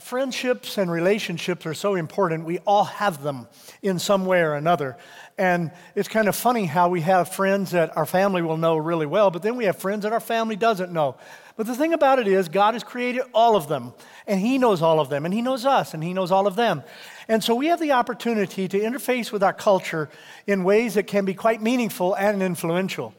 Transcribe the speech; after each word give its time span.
friendships 0.00 0.78
and 0.78 0.90
relationships 0.90 1.66
are 1.66 1.74
so 1.74 1.94
important. 1.94 2.44
We 2.44 2.58
all 2.60 2.84
have 2.84 3.22
them 3.22 3.46
in 3.82 3.98
some 3.98 4.24
way 4.24 4.40
or 4.40 4.54
another. 4.54 4.96
And 5.38 5.70
it's 5.94 6.08
kind 6.08 6.28
of 6.28 6.36
funny 6.36 6.66
how 6.66 6.88
we 6.88 7.00
have 7.02 7.32
friends 7.32 7.70
that 7.70 7.96
our 7.96 8.06
family 8.06 8.42
will 8.42 8.56
know 8.56 8.76
really 8.76 9.06
well, 9.06 9.30
but 9.30 9.42
then 9.42 9.56
we 9.56 9.64
have 9.64 9.76
friends 9.76 10.02
that 10.02 10.12
our 10.12 10.20
family 10.20 10.56
doesn't 10.56 10.92
know. 10.92 11.16
But 11.56 11.66
the 11.66 11.74
thing 11.74 11.92
about 11.92 12.18
it 12.18 12.26
is, 12.26 12.48
God 12.48 12.74
has 12.74 12.82
created 12.82 13.22
all 13.34 13.56
of 13.56 13.68
them, 13.68 13.92
and 14.26 14.40
He 14.40 14.58
knows 14.58 14.82
all 14.82 15.00
of 15.00 15.10
them, 15.10 15.24
and 15.24 15.32
He 15.34 15.42
knows 15.42 15.66
us, 15.66 15.94
and 15.94 16.02
He 16.02 16.14
knows 16.14 16.30
all 16.30 16.46
of 16.46 16.56
them. 16.56 16.82
And 17.28 17.44
so 17.44 17.54
we 17.54 17.66
have 17.66 17.80
the 17.80 17.92
opportunity 17.92 18.66
to 18.68 18.80
interface 18.80 19.30
with 19.30 19.42
our 19.42 19.52
culture 19.52 20.08
in 20.46 20.64
ways 20.64 20.94
that 20.94 21.06
can 21.06 21.24
be 21.24 21.34
quite 21.34 21.60
meaningful 21.62 22.14
and 22.14 22.42
influential. 22.42 23.14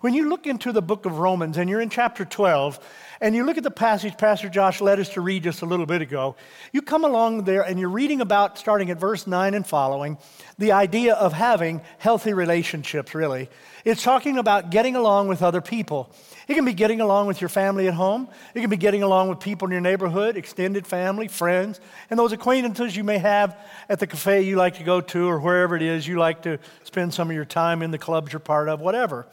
When 0.00 0.14
you 0.14 0.30
look 0.30 0.46
into 0.46 0.72
the 0.72 0.80
book 0.80 1.04
of 1.04 1.18
Romans 1.18 1.58
and 1.58 1.68
you're 1.68 1.82
in 1.82 1.90
chapter 1.90 2.24
12, 2.24 2.80
and 3.20 3.34
you 3.36 3.44
look 3.44 3.58
at 3.58 3.64
the 3.64 3.70
passage 3.70 4.16
Pastor 4.16 4.48
Josh 4.48 4.80
led 4.80 4.98
us 4.98 5.10
to 5.10 5.20
read 5.20 5.42
just 5.42 5.60
a 5.60 5.66
little 5.66 5.84
bit 5.84 6.00
ago, 6.00 6.36
you 6.72 6.80
come 6.80 7.04
along 7.04 7.44
there 7.44 7.60
and 7.60 7.78
you're 7.78 7.90
reading 7.90 8.22
about, 8.22 8.56
starting 8.56 8.88
at 8.88 8.96
verse 8.98 9.26
9 9.26 9.52
and 9.52 9.66
following, 9.66 10.16
the 10.56 10.72
idea 10.72 11.12
of 11.12 11.34
having 11.34 11.82
healthy 11.98 12.32
relationships, 12.32 13.14
really. 13.14 13.50
It's 13.84 14.02
talking 14.02 14.38
about 14.38 14.70
getting 14.70 14.96
along 14.96 15.28
with 15.28 15.42
other 15.42 15.60
people. 15.60 16.10
It 16.48 16.54
can 16.54 16.64
be 16.64 16.72
getting 16.72 17.02
along 17.02 17.26
with 17.26 17.42
your 17.42 17.50
family 17.50 17.86
at 17.86 17.92
home. 17.92 18.28
It 18.54 18.62
can 18.62 18.70
be 18.70 18.78
getting 18.78 19.02
along 19.02 19.28
with 19.28 19.38
people 19.40 19.68
in 19.68 19.72
your 19.72 19.82
neighborhood, 19.82 20.34
extended 20.34 20.86
family, 20.86 21.28
friends, 21.28 21.78
and 22.08 22.18
those 22.18 22.32
acquaintances 22.32 22.96
you 22.96 23.04
may 23.04 23.18
have 23.18 23.54
at 23.86 23.98
the 23.98 24.06
cafe 24.06 24.40
you 24.40 24.56
like 24.56 24.78
to 24.78 24.82
go 24.82 25.02
to 25.02 25.28
or 25.28 25.38
wherever 25.40 25.76
it 25.76 25.82
is 25.82 26.08
you 26.08 26.18
like 26.18 26.40
to 26.44 26.58
spend 26.84 27.12
some 27.12 27.28
of 27.28 27.36
your 27.36 27.44
time 27.44 27.82
in 27.82 27.90
the 27.90 27.98
clubs 27.98 28.32
you're 28.32 28.40
part 28.40 28.70
of, 28.70 28.80
whatever. 28.80 29.26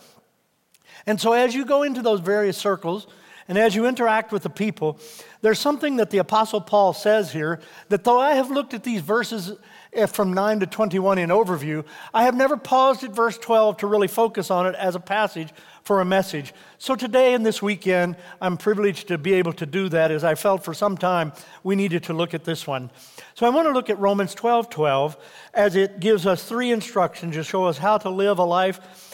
And 1.08 1.20
so 1.20 1.34
as 1.34 1.56
you 1.56 1.66
go 1.66 1.84
into 1.84 2.02
those 2.02 2.20
various 2.20 2.58
circles, 2.58 3.08
and 3.48 3.58
as 3.58 3.76
you 3.76 3.86
interact 3.86 4.34
with 4.34 4.44
the 4.44 4.50
people, 4.50 5.00
there's 5.42 5.60
something 5.60 5.96
that 5.98 6.10
the 6.10 6.18
Apostle 6.18 6.60
Paul 6.60 6.92
says 6.94 7.32
here 7.32 7.62
that 7.88 8.04
though 8.04 8.20
I 8.20 8.34
have 8.34 8.52
looked 8.52 8.74
at 8.74 8.84
these 8.84 9.00
verses 9.00 9.54
eh, 9.94 10.06
from 10.06 10.34
9 10.34 10.60
to 10.60 10.66
21 10.66 11.18
in 11.18 11.30
overview, 11.30 11.86
I 12.14 12.24
have 12.24 12.36
never 12.36 12.58
paused 12.58 13.06
at 13.06 13.12
verse 13.12 13.38
12 13.38 13.78
to 13.78 13.88
really 13.88 14.10
focus 14.10 14.52
on 14.52 14.68
it 14.68 14.76
as 14.76 14.96
a 14.96 15.00
passage 15.00 15.50
for 15.84 16.02
a 16.02 16.06
message. 16.06 16.54
So 16.78 16.96
today 16.96 17.34
and 17.34 17.46
this 17.46 17.62
weekend, 17.62 18.18
I'm 18.42 18.58
privileged 18.58 19.08
to 19.08 19.18
be 19.18 19.36
able 19.36 19.54
to 19.54 19.66
do 19.66 19.88
that 19.90 20.12
as 20.12 20.26
I 20.26 20.36
felt 20.36 20.66
for 20.66 20.74
some 20.74 20.98
time 20.98 21.32
we 21.64 21.78
needed 21.78 22.04
to 22.04 22.14
look 22.14 22.34
at 22.34 22.44
this 22.44 22.68
one. 22.68 22.92
So 23.36 23.46
I 23.46 23.50
want 23.50 23.70
to 23.70 23.72
look 23.72 23.90
at 23.90 23.98
Romans 23.98 24.36
12 24.36 24.70
12 24.70 25.16
as 25.54 25.78
it 25.78 26.02
gives 26.02 26.26
us 26.26 26.44
three 26.44 26.72
instructions 26.72 27.36
to 27.36 27.44
show 27.46 27.64
us 27.64 27.78
how 27.78 27.98
to 28.00 28.10
live 28.10 28.40
a 28.40 28.44
life 28.44 29.07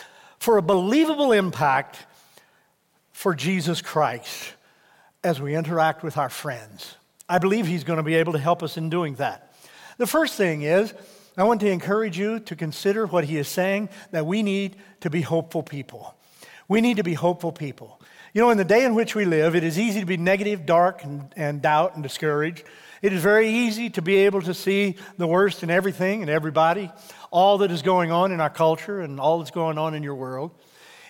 for 0.43 0.57
a 0.57 0.61
believable 0.61 1.31
impact 1.31 2.05
for 3.13 3.33
Jesus 3.33 3.81
Christ 3.81 4.51
as 5.23 5.39
we 5.39 5.55
interact 5.55 6.03
with 6.03 6.17
our 6.17 6.27
friends. 6.27 6.97
I 7.29 7.37
believe 7.37 7.65
He's 7.65 7.85
going 7.85 7.95
to 7.95 8.03
be 8.03 8.15
able 8.15 8.33
to 8.33 8.39
help 8.39 8.61
us 8.61 8.75
in 8.75 8.89
doing 8.89 9.15
that. 9.15 9.55
The 9.97 10.05
first 10.05 10.35
thing 10.35 10.63
is, 10.63 10.93
I 11.37 11.45
want 11.45 11.61
to 11.61 11.71
encourage 11.71 12.19
you 12.19 12.41
to 12.41 12.57
consider 12.57 13.05
what 13.05 13.23
He 13.23 13.37
is 13.37 13.47
saying 13.47 13.87
that 14.11 14.25
we 14.25 14.43
need 14.43 14.75
to 14.99 15.09
be 15.09 15.21
hopeful 15.21 15.63
people. 15.63 16.13
We 16.67 16.81
need 16.81 16.97
to 16.97 17.03
be 17.03 17.13
hopeful 17.13 17.53
people. 17.53 18.01
You 18.33 18.41
know, 18.41 18.49
in 18.49 18.57
the 18.57 18.65
day 18.65 18.83
in 18.83 18.95
which 18.95 19.15
we 19.15 19.23
live, 19.23 19.55
it 19.55 19.63
is 19.63 19.79
easy 19.79 20.01
to 20.01 20.05
be 20.05 20.17
negative, 20.17 20.65
dark, 20.65 21.05
and, 21.05 21.33
and 21.37 21.61
doubt 21.61 21.93
and 21.93 22.03
discouraged. 22.03 22.65
It 23.03 23.11
is 23.11 23.21
very 23.21 23.49
easy 23.49 23.89
to 23.91 24.01
be 24.01 24.15
able 24.15 24.41
to 24.43 24.53
see 24.53 24.95
the 25.17 25.27
worst 25.27 25.61
in 25.61 25.69
everything 25.69 26.21
and 26.21 26.31
everybody 26.31 26.89
all 27.31 27.57
that 27.57 27.69
is 27.69 27.81
going 27.81 28.13
on 28.13 28.31
in 28.31 28.39
our 28.39 28.49
culture 28.49 29.01
and 29.01 29.19
all 29.19 29.39
that's 29.39 29.51
going 29.51 29.77
on 29.77 29.93
in 29.93 30.03
your 30.03 30.15
world. 30.15 30.51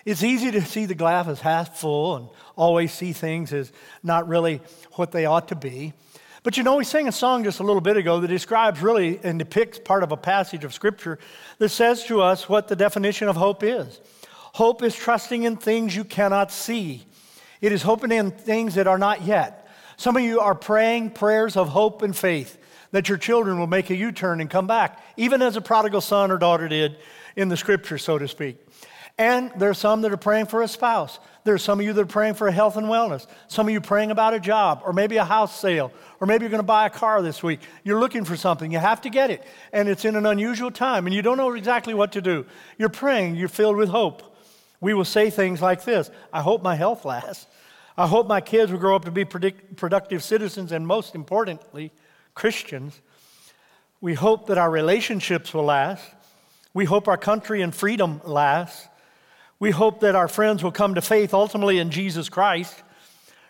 It's 0.04 0.24
easy 0.24 0.50
to 0.50 0.60
see 0.62 0.86
the 0.86 0.96
glass 0.96 1.28
as 1.28 1.40
half 1.40 1.78
full 1.78 2.16
and 2.16 2.28
always 2.56 2.92
see 2.92 3.12
things 3.12 3.52
as 3.52 3.70
not 4.02 4.26
really 4.26 4.60
what 4.94 5.12
they 5.12 5.24
ought 5.24 5.46
to 5.48 5.54
be. 5.54 5.92
But 6.42 6.56
you 6.56 6.64
know, 6.64 6.74
we 6.74 6.84
sang 6.84 7.06
a 7.06 7.12
song 7.12 7.44
just 7.44 7.60
a 7.60 7.62
little 7.62 7.80
bit 7.80 7.96
ago 7.96 8.18
that 8.18 8.28
describes 8.28 8.82
really 8.82 9.20
and 9.22 9.38
depicts 9.38 9.78
part 9.78 10.02
of 10.02 10.10
a 10.10 10.16
passage 10.16 10.64
of 10.64 10.74
Scripture 10.74 11.20
that 11.58 11.68
says 11.68 12.04
to 12.06 12.22
us 12.22 12.48
what 12.48 12.66
the 12.66 12.74
definition 12.74 13.28
of 13.28 13.36
hope 13.36 13.62
is. 13.62 14.00
Hope 14.54 14.82
is 14.82 14.96
trusting 14.96 15.44
in 15.44 15.58
things 15.58 15.94
you 15.94 16.02
cannot 16.02 16.50
see, 16.50 17.04
it 17.60 17.70
is 17.70 17.82
hoping 17.82 18.10
in 18.10 18.32
things 18.32 18.74
that 18.74 18.88
are 18.88 18.98
not 18.98 19.22
yet. 19.22 19.63
Some 19.96 20.16
of 20.16 20.22
you 20.22 20.40
are 20.40 20.54
praying 20.54 21.10
prayers 21.10 21.56
of 21.56 21.68
hope 21.68 22.02
and 22.02 22.16
faith 22.16 22.58
that 22.90 23.08
your 23.08 23.18
children 23.18 23.58
will 23.58 23.66
make 23.66 23.90
a 23.90 23.96
U 23.96 24.12
turn 24.12 24.40
and 24.40 24.48
come 24.48 24.66
back, 24.66 25.02
even 25.16 25.42
as 25.42 25.56
a 25.56 25.60
prodigal 25.60 26.00
son 26.00 26.30
or 26.30 26.38
daughter 26.38 26.68
did 26.68 26.96
in 27.36 27.48
the 27.48 27.56
scripture, 27.56 27.98
so 27.98 28.18
to 28.18 28.28
speak. 28.28 28.56
And 29.16 29.52
there's 29.56 29.78
some 29.78 30.02
that 30.02 30.12
are 30.12 30.16
praying 30.16 30.46
for 30.46 30.62
a 30.62 30.68
spouse. 30.68 31.20
There's 31.44 31.62
some 31.62 31.78
of 31.78 31.86
you 31.86 31.92
that 31.92 32.00
are 32.00 32.06
praying 32.06 32.34
for 32.34 32.50
health 32.50 32.76
and 32.76 32.86
wellness. 32.86 33.26
Some 33.46 33.68
of 33.68 33.72
you 33.72 33.80
praying 33.80 34.10
about 34.10 34.34
a 34.34 34.40
job 34.40 34.82
or 34.84 34.92
maybe 34.92 35.18
a 35.18 35.24
house 35.24 35.58
sale 35.58 35.92
or 36.20 36.26
maybe 36.26 36.42
you're 36.42 36.50
going 36.50 36.58
to 36.58 36.64
buy 36.64 36.86
a 36.86 36.90
car 36.90 37.22
this 37.22 37.42
week. 37.42 37.60
You're 37.84 38.00
looking 38.00 38.24
for 38.24 38.36
something. 38.36 38.72
You 38.72 38.78
have 38.78 39.02
to 39.02 39.10
get 39.10 39.30
it. 39.30 39.44
And 39.72 39.88
it's 39.88 40.04
in 40.04 40.16
an 40.16 40.26
unusual 40.26 40.70
time 40.70 41.06
and 41.06 41.14
you 41.14 41.22
don't 41.22 41.36
know 41.36 41.52
exactly 41.52 41.94
what 41.94 42.12
to 42.12 42.22
do. 42.22 42.46
You're 42.76 42.88
praying. 42.88 43.36
You're 43.36 43.48
filled 43.48 43.76
with 43.76 43.88
hope. 43.88 44.36
We 44.80 44.94
will 44.94 45.04
say 45.04 45.30
things 45.30 45.62
like 45.62 45.84
this 45.84 46.10
I 46.32 46.40
hope 46.40 46.62
my 46.62 46.74
health 46.74 47.04
lasts. 47.04 47.46
I 47.96 48.08
hope 48.08 48.26
my 48.26 48.40
kids 48.40 48.72
will 48.72 48.80
grow 48.80 48.96
up 48.96 49.04
to 49.04 49.10
be 49.10 49.24
predict- 49.24 49.76
productive 49.76 50.22
citizens 50.22 50.72
and 50.72 50.86
most 50.86 51.14
importantly, 51.14 51.92
Christians. 52.34 53.00
We 54.00 54.14
hope 54.14 54.48
that 54.48 54.58
our 54.58 54.70
relationships 54.70 55.54
will 55.54 55.64
last. 55.64 56.04
We 56.74 56.84
hope 56.84 57.06
our 57.06 57.16
country 57.16 57.62
and 57.62 57.74
freedom 57.74 58.20
lasts. 58.24 58.88
We 59.60 59.70
hope 59.70 60.00
that 60.00 60.16
our 60.16 60.26
friends 60.26 60.64
will 60.64 60.72
come 60.72 60.96
to 60.96 61.00
faith 61.00 61.32
ultimately 61.32 61.78
in 61.78 61.90
Jesus 61.90 62.28
Christ. 62.28 62.82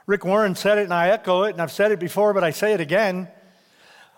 Rick 0.07 0.27
Warren 0.27 0.55
said 0.55 0.77
it, 0.77 0.85
and 0.85 0.93
I 0.93 1.09
echo 1.09 1.45
it, 1.45 1.53
and 1.53 1.63
I've 1.63 1.73
said 1.73 1.91
it 1.91 1.99
before, 1.99 2.35
but 2.35 2.45
I 2.45 2.51
say 2.51 2.75
it 2.75 2.81
again. 2.81 3.29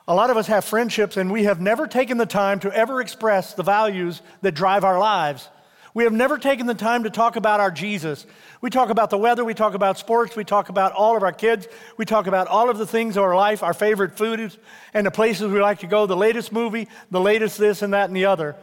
A 0.08 0.14
lot 0.14 0.31
of 0.31 0.37
us 0.37 0.48
have 0.48 0.64
friendships, 0.64 1.16
and 1.16 1.31
we 1.31 1.44
have 1.44 1.60
never 1.60 1.87
taken 1.87 2.19
the 2.19 2.26
time 2.26 2.58
to 2.60 2.72
ever 2.72 3.00
express 3.00 3.54
the 3.54 3.62
values 3.62 4.22
that 4.43 4.53
drive 4.53 4.82
our 4.82 4.98
lives. 4.98 5.48
We 5.96 6.04
have 6.04 6.12
never 6.12 6.36
taken 6.36 6.66
the 6.66 6.74
time 6.74 7.04
to 7.04 7.10
talk 7.10 7.36
about 7.36 7.58
our 7.58 7.70
Jesus. 7.70 8.26
We 8.60 8.68
talk 8.68 8.90
about 8.90 9.08
the 9.08 9.16
weather, 9.16 9.46
we 9.46 9.54
talk 9.54 9.72
about 9.72 9.96
sports, 9.96 10.36
we 10.36 10.44
talk 10.44 10.68
about 10.68 10.92
all 10.92 11.16
of 11.16 11.22
our 11.22 11.32
kids, 11.32 11.68
we 11.96 12.04
talk 12.04 12.26
about 12.26 12.48
all 12.48 12.68
of 12.68 12.76
the 12.76 12.86
things 12.86 13.16
of 13.16 13.22
our 13.22 13.34
life, 13.34 13.62
our 13.62 13.72
favorite 13.72 14.14
foods, 14.14 14.58
and 14.92 15.06
the 15.06 15.10
places 15.10 15.50
we 15.50 15.58
like 15.58 15.78
to 15.78 15.86
go, 15.86 16.04
the 16.04 16.14
latest 16.14 16.52
movie, 16.52 16.86
the 17.10 17.18
latest 17.18 17.56
this 17.56 17.80
and 17.80 17.94
that 17.94 18.10
and 18.10 18.14
the 18.14 18.26
other. 18.26 18.56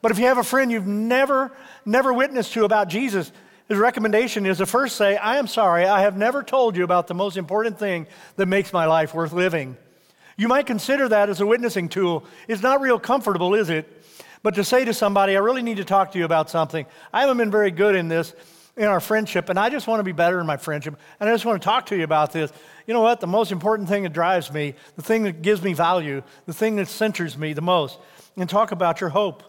But 0.00 0.12
if 0.12 0.18
you 0.18 0.24
have 0.24 0.38
a 0.38 0.42
friend 0.42 0.72
you've 0.72 0.86
never, 0.86 1.52
never 1.84 2.10
witnessed 2.10 2.54
to 2.54 2.64
about 2.64 2.88
Jesus, 2.88 3.32
his 3.68 3.76
recommendation 3.76 4.46
is 4.46 4.56
to 4.56 4.64
first 4.64 4.96
say, 4.96 5.18
I 5.18 5.36
am 5.36 5.46
sorry, 5.46 5.84
I 5.84 6.00
have 6.00 6.16
never 6.16 6.42
told 6.42 6.74
you 6.74 6.84
about 6.84 7.06
the 7.06 7.12
most 7.12 7.36
important 7.36 7.78
thing 7.78 8.06
that 8.36 8.46
makes 8.46 8.72
my 8.72 8.86
life 8.86 9.12
worth 9.12 9.34
living. 9.34 9.76
You 10.38 10.48
might 10.48 10.64
consider 10.64 11.06
that 11.10 11.28
as 11.28 11.42
a 11.42 11.46
witnessing 11.46 11.90
tool. 11.90 12.24
It's 12.46 12.62
not 12.62 12.80
real 12.80 12.98
comfortable, 12.98 13.54
is 13.54 13.68
it? 13.68 13.97
But 14.42 14.54
to 14.54 14.64
say 14.64 14.84
to 14.84 14.94
somebody, 14.94 15.36
I 15.36 15.40
really 15.40 15.62
need 15.62 15.78
to 15.78 15.84
talk 15.84 16.12
to 16.12 16.18
you 16.18 16.24
about 16.24 16.50
something, 16.50 16.86
I 17.12 17.22
haven't 17.22 17.38
been 17.38 17.50
very 17.50 17.70
good 17.70 17.94
in 17.94 18.08
this 18.08 18.34
in 18.76 18.84
our 18.84 19.00
friendship, 19.00 19.48
and 19.48 19.58
I 19.58 19.70
just 19.70 19.88
want 19.88 19.98
to 19.98 20.04
be 20.04 20.12
better 20.12 20.38
in 20.38 20.46
my 20.46 20.56
friendship, 20.56 20.96
and 21.18 21.28
I 21.28 21.32
just 21.32 21.44
want 21.44 21.60
to 21.60 21.64
talk 21.64 21.86
to 21.86 21.96
you 21.96 22.04
about 22.04 22.32
this. 22.32 22.52
You 22.86 22.94
know 22.94 23.00
what? 23.00 23.18
The 23.20 23.26
most 23.26 23.50
important 23.50 23.88
thing 23.88 24.04
that 24.04 24.12
drives 24.12 24.52
me, 24.52 24.74
the 24.94 25.02
thing 25.02 25.24
that 25.24 25.42
gives 25.42 25.62
me 25.62 25.72
value, 25.72 26.22
the 26.46 26.52
thing 26.52 26.76
that 26.76 26.86
centers 26.86 27.36
me 27.36 27.52
the 27.52 27.60
most, 27.60 27.98
and 28.36 28.48
talk 28.48 28.70
about 28.70 29.00
your 29.00 29.10
hope. 29.10 29.42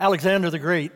Alexander 0.00 0.50
the 0.50 0.58
Great, 0.58 0.90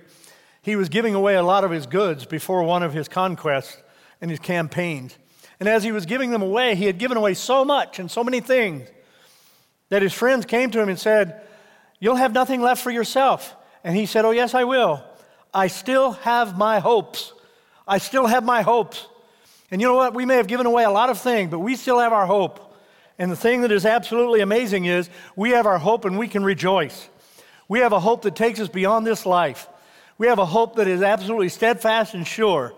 he 0.61 0.75
was 0.75 0.89
giving 0.89 1.15
away 1.15 1.37
a 1.37 1.43
lot 1.43 1.63
of 1.63 1.71
his 1.71 1.87
goods 1.87 2.27
before 2.27 2.65
one 2.65 2.83
of 2.83 2.93
his 2.93 3.07
conquests 3.07 3.77
and 4.21 4.29
his 4.29 4.41
campaigns. 4.41 5.17
And 5.61 5.69
as 5.69 5.85
he 5.85 5.93
was 5.93 6.07
giving 6.07 6.31
them 6.31 6.43
away, 6.43 6.75
he 6.75 6.87
had 6.87 6.99
given 6.99 7.17
away 7.17 7.35
so 7.35 7.65
much 7.65 8.01
and 8.01 8.11
so 8.11 8.25
many 8.25 8.41
things 8.41 8.89
that 9.89 10.03
his 10.03 10.13
friends 10.13 10.47
came 10.47 10.71
to 10.73 10.81
him 10.81 10.89
and 10.89 10.99
said, 10.99 11.43
You'll 12.05 12.17
have 12.17 12.35
nothing 12.35 12.61
left 12.61 12.83
for 12.83 12.91
yourself. 12.91 13.57
And 13.83 13.97
he 13.97 14.05
said, 14.05 14.27
Oh, 14.27 14.31
yes, 14.31 14.53
I 14.53 14.65
will. 14.65 15.03
I 15.55 15.69
still 15.69 16.13
have 16.13 16.59
my 16.59 16.79
hopes. 16.79 17.33
I 17.89 17.97
still 17.97 18.27
have 18.27 18.45
my 18.45 18.61
hopes. 18.61 19.07
And 19.71 19.81
you 19.81 19.89
know 19.89 19.95
what? 19.95 20.13
We 20.13 20.27
may 20.27 20.37
have 20.37 20.47
given 20.47 20.67
away 20.67 20.85
a 20.85 20.91
lot 20.91 21.09
of 21.09 21.19
things, 21.19 21.51
but 21.51 21.61
we 21.61 21.77
still 21.77 21.99
have 21.99 22.13
our 22.13 22.27
hope. 22.27 22.77
And 23.19 23.33
the 23.33 23.37
thing 23.37 23.63
that 23.63 23.73
is 23.73 23.87
absolutely 23.87 24.43
amazing 24.43 24.85
is 24.85 25.09
we 25.35 25.53
have 25.53 25.65
our 25.65 25.79
hope 25.79 26.05
and 26.05 26.19
we 26.19 26.29
can 26.29 26.45
rejoice. 26.45 27.09
We 27.69 27.79
have 27.79 27.95
a 27.95 28.01
hope 28.01 28.21
that 28.25 28.37
takes 28.37 28.61
us 28.61 28.69
beyond 28.69 29.07
this 29.07 29.25
life. 29.25 29.67
We 30.19 30.27
have 30.27 30.39
a 30.39 30.45
hope 30.45 30.77
that 30.77 30.87
is 30.87 31.01
absolutely 31.01 31.49
steadfast 31.49 32.13
and 32.13 32.27
sure. 32.27 32.75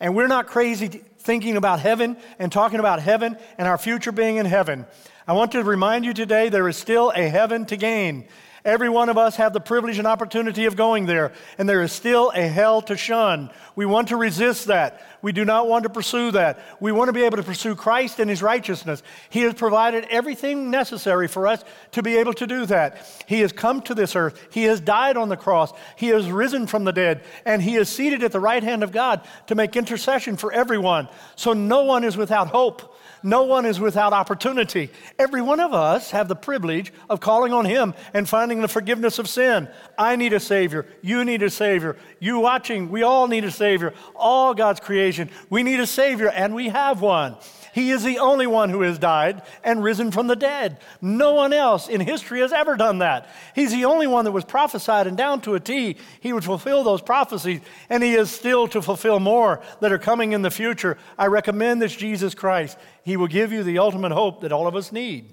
And 0.00 0.16
we're 0.16 0.26
not 0.26 0.48
crazy 0.48 0.88
thinking 0.88 1.56
about 1.56 1.78
heaven 1.78 2.16
and 2.40 2.50
talking 2.50 2.80
about 2.80 3.00
heaven 3.00 3.38
and 3.56 3.68
our 3.68 3.78
future 3.78 4.10
being 4.10 4.38
in 4.38 4.46
heaven. 4.46 4.84
I 5.28 5.34
want 5.34 5.52
to 5.52 5.62
remind 5.62 6.04
you 6.04 6.12
today 6.12 6.48
there 6.48 6.68
is 6.68 6.76
still 6.76 7.12
a 7.14 7.28
heaven 7.28 7.66
to 7.66 7.76
gain. 7.76 8.26
Every 8.64 8.88
one 8.88 9.10
of 9.10 9.18
us 9.18 9.36
have 9.36 9.52
the 9.52 9.60
privilege 9.60 9.98
and 9.98 10.06
opportunity 10.06 10.64
of 10.64 10.74
going 10.74 11.04
there, 11.04 11.32
and 11.58 11.68
there 11.68 11.82
is 11.82 11.92
still 11.92 12.32
a 12.34 12.48
hell 12.48 12.80
to 12.82 12.96
shun. 12.96 13.50
We 13.76 13.84
want 13.84 14.08
to 14.08 14.16
resist 14.16 14.68
that. 14.68 15.06
We 15.20 15.32
do 15.32 15.44
not 15.44 15.68
want 15.68 15.82
to 15.82 15.90
pursue 15.90 16.30
that. 16.30 16.60
We 16.80 16.90
want 16.90 17.08
to 17.08 17.12
be 17.12 17.24
able 17.24 17.36
to 17.36 17.42
pursue 17.42 17.74
Christ 17.74 18.20
and 18.20 18.30
His 18.30 18.42
righteousness. 18.42 19.02
He 19.28 19.40
has 19.40 19.52
provided 19.52 20.06
everything 20.08 20.70
necessary 20.70 21.28
for 21.28 21.46
us 21.46 21.62
to 21.92 22.02
be 22.02 22.16
able 22.16 22.32
to 22.34 22.46
do 22.46 22.64
that. 22.66 23.06
He 23.26 23.40
has 23.40 23.52
come 23.52 23.82
to 23.82 23.94
this 23.94 24.16
earth, 24.16 24.40
He 24.50 24.62
has 24.64 24.80
died 24.80 25.18
on 25.18 25.28
the 25.28 25.36
cross, 25.36 25.70
He 25.96 26.08
has 26.08 26.30
risen 26.30 26.66
from 26.66 26.84
the 26.84 26.92
dead, 26.92 27.22
and 27.44 27.60
He 27.60 27.76
is 27.76 27.90
seated 27.90 28.22
at 28.22 28.32
the 28.32 28.40
right 28.40 28.62
hand 28.62 28.82
of 28.82 28.92
God 28.92 29.20
to 29.48 29.54
make 29.54 29.76
intercession 29.76 30.38
for 30.38 30.50
everyone. 30.50 31.08
So 31.36 31.52
no 31.52 31.84
one 31.84 32.02
is 32.02 32.16
without 32.16 32.48
hope. 32.48 32.93
No 33.24 33.44
one 33.44 33.64
is 33.64 33.80
without 33.80 34.12
opportunity. 34.12 34.90
Every 35.18 35.40
one 35.40 35.58
of 35.58 35.72
us 35.72 36.10
have 36.10 36.28
the 36.28 36.36
privilege 36.36 36.92
of 37.08 37.20
calling 37.20 37.54
on 37.54 37.64
Him 37.64 37.94
and 38.12 38.28
finding 38.28 38.60
the 38.60 38.68
forgiveness 38.68 39.18
of 39.18 39.30
sin. 39.30 39.66
I 39.96 40.16
need 40.16 40.34
a 40.34 40.40
Savior. 40.40 40.86
You 41.00 41.24
need 41.24 41.42
a 41.42 41.48
Savior. 41.48 41.96
You 42.20 42.38
watching, 42.38 42.90
we 42.90 43.02
all 43.02 43.26
need 43.26 43.44
a 43.44 43.50
Savior. 43.50 43.94
All 44.14 44.52
God's 44.52 44.80
creation, 44.80 45.30
we 45.48 45.62
need 45.62 45.80
a 45.80 45.86
Savior, 45.86 46.28
and 46.28 46.54
we 46.54 46.68
have 46.68 47.00
one. 47.00 47.36
He 47.74 47.90
is 47.90 48.04
the 48.04 48.20
only 48.20 48.46
one 48.46 48.70
who 48.70 48.82
has 48.82 49.00
died 49.00 49.42
and 49.64 49.82
risen 49.82 50.12
from 50.12 50.28
the 50.28 50.36
dead. 50.36 50.78
No 51.02 51.34
one 51.34 51.52
else 51.52 51.88
in 51.88 52.00
history 52.00 52.38
has 52.38 52.52
ever 52.52 52.76
done 52.76 52.98
that. 52.98 53.28
He's 53.52 53.72
the 53.72 53.84
only 53.86 54.06
one 54.06 54.24
that 54.26 54.30
was 54.30 54.44
prophesied 54.44 55.08
and 55.08 55.16
down 55.16 55.40
to 55.40 55.56
a 55.56 55.60
T, 55.60 55.96
he 56.20 56.32
would 56.32 56.44
fulfill 56.44 56.84
those 56.84 57.02
prophecies, 57.02 57.60
and 57.90 58.00
he 58.00 58.14
is 58.14 58.30
still 58.30 58.68
to 58.68 58.80
fulfill 58.80 59.18
more 59.18 59.60
that 59.80 59.90
are 59.90 59.98
coming 59.98 60.30
in 60.30 60.42
the 60.42 60.52
future. 60.52 60.96
I 61.18 61.26
recommend 61.26 61.82
this 61.82 61.96
Jesus 61.96 62.32
Christ. 62.32 62.78
He 63.02 63.16
will 63.16 63.26
give 63.26 63.50
you 63.50 63.64
the 63.64 63.78
ultimate 63.78 64.12
hope 64.12 64.42
that 64.42 64.52
all 64.52 64.68
of 64.68 64.76
us 64.76 64.92
need. 64.92 65.32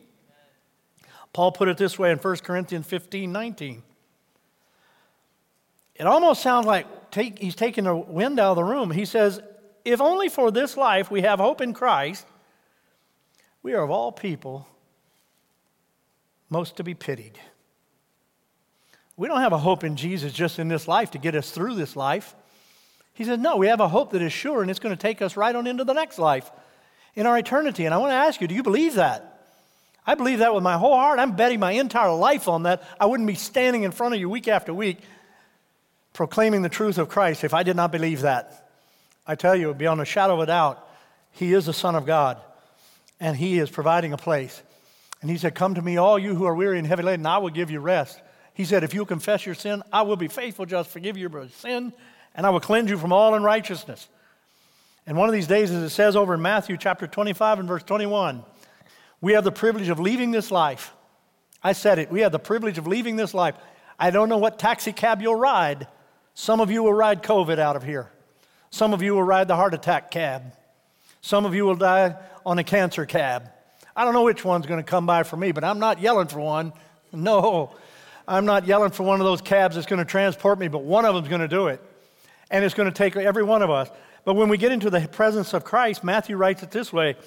Paul 1.33 1.51
put 1.51 1.69
it 1.69 1.77
this 1.77 1.99
way 1.99 2.09
in 2.09 2.17
1 2.17 2.37
Corinthians 2.37 2.87
15 2.87 3.31
19. 3.31 3.83
It 5.93 6.07
almost 6.07 6.41
sounds 6.41 6.65
like 6.65 7.11
take, 7.11 7.37
he's 7.37 7.53
taking 7.53 7.83
the 7.83 7.95
wind 7.95 8.39
out 8.39 8.53
of 8.53 8.55
the 8.55 8.63
room. 8.63 8.89
He 8.89 9.05
says, 9.05 9.39
If 9.85 10.01
only 10.01 10.27
for 10.27 10.49
this 10.49 10.75
life 10.75 11.11
we 11.11 11.21
have 11.21 11.37
hope 11.37 11.61
in 11.61 11.75
Christ, 11.75 12.25
we 13.63 13.73
are 13.73 13.83
of 13.83 13.91
all 13.91 14.11
people 14.11 14.67
most 16.49 16.77
to 16.77 16.83
be 16.83 16.93
pitied. 16.93 17.39
We 19.15 19.27
don't 19.27 19.41
have 19.41 19.53
a 19.53 19.57
hope 19.57 19.83
in 19.83 19.95
Jesus 19.95 20.33
just 20.33 20.59
in 20.59 20.67
this 20.67 20.87
life 20.87 21.11
to 21.11 21.17
get 21.17 21.35
us 21.35 21.51
through 21.51 21.75
this 21.75 21.95
life. 21.95 22.35
He 23.13 23.23
said, 23.23 23.39
No, 23.39 23.57
we 23.57 23.67
have 23.67 23.79
a 23.79 23.87
hope 23.87 24.11
that 24.11 24.21
is 24.21 24.33
sure 24.33 24.61
and 24.61 24.71
it's 24.71 24.79
going 24.79 24.95
to 24.95 25.01
take 25.01 25.21
us 25.21 25.37
right 25.37 25.55
on 25.55 25.67
into 25.67 25.83
the 25.83 25.93
next 25.93 26.17
life 26.17 26.49
in 27.15 27.25
our 27.25 27.37
eternity. 27.37 27.85
And 27.85 27.93
I 27.93 27.97
want 27.97 28.11
to 28.11 28.15
ask 28.15 28.41
you, 28.41 28.47
do 28.47 28.55
you 28.55 28.63
believe 28.63 28.95
that? 28.95 29.27
I 30.07 30.15
believe 30.15 30.39
that 30.39 30.55
with 30.55 30.63
my 30.63 30.77
whole 30.77 30.95
heart. 30.95 31.19
I'm 31.19 31.35
betting 31.35 31.59
my 31.59 31.73
entire 31.73 32.13
life 32.13 32.47
on 32.47 32.63
that. 32.63 32.83
I 32.99 33.05
wouldn't 33.05 33.27
be 33.27 33.35
standing 33.35 33.83
in 33.83 33.91
front 33.91 34.15
of 34.15 34.19
you 34.19 34.29
week 34.29 34.47
after 34.47 34.73
week 34.73 34.97
proclaiming 36.13 36.61
the 36.61 36.69
truth 36.69 36.97
of 36.97 37.07
Christ 37.07 37.43
if 37.43 37.53
I 37.53 37.63
did 37.63 37.75
not 37.75 37.91
believe 37.91 38.21
that. 38.21 38.69
I 39.27 39.35
tell 39.35 39.55
you, 39.55 39.73
beyond 39.73 40.01
a 40.01 40.05
shadow 40.05 40.33
of 40.33 40.39
a 40.39 40.45
doubt, 40.47 40.85
He 41.31 41.53
is 41.53 41.67
the 41.67 41.73
Son 41.73 41.95
of 41.95 42.05
God 42.05 42.41
and 43.21 43.37
He 43.37 43.59
is 43.59 43.69
providing 43.69 44.11
a 44.11 44.17
place. 44.17 44.61
And 45.21 45.29
He 45.29 45.37
said, 45.37 45.55
Come 45.55 45.75
to 45.75 45.81
me, 45.81 45.95
all 45.95 46.19
you 46.19 46.35
who 46.35 46.43
are 46.45 46.55
weary 46.55 46.77
and 46.77 46.85
heavy 46.85 47.03
laden, 47.03 47.25
I 47.25 47.37
will 47.37 47.51
give 47.51 47.71
you 47.71 47.79
rest. 47.79 48.19
He 48.53 48.65
said, 48.65 48.83
If 48.83 48.93
you 48.93 49.05
confess 49.05 49.45
your 49.45 49.55
sin, 49.55 49.81
I 49.93 50.01
will 50.01 50.17
be 50.17 50.27
faithful, 50.27 50.65
just 50.65 50.89
forgive 50.89 51.15
you 51.15 51.29
your 51.29 51.47
sin, 51.49 51.93
and 52.35 52.45
I 52.45 52.49
will 52.49 52.59
cleanse 52.59 52.89
you 52.89 52.97
from 52.97 53.13
all 53.13 53.33
unrighteousness. 53.33 54.09
And 55.07 55.17
one 55.17 55.29
of 55.29 55.33
these 55.33 55.47
days, 55.47 55.71
as 55.71 55.83
it 55.83 55.89
says 55.89 56.15
over 56.15 56.33
in 56.33 56.41
Matthew 56.41 56.77
chapter 56.77 57.07
25 57.07 57.59
and 57.59 57.67
verse 57.67 57.83
21, 57.83 58.43
we 59.21 59.33
have 59.33 59.43
the 59.43 59.51
privilege 59.51 59.89
of 59.89 59.99
leaving 59.99 60.31
this 60.31 60.51
life. 60.51 60.91
I 61.63 61.73
said 61.73 61.99
it. 61.99 62.11
We 62.11 62.21
have 62.21 62.31
the 62.31 62.39
privilege 62.39 62.77
of 62.77 62.87
leaving 62.87 63.15
this 63.15 63.33
life. 63.33 63.55
I 63.99 64.09
don't 64.09 64.29
know 64.29 64.37
what 64.37 64.57
taxi 64.57 64.91
cab 64.91 65.21
you'll 65.21 65.35
ride. 65.35 65.87
Some 66.33 66.59
of 66.59 66.71
you 66.71 66.83
will 66.83 66.93
ride 66.93 67.21
COVID 67.21 67.59
out 67.59 67.75
of 67.75 67.83
here. 67.83 68.11
Some 68.71 68.93
of 68.93 69.01
you 69.03 69.13
will 69.13 69.23
ride 69.23 69.47
the 69.47 69.55
heart 69.55 69.73
attack 69.73 70.09
cab. 70.09 70.55
Some 71.21 71.45
of 71.45 71.55
you 71.55 71.65
will 71.65 71.75
die 71.75 72.15
on 72.45 72.59
a 72.59 72.63
cancer 72.63 73.05
cab. 73.05 73.49
I 73.95 74.03
don't 74.03 74.13
know 74.13 74.23
which 74.23 74.43
one's 74.43 74.65
going 74.65 74.79
to 74.79 74.89
come 74.89 75.05
by 75.05 75.23
for 75.23 75.37
me, 75.37 75.51
but 75.51 75.63
I'm 75.63 75.79
not 75.79 76.01
yelling 76.01 76.27
for 76.27 76.39
one. 76.39 76.73
No, 77.13 77.75
I'm 78.25 78.45
not 78.45 78.65
yelling 78.65 78.91
for 78.91 79.03
one 79.03 79.19
of 79.19 79.25
those 79.25 79.41
cabs 79.41 79.75
that's 79.75 79.85
going 79.85 79.99
to 79.99 80.05
transport 80.05 80.57
me, 80.59 80.69
but 80.69 80.83
one 80.83 81.03
of 81.03 81.13
them's 81.13 81.27
going 81.27 81.41
to 81.41 81.47
do 81.49 81.67
it. 81.67 81.81
And 82.49 82.63
it's 82.63 82.73
going 82.73 82.89
to 82.89 82.95
take 82.95 83.17
every 83.17 83.43
one 83.43 83.61
of 83.61 83.69
us. 83.69 83.89
But 84.23 84.35
when 84.35 84.47
we 84.47 84.57
get 84.57 84.71
into 84.71 84.89
the 84.89 85.01
presence 85.09 85.53
of 85.53 85.65
Christ, 85.65 86.05
Matthew 86.05 86.37
writes 86.37 86.63
it 86.63 86.71
this 86.71 86.93
way 86.93 87.17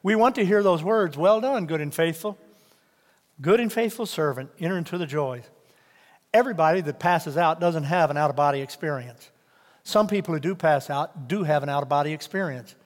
We 0.00 0.14
want 0.14 0.36
to 0.36 0.44
hear 0.44 0.62
those 0.62 0.80
words 0.80 1.16
Well 1.16 1.40
done, 1.40 1.66
good 1.66 1.80
and 1.80 1.92
faithful. 1.92 2.38
Good 3.40 3.58
and 3.58 3.72
faithful 3.72 4.06
servant, 4.06 4.50
enter 4.60 4.78
into 4.78 4.96
the 4.96 5.06
joys. 5.06 5.42
Everybody 6.32 6.82
that 6.82 7.00
passes 7.00 7.36
out 7.36 7.58
doesn't 7.58 7.84
have 7.84 8.10
an 8.10 8.16
out 8.16 8.30
of 8.30 8.36
body 8.36 8.60
experience. 8.60 9.28
Some 9.82 10.06
people 10.06 10.34
who 10.34 10.40
do 10.40 10.54
pass 10.54 10.88
out 10.88 11.26
do 11.26 11.42
have 11.42 11.64
an 11.64 11.68
out 11.68 11.82
of 11.82 11.88
body 11.88 12.12
experience. 12.12 12.76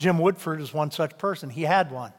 Jim 0.00 0.18
Woodford 0.18 0.60
is 0.60 0.74
one 0.74 0.90
such 0.90 1.16
person. 1.18 1.50
He 1.50 1.62
had 1.62 1.92
one. 1.92 2.12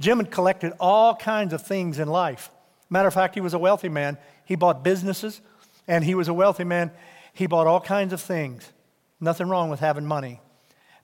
Jim 0.00 0.18
had 0.18 0.30
collected 0.30 0.72
all 0.80 1.14
kinds 1.14 1.52
of 1.52 1.62
things 1.62 1.98
in 1.98 2.08
life. 2.08 2.50
Matter 2.88 3.06
of 3.06 3.14
fact, 3.14 3.34
he 3.34 3.40
was 3.40 3.54
a 3.54 3.58
wealthy 3.58 3.90
man. 3.90 4.16
He 4.44 4.56
bought 4.56 4.82
businesses, 4.82 5.40
and 5.86 6.02
he 6.02 6.14
was 6.14 6.28
a 6.28 6.34
wealthy 6.34 6.64
man. 6.64 6.90
He 7.34 7.46
bought 7.46 7.66
all 7.66 7.80
kinds 7.80 8.12
of 8.14 8.20
things. 8.20 8.72
Nothing 9.20 9.48
wrong 9.48 9.68
with 9.68 9.80
having 9.80 10.06
money. 10.06 10.40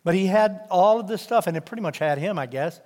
But 0.02 0.14
he 0.14 0.26
had 0.26 0.66
all 0.70 0.98
of 0.98 1.08
this 1.08 1.20
stuff, 1.20 1.46
and 1.46 1.56
it 1.56 1.66
pretty 1.66 1.82
much 1.82 1.98
had 1.98 2.18
him, 2.18 2.38
I 2.38 2.46
guess. 2.46 2.80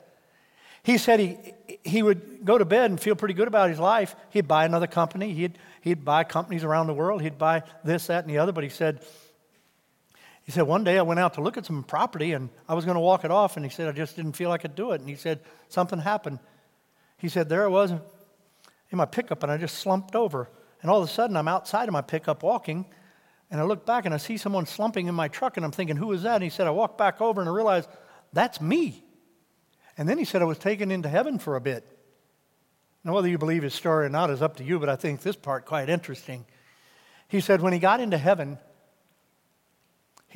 He 0.82 0.98
said 0.98 1.20
he, 1.20 1.36
he 1.84 2.02
would 2.02 2.44
go 2.44 2.58
to 2.58 2.64
bed 2.64 2.90
and 2.90 3.00
feel 3.00 3.14
pretty 3.14 3.34
good 3.34 3.48
about 3.48 3.70
his 3.70 3.78
life. 3.78 4.16
He'd 4.30 4.48
buy 4.48 4.64
another 4.64 4.86
company. 4.86 5.32
He'd, 5.32 5.58
he'd 5.80 6.04
buy 6.04 6.24
companies 6.24 6.64
around 6.64 6.88
the 6.88 6.94
world. 6.94 7.22
He'd 7.22 7.38
buy 7.38 7.62
this, 7.84 8.08
that, 8.08 8.24
and 8.24 8.32
the 8.32 8.38
other. 8.38 8.52
But 8.52 8.64
he 8.64 8.70
said, 8.70 9.00
he 10.46 10.52
said, 10.52 10.62
one 10.62 10.84
day 10.84 10.96
I 10.96 11.02
went 11.02 11.18
out 11.18 11.34
to 11.34 11.40
look 11.40 11.56
at 11.56 11.66
some 11.66 11.82
property 11.82 12.32
and 12.32 12.50
I 12.68 12.74
was 12.74 12.84
going 12.84 12.94
to 12.94 13.00
walk 13.00 13.24
it 13.24 13.32
off. 13.32 13.56
And 13.56 13.66
he 13.66 13.70
said, 13.70 13.88
I 13.88 13.92
just 13.92 14.14
didn't 14.14 14.34
feel 14.34 14.52
I 14.52 14.58
could 14.58 14.76
do 14.76 14.92
it. 14.92 15.00
And 15.00 15.10
he 15.10 15.16
said, 15.16 15.40
something 15.68 15.98
happened. 15.98 16.38
He 17.18 17.28
said, 17.28 17.48
there 17.48 17.64
I 17.64 17.68
was 17.68 17.90
in 17.90 18.00
my 18.92 19.06
pickup 19.06 19.42
and 19.42 19.50
I 19.50 19.56
just 19.56 19.78
slumped 19.78 20.14
over. 20.14 20.48
And 20.80 20.90
all 20.90 21.02
of 21.02 21.08
a 21.08 21.12
sudden 21.12 21.36
I'm 21.36 21.48
outside 21.48 21.88
of 21.88 21.92
my 21.92 22.00
pickup 22.00 22.44
walking. 22.44 22.86
And 23.50 23.60
I 23.60 23.64
look 23.64 23.84
back 23.84 24.04
and 24.04 24.14
I 24.14 24.18
see 24.18 24.36
someone 24.36 24.66
slumping 24.66 25.08
in 25.08 25.16
my 25.16 25.26
truck. 25.26 25.56
And 25.56 25.66
I'm 25.66 25.72
thinking, 25.72 25.96
who 25.96 26.12
is 26.12 26.22
that? 26.22 26.36
And 26.36 26.44
he 26.44 26.50
said, 26.50 26.68
I 26.68 26.70
walked 26.70 26.96
back 26.96 27.20
over 27.20 27.40
and 27.40 27.50
I 27.50 27.52
realized, 27.52 27.88
that's 28.32 28.60
me. 28.60 29.02
And 29.98 30.08
then 30.08 30.16
he 30.16 30.24
said, 30.24 30.42
I 30.42 30.44
was 30.44 30.58
taken 30.58 30.92
into 30.92 31.08
heaven 31.08 31.40
for 31.40 31.56
a 31.56 31.60
bit. 31.60 31.84
Now, 33.02 33.14
whether 33.14 33.28
you 33.28 33.38
believe 33.38 33.64
his 33.64 33.74
story 33.74 34.06
or 34.06 34.10
not 34.10 34.30
is 34.30 34.42
up 34.42 34.56
to 34.56 34.64
you, 34.64 34.78
but 34.78 34.88
I 34.88 34.94
think 34.94 35.22
this 35.22 35.36
part 35.36 35.64
quite 35.64 35.88
interesting. 35.88 36.44
He 37.26 37.40
said, 37.40 37.60
when 37.60 37.72
he 37.72 37.80
got 37.80 37.98
into 37.98 38.18
heaven, 38.18 38.58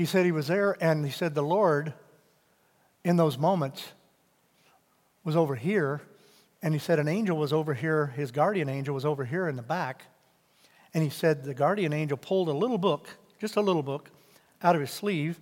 he 0.00 0.06
said 0.06 0.24
he 0.24 0.32
was 0.32 0.46
there, 0.46 0.78
and 0.80 1.04
he 1.04 1.10
said 1.10 1.34
the 1.34 1.42
Lord, 1.42 1.92
in 3.04 3.16
those 3.16 3.36
moments, 3.36 3.92
was 5.24 5.36
over 5.36 5.54
here. 5.54 6.00
And 6.62 6.72
he 6.72 6.80
said 6.80 6.98
an 6.98 7.06
angel 7.06 7.36
was 7.36 7.52
over 7.52 7.74
here, 7.74 8.06
his 8.06 8.30
guardian 8.30 8.70
angel 8.70 8.94
was 8.94 9.04
over 9.04 9.26
here 9.26 9.46
in 9.46 9.56
the 9.56 9.62
back. 9.62 10.04
And 10.94 11.04
he 11.04 11.10
said 11.10 11.44
the 11.44 11.52
guardian 11.52 11.92
angel 11.92 12.16
pulled 12.16 12.48
a 12.48 12.52
little 12.54 12.78
book, 12.78 13.10
just 13.42 13.56
a 13.56 13.60
little 13.60 13.82
book, 13.82 14.08
out 14.62 14.74
of 14.74 14.80
his 14.80 14.90
sleeve, 14.90 15.38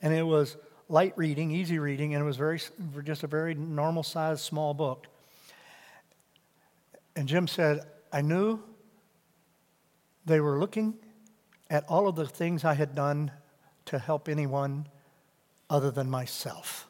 and 0.00 0.14
it 0.14 0.22
was 0.22 0.56
light 0.88 1.14
reading, 1.16 1.50
easy 1.50 1.80
reading, 1.80 2.14
and 2.14 2.22
it 2.22 2.24
was 2.24 2.36
very, 2.36 2.60
just 3.02 3.24
a 3.24 3.26
very 3.26 3.56
normal 3.56 4.04
sized 4.04 4.42
small 4.42 4.72
book. 4.72 5.08
And 7.16 7.26
Jim 7.26 7.48
said, 7.48 7.80
I 8.12 8.20
knew 8.20 8.60
they 10.26 10.38
were 10.38 10.60
looking 10.60 10.94
at 11.68 11.82
all 11.88 12.06
of 12.06 12.14
the 12.14 12.28
things 12.28 12.64
I 12.64 12.74
had 12.74 12.94
done 12.94 13.32
to 13.86 13.98
help 13.98 14.28
anyone 14.28 14.86
other 15.68 15.90
than 15.90 16.10
myself. 16.10 16.88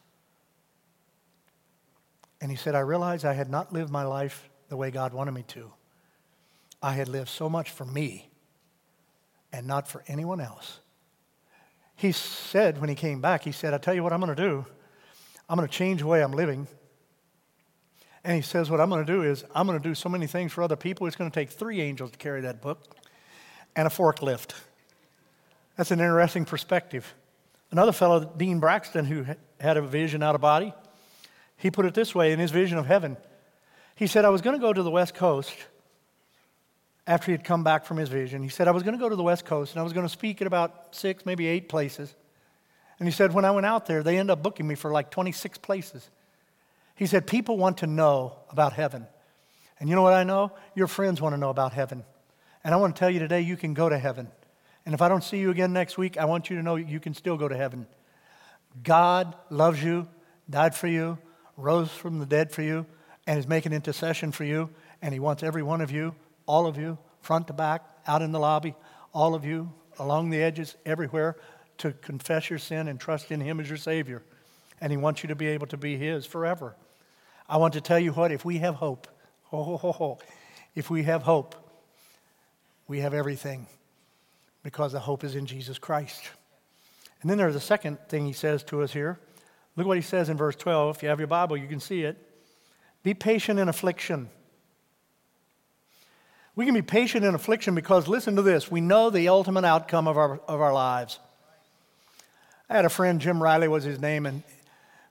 And 2.40 2.50
he 2.50 2.56
said, 2.56 2.74
I 2.74 2.80
realized 2.80 3.24
I 3.24 3.32
had 3.32 3.50
not 3.50 3.72
lived 3.72 3.90
my 3.90 4.04
life 4.04 4.48
the 4.68 4.76
way 4.76 4.90
God 4.90 5.14
wanted 5.14 5.32
me 5.32 5.44
to. 5.48 5.72
I 6.82 6.92
had 6.92 7.08
lived 7.08 7.28
so 7.28 7.48
much 7.48 7.70
for 7.70 7.84
me 7.84 8.28
and 9.52 9.66
not 9.66 9.88
for 9.88 10.04
anyone 10.06 10.40
else. 10.40 10.80
He 11.94 12.12
said 12.12 12.78
when 12.78 12.90
he 12.90 12.94
came 12.94 13.20
back, 13.20 13.42
he 13.42 13.52
said, 13.52 13.72
I 13.72 13.78
tell 13.78 13.94
you 13.94 14.02
what 14.02 14.12
I'm 14.12 14.20
going 14.20 14.34
to 14.34 14.42
do. 14.42 14.66
I'm 15.48 15.56
going 15.56 15.68
to 15.68 15.72
change 15.72 16.00
the 16.00 16.06
way 16.06 16.22
I'm 16.22 16.32
living. 16.32 16.66
And 18.22 18.34
he 18.34 18.42
says, 18.42 18.70
What 18.70 18.80
I'm 18.80 18.90
going 18.90 19.06
to 19.06 19.10
do 19.10 19.22
is, 19.22 19.44
I'm 19.54 19.66
going 19.66 19.80
to 19.80 19.88
do 19.88 19.94
so 19.94 20.08
many 20.08 20.26
things 20.26 20.52
for 20.52 20.62
other 20.62 20.76
people, 20.76 21.06
it's 21.06 21.16
going 21.16 21.30
to 21.30 21.34
take 21.34 21.48
three 21.48 21.80
angels 21.80 22.10
to 22.10 22.18
carry 22.18 22.40
that 22.42 22.60
book 22.60 22.96
and 23.76 23.86
a 23.86 23.90
forklift. 23.90 24.52
That's 25.76 25.90
an 25.90 26.00
interesting 26.00 26.44
perspective. 26.44 27.14
Another 27.70 27.92
fellow, 27.92 28.32
Dean 28.36 28.60
Braxton, 28.60 29.04
who 29.04 29.26
had 29.60 29.76
a 29.76 29.82
vision 29.82 30.22
out 30.22 30.34
of 30.34 30.40
body, 30.40 30.72
he 31.56 31.70
put 31.70 31.86
it 31.86 31.94
this 31.94 32.14
way 32.14 32.32
in 32.32 32.38
his 32.38 32.50
vision 32.50 32.78
of 32.78 32.86
heaven. 32.86 33.16
He 33.94 34.06
said, 34.06 34.24
I 34.24 34.28
was 34.28 34.42
going 34.42 34.56
to 34.56 34.60
go 34.60 34.72
to 34.72 34.82
the 34.82 34.90
West 34.90 35.14
Coast 35.14 35.54
after 37.06 37.26
he 37.26 37.32
had 37.32 37.44
come 37.44 37.64
back 37.64 37.84
from 37.84 37.96
his 37.96 38.08
vision. 38.08 38.42
He 38.42 38.48
said, 38.48 38.68
I 38.68 38.72
was 38.72 38.82
going 38.82 38.94
to 38.94 39.00
go 39.00 39.08
to 39.08 39.16
the 39.16 39.22
West 39.22 39.44
Coast 39.44 39.72
and 39.72 39.80
I 39.80 39.84
was 39.84 39.92
going 39.92 40.06
to 40.06 40.12
speak 40.12 40.40
at 40.40 40.46
about 40.46 40.94
six, 40.94 41.24
maybe 41.24 41.46
eight 41.46 41.68
places. 41.68 42.14
And 42.98 43.06
he 43.06 43.12
said, 43.12 43.32
when 43.32 43.44
I 43.44 43.50
went 43.50 43.66
out 43.66 43.86
there, 43.86 44.02
they 44.02 44.18
ended 44.18 44.32
up 44.32 44.42
booking 44.42 44.66
me 44.66 44.74
for 44.74 44.90
like 44.90 45.10
26 45.10 45.58
places. 45.58 46.08
He 46.94 47.06
said, 47.06 47.26
people 47.26 47.58
want 47.58 47.78
to 47.78 47.86
know 47.86 48.36
about 48.50 48.72
heaven. 48.72 49.06
And 49.78 49.88
you 49.88 49.94
know 49.94 50.02
what 50.02 50.14
I 50.14 50.24
know? 50.24 50.52
Your 50.74 50.86
friends 50.86 51.20
want 51.20 51.34
to 51.34 51.38
know 51.38 51.50
about 51.50 51.72
heaven. 51.72 52.04
And 52.64 52.74
I 52.74 52.78
want 52.78 52.96
to 52.96 52.98
tell 52.98 53.10
you 53.10 53.18
today, 53.18 53.42
you 53.42 53.56
can 53.56 53.74
go 53.74 53.88
to 53.88 53.98
heaven. 53.98 54.28
And 54.86 54.94
if 54.94 55.02
I 55.02 55.08
don't 55.08 55.24
see 55.24 55.38
you 55.38 55.50
again 55.50 55.72
next 55.72 55.98
week, 55.98 56.16
I 56.16 56.24
want 56.26 56.48
you 56.48 56.56
to 56.56 56.62
know 56.62 56.76
you 56.76 57.00
can 57.00 57.12
still 57.12 57.36
go 57.36 57.48
to 57.48 57.56
heaven. 57.56 57.88
God 58.84 59.34
loves 59.50 59.82
you, 59.82 60.06
died 60.48 60.76
for 60.76 60.86
you, 60.86 61.18
rose 61.56 61.90
from 61.90 62.20
the 62.20 62.26
dead 62.26 62.52
for 62.52 62.62
you, 62.62 62.86
and 63.26 63.36
is 63.36 63.48
making 63.48 63.72
intercession 63.72 64.30
for 64.30 64.44
you. 64.44 64.70
And 65.02 65.12
He 65.12 65.18
wants 65.18 65.42
every 65.42 65.64
one 65.64 65.80
of 65.80 65.90
you, 65.90 66.14
all 66.46 66.68
of 66.68 66.78
you, 66.78 66.98
front 67.20 67.48
to 67.48 67.52
back, 67.52 67.82
out 68.06 68.22
in 68.22 68.30
the 68.30 68.38
lobby, 68.38 68.76
all 69.12 69.34
of 69.34 69.44
you, 69.44 69.72
along 69.98 70.30
the 70.30 70.40
edges, 70.40 70.76
everywhere, 70.86 71.36
to 71.78 71.92
confess 71.92 72.48
your 72.48 72.60
sin 72.60 72.86
and 72.86 73.00
trust 73.00 73.32
in 73.32 73.40
Him 73.40 73.58
as 73.58 73.68
your 73.68 73.78
Savior. 73.78 74.22
and 74.80 74.92
He 74.92 74.96
wants 74.96 75.24
you 75.24 75.28
to 75.28 75.34
be 75.34 75.48
able 75.48 75.66
to 75.68 75.76
be 75.76 75.96
His 75.96 76.26
forever. 76.26 76.76
I 77.48 77.56
want 77.56 77.74
to 77.74 77.80
tell 77.80 77.98
you 77.98 78.12
what, 78.12 78.30
if 78.30 78.44
we 78.44 78.58
have 78.58 78.76
hope, 78.76 79.08
ho, 79.44 79.64
ho, 79.64 79.76
ho, 79.78 79.92
ho, 79.92 80.18
if 80.76 80.90
we 80.90 81.02
have 81.04 81.22
hope, 81.22 81.56
we 82.86 83.00
have 83.00 83.14
everything 83.14 83.66
because 84.66 84.90
the 84.90 84.98
hope 84.98 85.22
is 85.22 85.36
in 85.36 85.46
Jesus 85.46 85.78
Christ. 85.78 86.24
And 87.22 87.30
then 87.30 87.38
there's 87.38 87.54
a 87.54 87.60
second 87.60 88.00
thing 88.08 88.26
He 88.26 88.32
says 88.32 88.64
to 88.64 88.82
us 88.82 88.92
here. 88.92 89.16
Look 89.76 89.86
what 89.86 89.96
He 89.96 90.02
says 90.02 90.28
in 90.28 90.36
verse 90.36 90.56
12. 90.56 90.96
If 90.96 91.02
you 91.04 91.08
have 91.08 91.20
your 91.20 91.28
Bible, 91.28 91.56
you 91.56 91.68
can 91.68 91.78
see 91.78 92.02
it. 92.02 92.18
Be 93.04 93.14
patient 93.14 93.60
in 93.60 93.68
affliction. 93.68 94.28
We 96.56 96.64
can 96.64 96.74
be 96.74 96.82
patient 96.82 97.24
in 97.24 97.32
affliction 97.32 97.76
because, 97.76 98.08
listen 98.08 98.34
to 98.34 98.42
this, 98.42 98.68
we 98.68 98.80
know 98.80 99.08
the 99.08 99.28
ultimate 99.28 99.64
outcome 99.64 100.08
of 100.08 100.18
our, 100.18 100.40
of 100.48 100.60
our 100.60 100.72
lives. 100.72 101.20
I 102.68 102.74
had 102.74 102.84
a 102.84 102.88
friend, 102.88 103.20
Jim 103.20 103.40
Riley 103.40 103.68
was 103.68 103.84
his 103.84 104.00
name, 104.00 104.26
and 104.26 104.42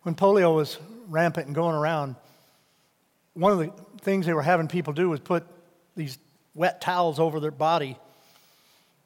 when 0.01 0.15
polio 0.15 0.53
was 0.53 0.77
rampant 1.07 1.45
and 1.45 1.55
going 1.55 1.75
around, 1.75 2.17
one 3.35 3.53
of 3.53 3.59
the 3.59 3.71
things 4.01 4.25
they 4.25 4.33
were 4.33 4.41
having 4.41 4.67
people 4.67 4.91
do 4.91 5.09
was 5.09 5.21
put 5.21 5.45
these 5.95 6.17
wet 6.55 6.81
towels 6.81 7.19
over 7.19 7.39
their 7.39 7.51
body. 7.51 7.97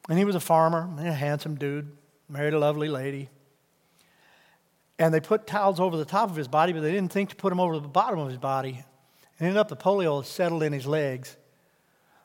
And 0.10 0.18
he 0.18 0.26
was 0.26 0.36
a 0.36 0.40
farmer, 0.40 0.90
a 0.98 1.14
handsome 1.14 1.56
dude, 1.56 1.96
married 2.28 2.56
a 2.56 2.60
lovely 2.60 2.90
lady. 2.90 3.30
And 4.98 5.14
they 5.14 5.20
put 5.20 5.48
towels 5.48 5.80
over 5.80 5.96
the 5.96 6.04
top 6.04 6.30
of 6.30 6.36
his 6.36 6.48
body, 6.48 6.74
but 6.74 6.82
they 6.82 6.92
didn't 6.92 7.12
think 7.12 7.30
to 7.30 7.36
put 7.36 7.50
them 7.50 7.60
over 7.60 7.80
the 7.80 7.88
bottom 7.88 8.20
of 8.20 8.28
his 8.28 8.38
body. 8.38 8.84
And 9.38 9.48
ended 9.48 9.58
up 9.58 9.70
the 9.70 9.78
polio 9.78 10.26
settled 10.26 10.64
in 10.64 10.74
his 10.74 10.88
legs. 10.88 11.38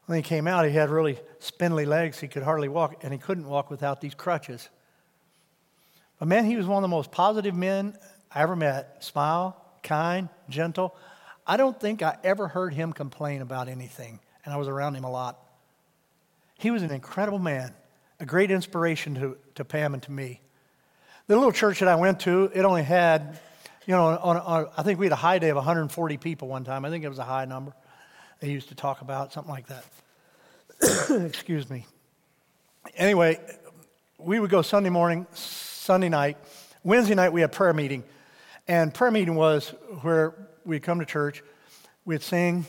When 0.06 0.16
he 0.16 0.22
came 0.22 0.48
out, 0.48 0.66
he 0.66 0.72
had 0.72 0.90
really 0.90 1.18
spindly 1.38 1.84
legs. 1.84 2.18
He 2.18 2.26
could 2.26 2.42
hardly 2.42 2.68
walk, 2.68 3.04
and 3.04 3.12
he 3.12 3.18
couldn't 3.18 3.46
walk 3.46 3.70
without 3.70 4.00
these 4.00 4.14
crutches. 4.14 4.68
But 6.18 6.28
man, 6.28 6.46
he 6.46 6.56
was 6.56 6.66
one 6.66 6.78
of 6.78 6.82
the 6.82 6.96
most 6.96 7.12
positive 7.12 7.54
men 7.54 7.96
I 8.32 8.40
ever 8.42 8.56
met. 8.56 9.04
Smile, 9.04 9.56
kind, 9.82 10.30
gentle. 10.48 10.96
I 11.46 11.58
don't 11.58 11.78
think 11.78 12.02
I 12.02 12.16
ever 12.24 12.48
heard 12.48 12.72
him 12.72 12.94
complain 12.94 13.42
about 13.42 13.68
anything, 13.68 14.20
and 14.44 14.54
I 14.54 14.56
was 14.56 14.68
around 14.68 14.94
him 14.94 15.04
a 15.04 15.10
lot. 15.10 15.38
He 16.58 16.70
was 16.70 16.82
an 16.82 16.90
incredible 16.90 17.38
man, 17.38 17.74
a 18.20 18.26
great 18.26 18.50
inspiration 18.50 19.14
to, 19.16 19.36
to 19.56 19.64
Pam 19.64 19.94
and 19.94 20.02
to 20.04 20.12
me. 20.12 20.40
The 21.26 21.36
little 21.36 21.52
church 21.52 21.80
that 21.80 21.88
I 21.88 21.94
went 21.94 22.20
to, 22.20 22.50
it 22.54 22.64
only 22.64 22.82
had, 22.82 23.38
you 23.86 23.94
know, 23.94 24.06
on, 24.06 24.36
on, 24.36 24.68
I 24.76 24.82
think 24.82 24.98
we 24.98 25.06
had 25.06 25.12
a 25.12 25.16
high 25.16 25.38
day 25.38 25.48
of 25.48 25.56
140 25.56 26.16
people 26.18 26.48
one 26.48 26.64
time. 26.64 26.84
I 26.84 26.90
think 26.90 27.04
it 27.04 27.08
was 27.08 27.18
a 27.18 27.24
high 27.24 27.44
number 27.44 27.72
they 28.40 28.50
used 28.50 28.68
to 28.68 28.74
talk 28.74 29.00
about, 29.00 29.32
something 29.32 29.52
like 29.52 29.66
that. 29.68 29.84
Excuse 31.26 31.70
me. 31.70 31.86
Anyway, 32.96 33.40
we 34.18 34.38
would 34.38 34.50
go 34.50 34.62
Sunday 34.62 34.90
morning, 34.90 35.26
Sunday 35.32 36.08
night. 36.08 36.36
Wednesday 36.82 37.14
night, 37.14 37.32
we 37.32 37.40
had 37.40 37.52
prayer 37.52 37.72
meeting. 37.72 38.04
And 38.68 38.92
prayer 38.92 39.10
meeting 39.10 39.34
was 39.34 39.70
where 40.02 40.34
we'd 40.64 40.82
come 40.82 41.00
to 41.00 41.06
church, 41.06 41.42
we'd 42.04 42.22
sing, 42.22 42.66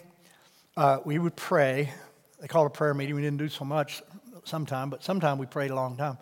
uh, 0.78 1.00
we 1.04 1.20
would 1.20 1.36
pray. 1.36 1.92
They 2.40 2.48
called 2.48 2.68
a 2.68 2.70
prayer 2.70 2.94
meeting. 2.94 3.16
We 3.16 3.22
didn't 3.22 3.38
do 3.38 3.50
so 3.50 3.66
much 3.66 4.02
sometime, 4.44 4.90
but 4.90 5.04
sometime 5.04 5.38
we 5.38 5.46
prayed 5.46 5.72
a 5.72 5.76
long 5.76 5.98
time. 5.98 6.18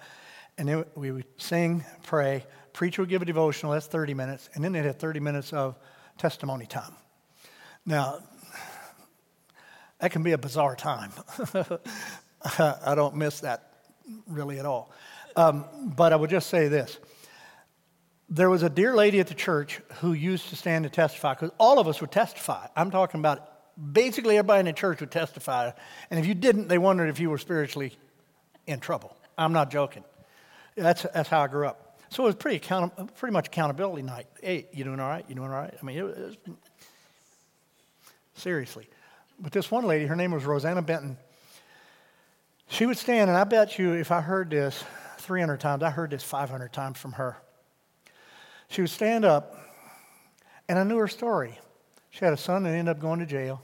And 0.58 0.67
then 0.67 0.86
we 0.96 1.12
would 1.12 1.25
sing, 1.38 1.84
pray. 2.03 2.46
Preacher 2.74 3.01
would 3.01 3.10
give 3.10 3.22
a 3.22 3.25
devotional, 3.25 3.72
that's 3.72 3.88
30 3.88 4.13
minutes. 4.13 4.50
And 4.53 4.63
then 4.63 4.72
they 4.72 4.79
had 4.79 5.00
30 5.00 5.20
minutes 5.20 5.53
of 5.53 5.77
testimony 6.17 6.65
time. 6.65 6.93
Now, 7.86 8.20
that 10.00 10.12
can 10.12 10.24
be 10.24 10.32
a 10.32 10.38
bizarre 10.38 10.75
time. 10.75 11.12
I 12.60 12.93
don't 12.96 13.15
miss 13.15 13.41
that 13.41 13.74
really 14.27 14.60
at 14.60 14.65
all. 14.65 14.91
Um, 15.36 15.65
but 15.96 16.13
I 16.13 16.15
would 16.15 16.29
just 16.29 16.50
say 16.50 16.67
this. 16.67 17.00
There 18.29 18.50
was 18.50 18.63
a 18.63 18.70
dear 18.70 18.96
lady 18.96 19.20
at 19.20 19.27
the 19.27 19.34
church 19.34 19.82
who 19.96 20.13
used 20.13 20.50
to 20.50 20.55
stand 20.55 20.86
and 20.86 20.93
testify, 20.93 21.34
because 21.34 21.51
all 21.60 21.79
of 21.79 21.88
us 21.88 22.01
would 22.01 22.12
testify. 22.12 22.67
I'm 22.75 22.91
talking 22.91 23.20
about 23.20 23.52
basically 23.91 24.37
everybody 24.37 24.61
in 24.61 24.65
the 24.67 24.73
church 24.73 24.99
would 24.99 25.11
testify. 25.11 25.71
And 26.09 26.19
if 26.19 26.25
you 26.25 26.33
didn't, 26.33 26.67
they 26.67 26.77
wondered 26.77 27.09
if 27.09 27.19
you 27.19 27.29
were 27.29 27.37
spiritually 27.37 27.97
in 28.67 28.79
trouble. 28.79 29.15
I'm 29.37 29.53
not 29.53 29.71
joking. 29.71 30.03
That's, 30.75 31.03
that's 31.13 31.29
how 31.29 31.41
I 31.41 31.47
grew 31.47 31.67
up. 31.67 31.99
So 32.09 32.23
it 32.23 32.27
was 32.27 32.35
pretty, 32.35 32.57
account, 32.57 33.15
pretty 33.15 33.33
much 33.33 33.47
accountability 33.47 34.03
night. 34.03 34.27
Hey, 34.41 34.67
you 34.71 34.83
doing 34.83 34.99
all 34.99 35.09
right? 35.09 35.25
You 35.27 35.35
doing 35.35 35.49
all 35.49 35.55
right? 35.55 35.73
I 35.79 35.85
mean, 35.85 35.97
it 35.97 36.03
was, 36.03 36.37
seriously. 38.35 38.87
But 39.39 39.51
this 39.51 39.71
one 39.71 39.85
lady, 39.85 40.05
her 40.05 40.15
name 40.15 40.31
was 40.31 40.45
Rosanna 40.45 40.81
Benton. 40.81 41.17
She 42.67 42.85
would 42.85 42.97
stand, 42.97 43.29
and 43.29 43.37
I 43.37 43.43
bet 43.43 43.77
you 43.77 43.93
if 43.93 44.11
I 44.11 44.21
heard 44.21 44.49
this 44.49 44.83
300 45.19 45.59
times, 45.59 45.83
I 45.83 45.89
heard 45.89 46.11
this 46.11 46.23
500 46.23 46.71
times 46.71 46.99
from 46.99 47.13
her. 47.13 47.37
She 48.69 48.81
would 48.81 48.89
stand 48.89 49.25
up, 49.25 49.57
and 50.69 50.77
I 50.79 50.83
knew 50.83 50.97
her 50.97 51.07
story. 51.07 51.59
She 52.13 52.24
had 52.24 52.34
a 52.34 52.38
son 52.38 52.62
that 52.63 52.70
ended 52.70 52.96
up 52.96 53.00
going 53.00 53.22
to 53.22 53.25
jail. 53.25 53.63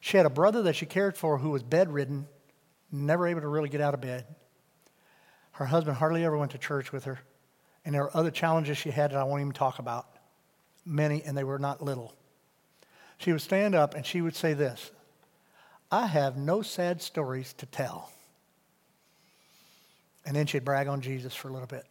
She 0.00 0.16
had 0.16 0.26
a 0.26 0.30
brother 0.30 0.62
that 0.62 0.74
she 0.74 0.84
cared 0.84 1.16
for 1.16 1.38
who 1.38 1.50
was 1.50 1.62
bedridden, 1.62 2.26
never 2.90 3.24
able 3.24 3.40
to 3.42 3.46
really 3.46 3.68
get 3.68 3.80
out 3.80 3.94
of 3.94 4.00
bed. 4.00 4.26
Her 5.52 5.66
husband 5.66 5.96
hardly 5.96 6.24
ever 6.24 6.36
went 6.36 6.50
to 6.52 6.58
church 6.58 6.90
with 6.90 7.04
her. 7.04 7.20
And 7.84 7.94
there 7.94 8.02
were 8.02 8.16
other 8.16 8.32
challenges 8.32 8.78
she 8.78 8.90
had 8.90 9.12
that 9.12 9.18
I 9.18 9.22
won't 9.22 9.42
even 9.42 9.52
talk 9.52 9.78
about. 9.78 10.08
Many, 10.84 11.22
and 11.22 11.38
they 11.38 11.44
were 11.44 11.60
not 11.60 11.80
little. 11.80 12.16
She 13.18 13.30
would 13.30 13.40
stand 13.40 13.76
up 13.76 13.94
and 13.94 14.04
she 14.04 14.20
would 14.20 14.34
say 14.34 14.52
this 14.52 14.90
I 15.88 16.06
have 16.06 16.36
no 16.36 16.62
sad 16.62 17.00
stories 17.00 17.52
to 17.58 17.66
tell. 17.66 18.10
And 20.24 20.34
then 20.34 20.46
she'd 20.46 20.64
brag 20.64 20.88
on 20.88 21.00
Jesus 21.00 21.32
for 21.32 21.48
a 21.48 21.52
little 21.52 21.68
bit. 21.68 21.84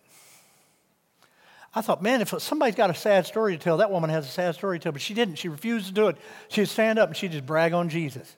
I 1.77 1.81
thought, 1.81 2.01
man, 2.01 2.21
if 2.21 2.33
somebody's 2.41 2.75
got 2.75 2.89
a 2.89 2.95
sad 2.95 3.25
story 3.25 3.57
to 3.57 3.61
tell, 3.61 3.77
that 3.77 3.91
woman 3.91 4.09
has 4.09 4.25
a 4.25 4.29
sad 4.29 4.55
story 4.55 4.79
to 4.79 4.83
tell, 4.83 4.91
but 4.93 5.01
she 5.01 5.13
didn't. 5.13 5.35
She 5.35 5.49
refused 5.49 5.87
to 5.87 5.93
do 5.93 6.07
it. 6.07 6.15
She'd 6.47 6.69
stand 6.69 6.97
up 6.97 7.09
and 7.09 7.17
she'd 7.17 7.33
just 7.33 7.45
brag 7.45 7.73
on 7.73 7.89
Jesus. 7.89 8.33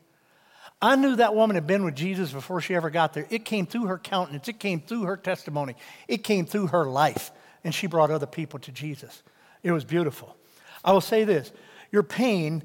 I 0.81 0.95
knew 0.95 1.15
that 1.15 1.35
woman 1.35 1.55
had 1.55 1.67
been 1.67 1.85
with 1.85 1.95
Jesus 1.95 2.31
before 2.31 2.61
she 2.61 2.75
ever 2.75 2.89
got 2.89 3.13
there. 3.13 3.27
It 3.29 3.45
came 3.45 3.67
through 3.67 3.85
her 3.85 3.97
countenance, 3.97 4.47
it 4.47 4.59
came 4.59 4.81
through 4.81 5.03
her 5.03 5.17
testimony, 5.17 5.75
it 6.07 6.23
came 6.23 6.45
through 6.45 6.67
her 6.67 6.85
life, 6.85 7.31
and 7.63 7.73
she 7.73 7.87
brought 7.87 8.11
other 8.11 8.27
people 8.27 8.59
to 8.59 8.71
Jesus. 8.71 9.23
It 9.63 9.71
was 9.71 9.83
beautiful. 9.83 10.35
I 10.83 10.91
will 10.91 11.01
say 11.01 11.23
this 11.23 11.51
your 11.91 12.03
pain 12.03 12.63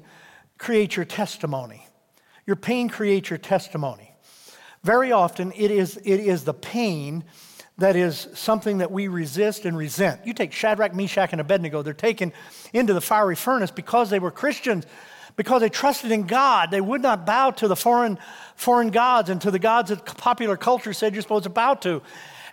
creates 0.57 0.95
your 0.95 1.05
testimony. 1.05 1.85
Your 2.45 2.55
pain 2.55 2.89
creates 2.89 3.29
your 3.29 3.39
testimony. 3.39 4.11
Very 4.83 5.11
often, 5.11 5.53
it 5.55 5.71
is, 5.71 5.97
it 5.97 6.19
is 6.19 6.43
the 6.43 6.53
pain 6.53 7.23
that 7.77 7.95
is 7.95 8.27
something 8.35 8.79
that 8.79 8.91
we 8.91 9.07
resist 9.07 9.65
and 9.65 9.75
resent. 9.75 10.25
You 10.25 10.33
take 10.33 10.53
Shadrach, 10.53 10.93
Meshach, 10.93 11.31
and 11.31 11.41
Abednego, 11.41 11.81
they're 11.81 11.93
taken 11.93 12.31
into 12.71 12.93
the 12.93 13.01
fiery 13.01 13.35
furnace 13.35 13.71
because 13.71 14.09
they 14.09 14.19
were 14.19 14.31
Christians, 14.31 14.85
because 15.35 15.61
they 15.61 15.69
trusted 15.69 16.11
in 16.11 16.23
God. 16.23 16.69
They 16.69 16.81
would 16.81 17.01
not 17.01 17.25
bow 17.25 17.51
to 17.51 17.67
the 17.67 17.75
foreign, 17.75 18.19
foreign 18.55 18.91
gods 18.91 19.29
and 19.29 19.41
to 19.41 19.51
the 19.51 19.59
gods 19.59 19.89
that 19.89 20.05
popular 20.05 20.55
culture 20.55 20.93
said 20.93 21.13
you're 21.13 21.23
supposed 21.23 21.45
to 21.45 21.49
bow 21.49 21.73
to. 21.75 22.03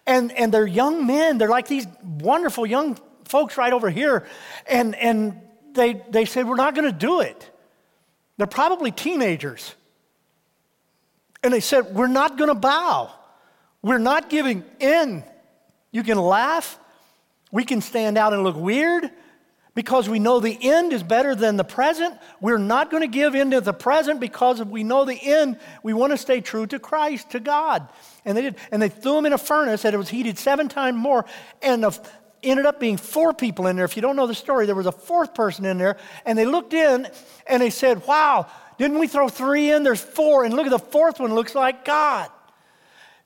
And, 0.06 0.32
and 0.32 0.52
they're 0.52 0.66
young 0.66 1.06
men. 1.06 1.36
They're 1.36 1.50
like 1.50 1.68
these 1.68 1.86
wonderful 2.02 2.64
young 2.64 2.98
folks 3.24 3.58
right 3.58 3.72
over 3.72 3.90
here. 3.90 4.26
And, 4.66 4.94
and 4.96 5.40
they, 5.72 6.02
they 6.08 6.24
said, 6.24 6.48
We're 6.48 6.56
not 6.56 6.74
going 6.74 6.90
to 6.90 6.98
do 6.98 7.20
it. 7.20 7.50
They're 8.38 8.46
probably 8.46 8.90
teenagers. 8.90 9.74
And 11.42 11.52
they 11.52 11.60
said, 11.60 11.94
We're 11.94 12.06
not 12.06 12.38
going 12.38 12.48
to 12.48 12.54
bow. 12.54 13.12
We're 13.82 13.98
not 13.98 14.28
giving 14.28 14.64
in. 14.78 15.24
You 15.90 16.02
can 16.02 16.18
laugh. 16.18 16.78
We 17.50 17.64
can 17.64 17.80
stand 17.80 18.18
out 18.18 18.32
and 18.32 18.42
look 18.44 18.56
weird 18.56 19.10
because 19.74 20.08
we 20.08 20.18
know 20.18 20.40
the 20.40 20.58
end 20.60 20.92
is 20.92 21.02
better 21.02 21.34
than 21.34 21.56
the 21.56 21.64
present. 21.64 22.16
We're 22.40 22.58
not 22.58 22.90
going 22.90 23.02
to 23.02 23.08
give 23.08 23.34
in 23.34 23.52
to 23.52 23.60
the 23.60 23.72
present 23.72 24.20
because 24.20 24.62
we 24.62 24.84
know 24.84 25.04
the 25.04 25.18
end. 25.20 25.58
We 25.82 25.92
want 25.92 26.12
to 26.12 26.18
stay 26.18 26.40
true 26.40 26.66
to 26.66 26.78
Christ, 26.78 27.30
to 27.30 27.40
God. 27.40 27.88
And 28.24 28.36
they 28.36 28.42
did. 28.42 28.56
And 28.70 28.82
they 28.82 28.88
threw 28.88 29.18
him 29.18 29.26
in 29.26 29.32
a 29.32 29.38
furnace 29.38 29.82
that 29.82 29.94
it 29.94 29.96
was 29.96 30.08
heated 30.08 30.38
seven 30.38 30.68
times 30.68 30.96
more. 30.96 31.24
And 31.62 31.82
the 31.82 31.98
ended 32.42 32.66
up 32.66 32.80
being 32.80 32.96
four 32.96 33.32
people 33.32 33.66
in 33.66 33.76
there. 33.76 33.84
If 33.84 33.96
you 33.96 34.02
don't 34.02 34.16
know 34.16 34.26
the 34.26 34.34
story, 34.34 34.66
there 34.66 34.74
was 34.74 34.86
a 34.86 34.92
fourth 34.92 35.34
person 35.34 35.64
in 35.64 35.78
there, 35.78 35.96
and 36.24 36.38
they 36.38 36.46
looked 36.46 36.72
in 36.72 37.06
and 37.46 37.62
they 37.62 37.70
said, 37.70 38.06
Wow, 38.06 38.46
didn't 38.78 38.98
we 38.98 39.06
throw 39.06 39.28
three 39.28 39.70
in? 39.70 39.82
There's 39.82 40.00
four, 40.00 40.44
and 40.44 40.54
look 40.54 40.66
at 40.66 40.70
the 40.70 40.78
fourth 40.78 41.20
one, 41.20 41.34
looks 41.34 41.54
like 41.54 41.84
God. 41.84 42.30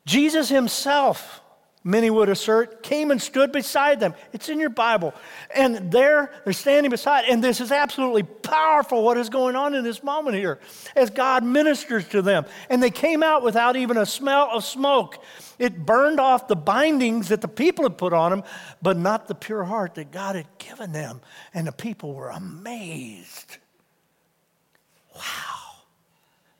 Jesus 0.06 0.48
himself, 0.48 1.40
many 1.82 2.10
would 2.10 2.28
assert, 2.28 2.82
came 2.82 3.10
and 3.10 3.20
stood 3.20 3.52
beside 3.52 4.00
them. 4.00 4.14
It's 4.32 4.48
in 4.48 4.60
your 4.60 4.70
Bible. 4.70 5.14
And 5.54 5.90
there, 5.90 6.32
they're 6.44 6.52
standing 6.52 6.90
beside, 6.90 7.24
and 7.24 7.42
this 7.42 7.60
is 7.60 7.72
absolutely 7.72 8.22
powerful 8.22 9.02
what 9.02 9.16
is 9.16 9.28
going 9.30 9.56
on 9.56 9.74
in 9.74 9.84
this 9.84 10.02
moment 10.02 10.36
here 10.36 10.60
as 10.94 11.10
God 11.10 11.44
ministers 11.44 12.06
to 12.08 12.22
them. 12.22 12.44
And 12.68 12.82
they 12.82 12.90
came 12.90 13.22
out 13.22 13.42
without 13.42 13.76
even 13.76 13.96
a 13.96 14.06
smell 14.06 14.48
of 14.50 14.64
smoke. 14.64 15.22
It 15.58 15.86
burned 15.86 16.20
off 16.20 16.48
the 16.48 16.56
bindings 16.56 17.28
that 17.28 17.40
the 17.40 17.48
people 17.48 17.84
had 17.84 17.96
put 17.96 18.12
on 18.12 18.30
them, 18.30 18.42
but 18.82 18.96
not 18.96 19.28
the 19.28 19.34
pure 19.34 19.64
heart 19.64 19.94
that 19.94 20.10
God 20.10 20.36
had 20.36 20.46
given 20.58 20.92
them. 20.92 21.20
And 21.54 21.66
the 21.66 21.72
people 21.72 22.14
were 22.14 22.30
amazed. 22.30 23.58
Wow. 25.14 25.20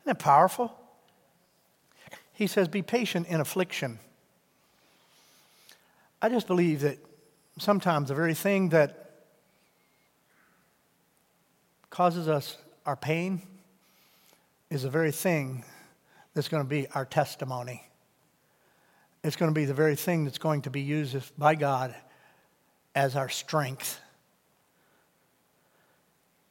Isn't 0.01 0.07
that 0.07 0.19
powerful? 0.19 0.75
He 2.35 2.47
says, 2.47 2.69
Be 2.69 2.83
patient 2.83 3.29
in 3.29 3.41
affliction. 3.41 3.99
I 6.21 6.29
just 6.29 6.47
believe 6.47 6.81
that 6.81 6.99
sometimes 7.59 8.09
the 8.09 8.15
very 8.15 8.35
thing 8.35 8.71
that 8.71 9.11
causes 11.91 12.29
us 12.29 12.57
our 12.85 12.97
pain 12.97 13.41
is 14.69 14.83
the 14.83 14.91
very 14.91 15.13
thing 15.13 15.65
that's 16.35 16.49
going 16.49 16.63
to 16.63 16.69
be 16.69 16.89
our 16.89 17.05
testimony. 17.05 17.85
It's 19.23 19.37
going 19.37 19.51
to 19.51 19.55
be 19.55 19.65
the 19.65 19.75
very 19.75 19.95
thing 19.95 20.25
that's 20.25 20.39
going 20.39 20.63
to 20.63 20.71
be 20.71 20.81
used 20.81 21.17
by 21.39 21.55
God 21.55 21.95
as 22.95 23.17
our 23.17 23.29
strength. 23.29 24.01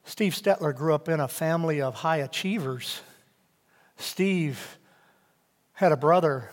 Steve 0.06 0.34
Stetler 0.34 0.76
grew 0.76 0.94
up 0.94 1.10
in 1.10 1.20
a 1.20 1.28
family 1.28 1.82
of 1.82 1.96
high 1.96 2.18
achievers. 2.18 3.02
Steve 3.98 4.78
had 5.74 5.92
a 5.92 5.98
brother 5.98 6.52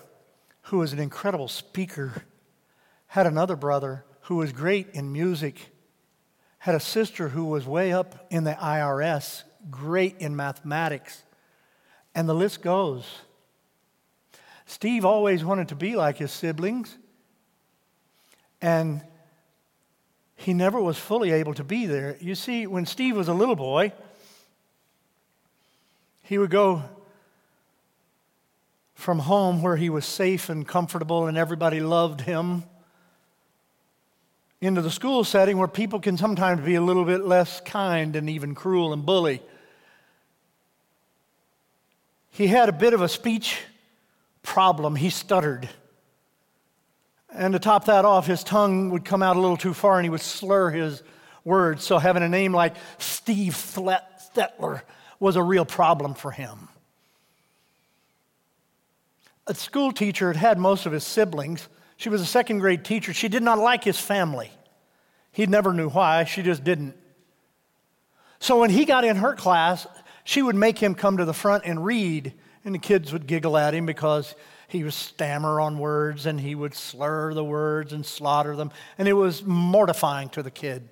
who 0.63 0.79
was 0.79 0.93
an 0.93 0.99
incredible 0.99 1.49
speaker, 1.49 2.25
had 3.09 3.27
another 3.27 3.57
brother 3.57 4.05
who 4.23 4.37
was 4.37 4.53
great 4.53 4.89
in 4.93 5.13
music, 5.13 5.71
had 6.59 6.75
a 6.75 6.81
sister 6.81 7.31
who 7.31 7.45
was 7.45 7.67
way 7.67 7.93
up 7.93 8.27
in 8.31 8.45
the 8.45 8.53
IRS, 8.53 9.43
great 9.71 10.17
in 10.19 10.37
mathematics, 10.37 11.23
and 12.15 12.29
the 12.29 12.35
list 12.35 12.63
goes. 12.63 13.05
Steve 14.67 15.05
always 15.05 15.45
wanted 15.45 15.69
to 15.69 15.75
be 15.75 15.97
like 15.97 16.19
his 16.19 16.31
siblings, 16.31 16.97
and 18.63 19.03
he 20.37 20.55
never 20.55 20.81
was 20.81 20.97
fully 20.97 21.33
able 21.33 21.55
to 21.55 21.65
be 21.65 21.87
there. 21.87 22.17
You 22.21 22.35
see, 22.35 22.67
when 22.67 22.87
Steve 22.87 23.17
was 23.17 23.29
a 23.29 23.35
little 23.35 23.57
boy, 23.57 23.93
he 26.23 26.39
would 26.39 26.51
go 26.51 26.85
from 29.11 29.19
home 29.19 29.61
where 29.61 29.75
he 29.75 29.91
was 29.91 30.05
safe 30.05 30.49
and 30.51 30.69
comfortable 30.69 31.27
and 31.27 31.37
everybody 31.37 31.81
loved 31.81 32.21
him 32.21 32.63
into 34.61 34.81
the 34.81 34.89
school 34.89 35.25
setting 35.25 35.59
where 35.59 35.67
people 35.67 35.99
can 35.99 36.17
sometimes 36.17 36.61
be 36.61 36.77
a 36.77 36.81
little 36.81 37.05
bit 37.05 37.25
less 37.25 37.61
kind 37.63 38.15
and 38.15 38.31
even 38.31 38.55
cruel 38.55 38.93
and 38.93 39.05
bully. 39.05 39.43
He 42.31 42.47
had 42.47 42.69
a 42.69 42.73
bit 42.73 42.95
of 42.95 43.01
a 43.01 43.09
speech 43.09 43.59
problem. 44.45 44.95
He 44.95 45.11
stuttered. 45.11 45.69
And 47.35 47.53
to 47.55 47.59
top 47.59 47.87
that 47.87 48.05
off, 48.05 48.29
his 48.29 48.45
tongue 48.45 48.91
would 48.91 49.05
come 49.05 49.25
out 49.25 49.35
a 49.35 49.41
little 49.41 49.57
too 49.57 49.75
far 49.75 49.99
and 49.99 50.05
he 50.05 50.11
would 50.11 50.21
slur 50.21 50.71
his 50.71 51.03
words. 51.43 51.83
So 51.83 51.99
having 51.99 52.23
a 52.23 52.29
name 52.29 52.55
like 52.55 52.77
Steve 52.99 53.55
Stetler 53.55 54.83
was 55.19 55.35
a 55.35 55.43
real 55.43 55.65
problem 55.65 56.15
for 56.15 56.31
him. 56.31 56.69
A 59.51 59.55
school 59.55 59.91
teacher 59.91 60.29
had 60.29 60.37
had 60.37 60.59
most 60.61 60.87
of 60.87 60.93
his 60.93 61.03
siblings. 61.03 61.69
She 61.97 62.09
was 62.09 62.21
a 62.21 62.27
second 62.27 62.61
grade 62.61 62.85
teacher. 62.85 63.13
She 63.13 63.27
did 63.27 63.43
not 63.43 63.59
like 63.59 63.83
his 63.83 63.99
family. 63.99 64.49
He 65.33 65.45
never 65.45 65.75
knew 65.75 65.89
why, 65.89 66.23
she 66.23 66.43
just 66.43 66.63
didn't. 66.63 66.95
So 68.39 68.61
when 68.61 68.71
he 68.71 68.85
got 68.85 69.05
in 69.05 69.17
her 69.17 69.35
class, 69.35 69.89
she 70.23 70.41
would 70.41 70.55
make 70.55 70.79
him 70.79 70.95
come 70.95 71.17
to 71.17 71.25
the 71.25 71.35
front 71.35 71.65
and 71.67 71.85
read, 71.85 72.33
and 72.65 72.73
the 72.73 72.79
kids 72.79 73.13
would 73.13 73.27
giggle 73.27 73.57
at 73.57 73.75
him 73.75 73.87
because 73.87 74.37
he 74.69 74.85
would 74.85 74.95
stammer 74.95 75.61
on 75.61 75.81
words 75.81 76.27
and 76.27 76.41
he 76.41 76.55
would 76.55 76.77
slur 76.77 77.35
the 77.35 77.43
words 77.43 77.93
and 77.93 78.07
slaughter 78.07 78.55
them, 78.55 78.71
and 78.99 79.09
it 79.09 79.15
was 79.15 79.43
mortifying 79.43 80.29
to 80.29 80.45
the 80.45 80.53
kid. 80.53 80.89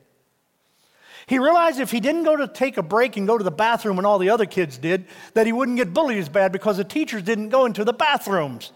He 1.28 1.38
realized 1.38 1.78
if 1.78 1.90
he 1.90 2.00
didn't 2.00 2.24
go 2.24 2.36
to 2.36 2.48
take 2.48 2.78
a 2.78 2.82
break 2.82 3.18
and 3.18 3.26
go 3.26 3.36
to 3.36 3.44
the 3.44 3.50
bathroom 3.50 3.96
when 3.96 4.06
all 4.06 4.18
the 4.18 4.30
other 4.30 4.46
kids 4.46 4.78
did, 4.78 5.04
that 5.34 5.44
he 5.44 5.52
wouldn't 5.52 5.76
get 5.76 5.92
bullied 5.92 6.16
as 6.16 6.30
bad 6.30 6.52
because 6.52 6.78
the 6.78 6.84
teachers 6.84 7.22
didn't 7.22 7.50
go 7.50 7.66
into 7.66 7.84
the 7.84 7.92
bathrooms. 7.92 8.72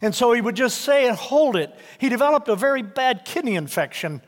And 0.00 0.14
so 0.14 0.32
he 0.32 0.40
would 0.40 0.56
just 0.56 0.80
say 0.80 1.06
and 1.06 1.14
hold 1.14 1.56
it. 1.56 1.70
He 1.98 2.08
developed 2.08 2.48
a 2.48 2.56
very 2.56 2.80
bad 2.80 3.26
kidney 3.26 3.56
infection. 3.56 4.22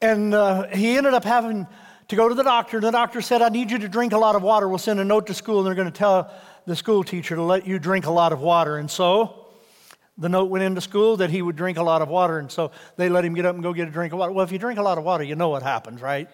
And 0.00 0.32
uh, 0.32 0.68
he 0.68 0.96
ended 0.96 1.14
up 1.14 1.24
having 1.24 1.66
to 2.06 2.16
go 2.16 2.28
to 2.28 2.34
the 2.34 2.44
doctor. 2.44 2.76
And 2.76 2.86
the 2.86 2.92
doctor 2.92 3.20
said, 3.20 3.42
I 3.42 3.48
need 3.48 3.72
you 3.72 3.78
to 3.78 3.88
drink 3.88 4.12
a 4.12 4.18
lot 4.18 4.36
of 4.36 4.42
water. 4.42 4.68
We'll 4.68 4.78
send 4.78 5.00
a 5.00 5.04
note 5.04 5.26
to 5.26 5.34
school 5.34 5.58
and 5.58 5.66
they're 5.66 5.74
going 5.74 5.90
to 5.90 5.98
tell 5.98 6.32
the 6.64 6.76
school 6.76 7.02
teacher 7.02 7.34
to 7.34 7.42
let 7.42 7.66
you 7.66 7.80
drink 7.80 8.06
a 8.06 8.12
lot 8.12 8.32
of 8.32 8.40
water. 8.40 8.76
And 8.76 8.88
so 8.88 9.43
the 10.16 10.28
note 10.28 10.50
went 10.50 10.64
into 10.64 10.80
school 10.80 11.16
that 11.16 11.30
he 11.30 11.42
would 11.42 11.56
drink 11.56 11.76
a 11.76 11.82
lot 11.82 12.02
of 12.02 12.08
water. 12.08 12.38
And 12.38 12.50
so 12.50 12.70
they 12.96 13.08
let 13.08 13.24
him 13.24 13.34
get 13.34 13.46
up 13.46 13.54
and 13.54 13.62
go 13.62 13.72
get 13.72 13.88
a 13.88 13.90
drink 13.90 14.12
of 14.12 14.18
water. 14.18 14.32
Well, 14.32 14.44
if 14.44 14.52
you 14.52 14.58
drink 14.58 14.78
a 14.78 14.82
lot 14.82 14.98
of 14.98 15.04
water, 15.04 15.24
you 15.24 15.34
know 15.34 15.48
what 15.48 15.62
happens, 15.62 16.00
right? 16.00 16.28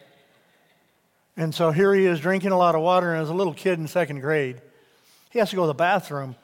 And 1.36 1.54
so 1.54 1.70
here 1.70 1.94
he 1.94 2.04
is 2.04 2.20
drinking 2.20 2.50
a 2.50 2.58
lot 2.58 2.74
of 2.74 2.82
water, 2.82 3.12
and 3.12 3.22
as 3.22 3.30
a 3.30 3.34
little 3.34 3.54
kid 3.54 3.78
in 3.78 3.88
second 3.88 4.20
grade, 4.20 4.60
he 5.30 5.38
has 5.38 5.50
to 5.50 5.56
go 5.56 5.62
to 5.62 5.68
the 5.68 5.74
bathroom. 5.74 6.36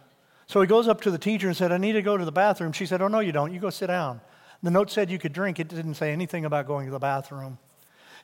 So 0.47 0.61
he 0.61 0.67
goes 0.67 0.89
up 0.89 1.03
to 1.03 1.11
the 1.11 1.19
teacher 1.19 1.49
and 1.49 1.57
said, 1.57 1.73
I 1.73 1.77
need 1.77 1.93
to 1.93 2.03
go 2.03 2.17
to 2.17 2.25
the 2.25 2.33
bathroom. 2.33 2.73
She 2.73 2.87
said, 2.87 3.03
Oh, 3.03 3.09
no, 3.09 3.21
you 3.21 3.33
don't. 3.33 3.53
You 3.53 3.61
go 3.61 3.71
sit 3.71 3.89
down. 3.89 4.21
The 4.63 4.71
note 4.71 4.91
said 4.91 5.11
you 5.11 5.19
could 5.19 5.33
drink, 5.33 5.61
it 5.61 5.69
didn't 5.69 5.95
say 5.95 6.13
anything 6.13 6.45
about 6.45 6.67
going 6.67 6.87
to 6.87 6.93
the 6.93 6.99
bathroom. 6.99 7.59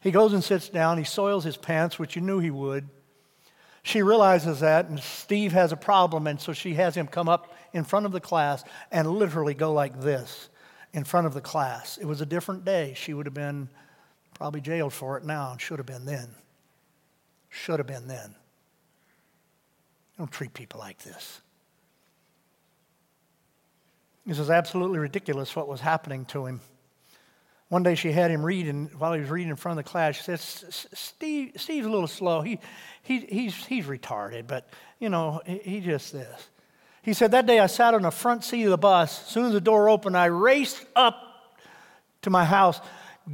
He 0.01 0.11
goes 0.11 0.33
and 0.33 0.43
sits 0.43 0.69
down. 0.69 0.99
He 0.99 1.05
soils 1.05 1.45
his 1.45 1.57
pants, 1.57 1.99
which 1.99 2.17
you 2.17 2.23
knew 2.23 2.39
he 2.39 2.51
would. 2.51 2.89
She 3.83 4.03
realizes 4.03 4.61
that, 4.61 4.89
and 4.89 4.99
Steve 5.01 5.53
has 5.53 5.73
a 5.73 5.77
problem, 5.77 6.27
and 6.27 6.41
so 6.41 6.53
she 6.53 6.75
has 6.75 6.97
him 6.97 7.07
come 7.09 7.29
up 7.29 7.53
in 7.73 7.85
front 7.85 8.07
of 8.07 8.13
the 8.13 8.21
class 8.21 8.65
and 8.91 9.09
literally 9.09 9.55
go 9.55 9.73
like 9.73 10.01
this 10.01 10.49
in 10.93 11.05
front 11.05 11.27
of 11.27 11.35
the 11.35 11.41
class. 11.41 11.99
It 11.99 12.05
was 12.05 12.21
a 12.21 12.27
different 12.27 12.65
day. 12.65 12.95
She 12.97 13.15
would 13.15 13.27
have 13.27 13.35
been 13.35 13.69
probably 14.35 14.61
jailed 14.61 14.93
for 14.93 15.17
it 15.17 15.25
now 15.25 15.53
and 15.53 15.61
should 15.61 15.79
have 15.79 15.87
been 15.87 16.05
then. 16.05 16.29
Should 17.49 17.79
have 17.79 17.87
been 17.87 18.09
then. 18.09 18.35
Don't 20.19 20.31
treat 20.31 20.55
people 20.55 20.81
like 20.81 20.99
this. 20.99 21.41
This 24.27 24.39
is 24.39 24.51
absolutely 24.51 24.99
ridiculous 24.99 25.57
what 25.57 25.69
was 25.69 25.81
happening 25.81 26.25
to 26.27 26.47
him. 26.47 26.61
One 27.69 27.83
day 27.83 27.95
she 27.95 28.13
had 28.13 28.31
him 28.31 28.45
read, 28.45 28.69
and 28.69 28.93
while 29.01 29.15
he 29.15 29.21
was 29.21 29.31
reading 29.31 29.49
in 29.49 29.57
front 29.57 29.79
of 29.79 29.85
the 29.85 29.91
class, 29.91 30.17
she 30.17 30.23
said, 30.23 30.39
Steve, 30.39 31.53
Steve's 31.57 31.87
a 31.87 31.91
little 31.91 32.07
slow. 32.07 32.43
He, 32.43 32.61
he, 33.03 33.21
he's, 33.21 33.55
he's 33.65 33.87
retarded, 33.87 34.47
but, 34.47 34.69
you 34.99 35.09
know, 35.09 35.41
he, 35.47 35.59
he 35.59 35.81
just 35.81 36.13
this. 36.13 36.51
He 37.03 37.13
said, 37.13 37.33
That 37.33 37.47
day 37.47 37.59
I 37.59 37.67
sat 37.67 37.95
on 37.95 38.03
the 38.03 38.11
front 38.11 38.45
seat 38.45 38.65
of 38.65 38.71
the 38.71 38.79
bus. 38.79 39.21
As 39.23 39.27
soon 39.29 39.47
as 39.47 39.53
the 39.53 39.61
door 39.61 39.89
opened, 39.89 40.17
I 40.17 40.27
raced 40.27 40.85
up 40.97 41.17
to 42.23 42.31
my 42.31 42.45
house, 42.45 42.81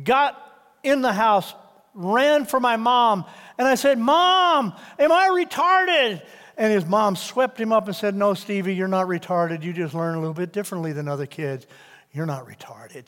got 0.04 0.42
in 0.82 1.02
the 1.02 1.12
house, 1.12 1.54
ran 1.94 2.46
for 2.46 2.60
my 2.60 2.76
mom, 2.76 3.24
and 3.58 3.68
I 3.68 3.74
said, 3.74 3.98
Mom, 3.98 4.74
am 4.98 5.12
I 5.12 5.28
retarded? 5.44 6.22
And 6.56 6.72
his 6.72 6.86
mom 6.86 7.14
swept 7.14 7.60
him 7.60 7.72
up 7.72 7.86
and 7.86 7.94
said, 7.94 8.14
No, 8.14 8.34
Stevie, 8.34 8.74
you're 8.74 8.88
not 8.88 9.06
retarded. 9.06 9.62
You 9.62 9.72
just 9.72 9.94
learn 9.94 10.14
a 10.14 10.18
little 10.18 10.34
bit 10.34 10.52
differently 10.52 10.92
than 10.92 11.06
other 11.06 11.26
kids. 11.26 11.66
You're 12.12 12.26
not 12.26 12.46
retarded. 12.46 13.06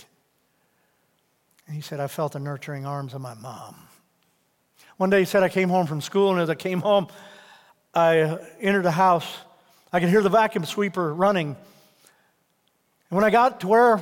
And 1.66 1.75
he 1.75 1.81
said, 1.81 2.01
I 2.01 2.07
felt 2.07 2.33
the 2.33 2.40
nurturing 2.40 2.85
arms 2.85 3.14
of 3.14 3.20
my 3.20 3.35
mom. 3.35 3.77
One 4.99 5.09
day 5.09 5.20
he 5.20 5.25
said, 5.25 5.42
I 5.42 5.49
came 5.49 5.68
home 5.68 5.87
from 5.87 6.01
school, 6.01 6.33
and 6.33 6.40
as 6.40 6.51
I 6.51 6.55
came 6.55 6.81
home, 6.81 7.09
I 7.94 8.38
entered 8.61 8.83
the 8.83 8.90
house. 8.90 9.27
I 9.92 10.00
could 10.00 10.09
hear 10.09 10.22
the 10.22 10.29
vacuum 10.29 10.64
sweeper 10.64 11.12
running. 11.12 11.48
And 11.48 13.16
when 13.16 13.24
I 13.24 13.31
got 13.31 13.61
to 13.61 13.68
where 13.68 14.00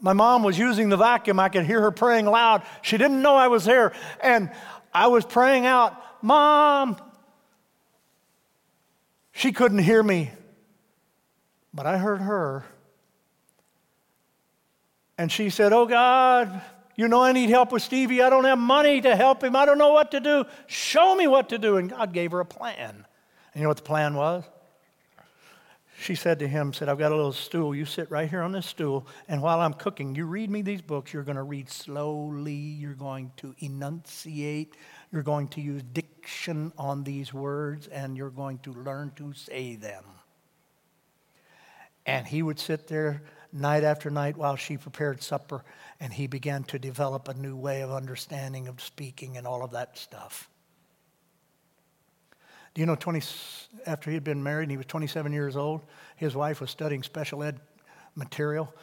my 0.00 0.12
mom 0.12 0.42
was 0.42 0.58
using 0.58 0.88
the 0.88 0.96
vacuum, 0.96 1.40
I 1.40 1.48
could 1.48 1.66
hear 1.66 1.80
her 1.80 1.90
praying 1.90 2.26
loud. 2.26 2.62
She 2.82 2.98
didn't 2.98 3.22
know 3.22 3.34
I 3.34 3.48
was 3.48 3.64
there. 3.64 3.92
And 4.20 4.50
I 4.92 5.08
was 5.08 5.24
praying 5.24 5.66
out, 5.66 6.00
Mom. 6.22 6.96
She 9.32 9.50
couldn't 9.50 9.78
hear 9.78 10.00
me, 10.00 10.30
but 11.72 11.86
I 11.86 11.98
heard 11.98 12.20
her. 12.20 12.64
And 15.18 15.30
she 15.30 15.50
said, 15.50 15.72
Oh 15.72 15.86
God, 15.86 16.62
you 16.96 17.08
know, 17.08 17.22
I 17.22 17.32
need 17.32 17.50
help 17.50 17.72
with 17.72 17.82
Stevie. 17.82 18.22
I 18.22 18.30
don't 18.30 18.44
have 18.44 18.58
money 18.58 19.00
to 19.00 19.16
help 19.16 19.42
him. 19.42 19.56
I 19.56 19.64
don't 19.64 19.78
know 19.78 19.92
what 19.92 20.12
to 20.12 20.20
do. 20.20 20.44
Show 20.68 21.16
me 21.16 21.26
what 21.26 21.48
to 21.48 21.58
do. 21.58 21.76
And 21.76 21.90
God 21.90 22.12
gave 22.12 22.30
her 22.30 22.40
a 22.40 22.46
plan. 22.46 22.90
And 22.90 23.56
you 23.56 23.62
know 23.62 23.68
what 23.68 23.78
the 23.78 23.82
plan 23.82 24.14
was? 24.14 24.44
She 26.04 26.16
said 26.16 26.40
to 26.40 26.46
him, 26.46 26.74
said, 26.74 26.90
I've 26.90 26.98
got 26.98 27.12
a 27.12 27.16
little 27.16 27.32
stool. 27.32 27.74
You 27.74 27.86
sit 27.86 28.10
right 28.10 28.28
here 28.28 28.42
on 28.42 28.52
this 28.52 28.66
stool, 28.66 29.06
and 29.26 29.40
while 29.40 29.58
I'm 29.58 29.72
cooking, 29.72 30.14
you 30.14 30.26
read 30.26 30.50
me 30.50 30.60
these 30.60 30.82
books. 30.82 31.14
You're 31.14 31.22
going 31.22 31.38
to 31.38 31.42
read 31.42 31.70
slowly. 31.70 32.52
You're 32.52 32.92
going 32.92 33.32
to 33.38 33.54
enunciate. 33.60 34.76
You're 35.10 35.22
going 35.22 35.48
to 35.48 35.62
use 35.62 35.82
diction 35.94 36.74
on 36.76 37.04
these 37.04 37.32
words, 37.32 37.86
and 37.86 38.18
you're 38.18 38.28
going 38.28 38.58
to 38.64 38.74
learn 38.74 39.12
to 39.16 39.32
say 39.32 39.76
them. 39.76 40.04
And 42.04 42.26
he 42.26 42.42
would 42.42 42.60
sit 42.60 42.86
there 42.86 43.22
night 43.50 43.82
after 43.82 44.10
night 44.10 44.36
while 44.36 44.56
she 44.56 44.76
prepared 44.76 45.22
supper, 45.22 45.64
and 46.00 46.12
he 46.12 46.26
began 46.26 46.64
to 46.64 46.78
develop 46.78 47.28
a 47.28 47.34
new 47.34 47.56
way 47.56 47.80
of 47.80 47.90
understanding 47.90 48.68
of 48.68 48.82
speaking 48.82 49.38
and 49.38 49.46
all 49.46 49.64
of 49.64 49.70
that 49.70 49.96
stuff. 49.96 50.50
Do 52.74 52.80
you 52.80 52.86
know, 52.86 52.96
20, 52.96 53.22
after 53.86 54.10
he 54.10 54.14
had 54.14 54.24
been 54.24 54.42
married 54.42 54.64
and 54.64 54.70
he 54.72 54.76
was 54.76 54.86
27 54.86 55.32
years 55.32 55.56
old, 55.56 55.82
his 56.16 56.34
wife 56.34 56.60
was 56.60 56.70
studying 56.70 57.04
special 57.04 57.42
ed 57.42 57.60
material, 58.16 58.74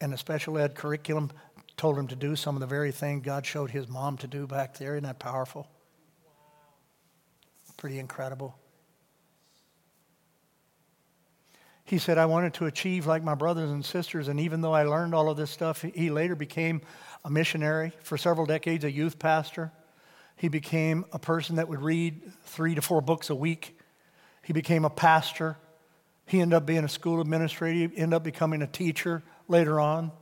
and 0.00 0.12
the 0.12 0.16
special 0.16 0.56
ed 0.56 0.76
curriculum 0.76 1.30
told 1.76 1.98
him 1.98 2.06
to 2.08 2.16
do 2.16 2.36
some 2.36 2.54
of 2.54 2.60
the 2.60 2.66
very 2.66 2.92
thing 2.92 3.20
God 3.20 3.44
showed 3.44 3.70
his 3.70 3.88
mom 3.88 4.16
to 4.18 4.26
do 4.26 4.46
back 4.46 4.76
there. 4.78 4.94
Isn't 4.94 5.04
that 5.04 5.18
powerful? 5.18 5.66
Pretty 7.76 7.98
incredible. 7.98 8.54
He 11.84 11.98
said, 11.98 12.18
I 12.18 12.26
wanted 12.26 12.54
to 12.54 12.66
achieve 12.66 13.06
like 13.08 13.24
my 13.24 13.34
brothers 13.34 13.70
and 13.70 13.84
sisters, 13.84 14.28
and 14.28 14.38
even 14.38 14.60
though 14.60 14.72
I 14.72 14.84
learned 14.84 15.12
all 15.12 15.28
of 15.28 15.36
this 15.36 15.50
stuff, 15.50 15.82
he 15.82 16.08
later 16.08 16.36
became 16.36 16.82
a 17.24 17.30
missionary 17.30 17.92
for 18.04 18.16
several 18.16 18.46
decades, 18.46 18.84
a 18.84 18.92
youth 18.92 19.18
pastor. 19.18 19.72
He 20.40 20.48
became 20.48 21.04
a 21.12 21.18
person 21.18 21.56
that 21.56 21.68
would 21.68 21.82
read 21.82 22.22
three 22.44 22.74
to 22.74 22.80
four 22.80 23.02
books 23.02 23.28
a 23.28 23.34
week. 23.34 23.78
He 24.42 24.54
became 24.54 24.86
a 24.86 24.90
pastor. 24.90 25.58
He 26.24 26.40
ended 26.40 26.56
up 26.56 26.64
being 26.64 26.82
a 26.82 26.88
school 26.88 27.20
administrator. 27.20 27.90
He 27.90 28.00
ended 28.00 28.14
up 28.14 28.24
becoming 28.24 28.62
a 28.62 28.66
teacher 28.66 29.22
later 29.48 29.78
on. 29.78 30.12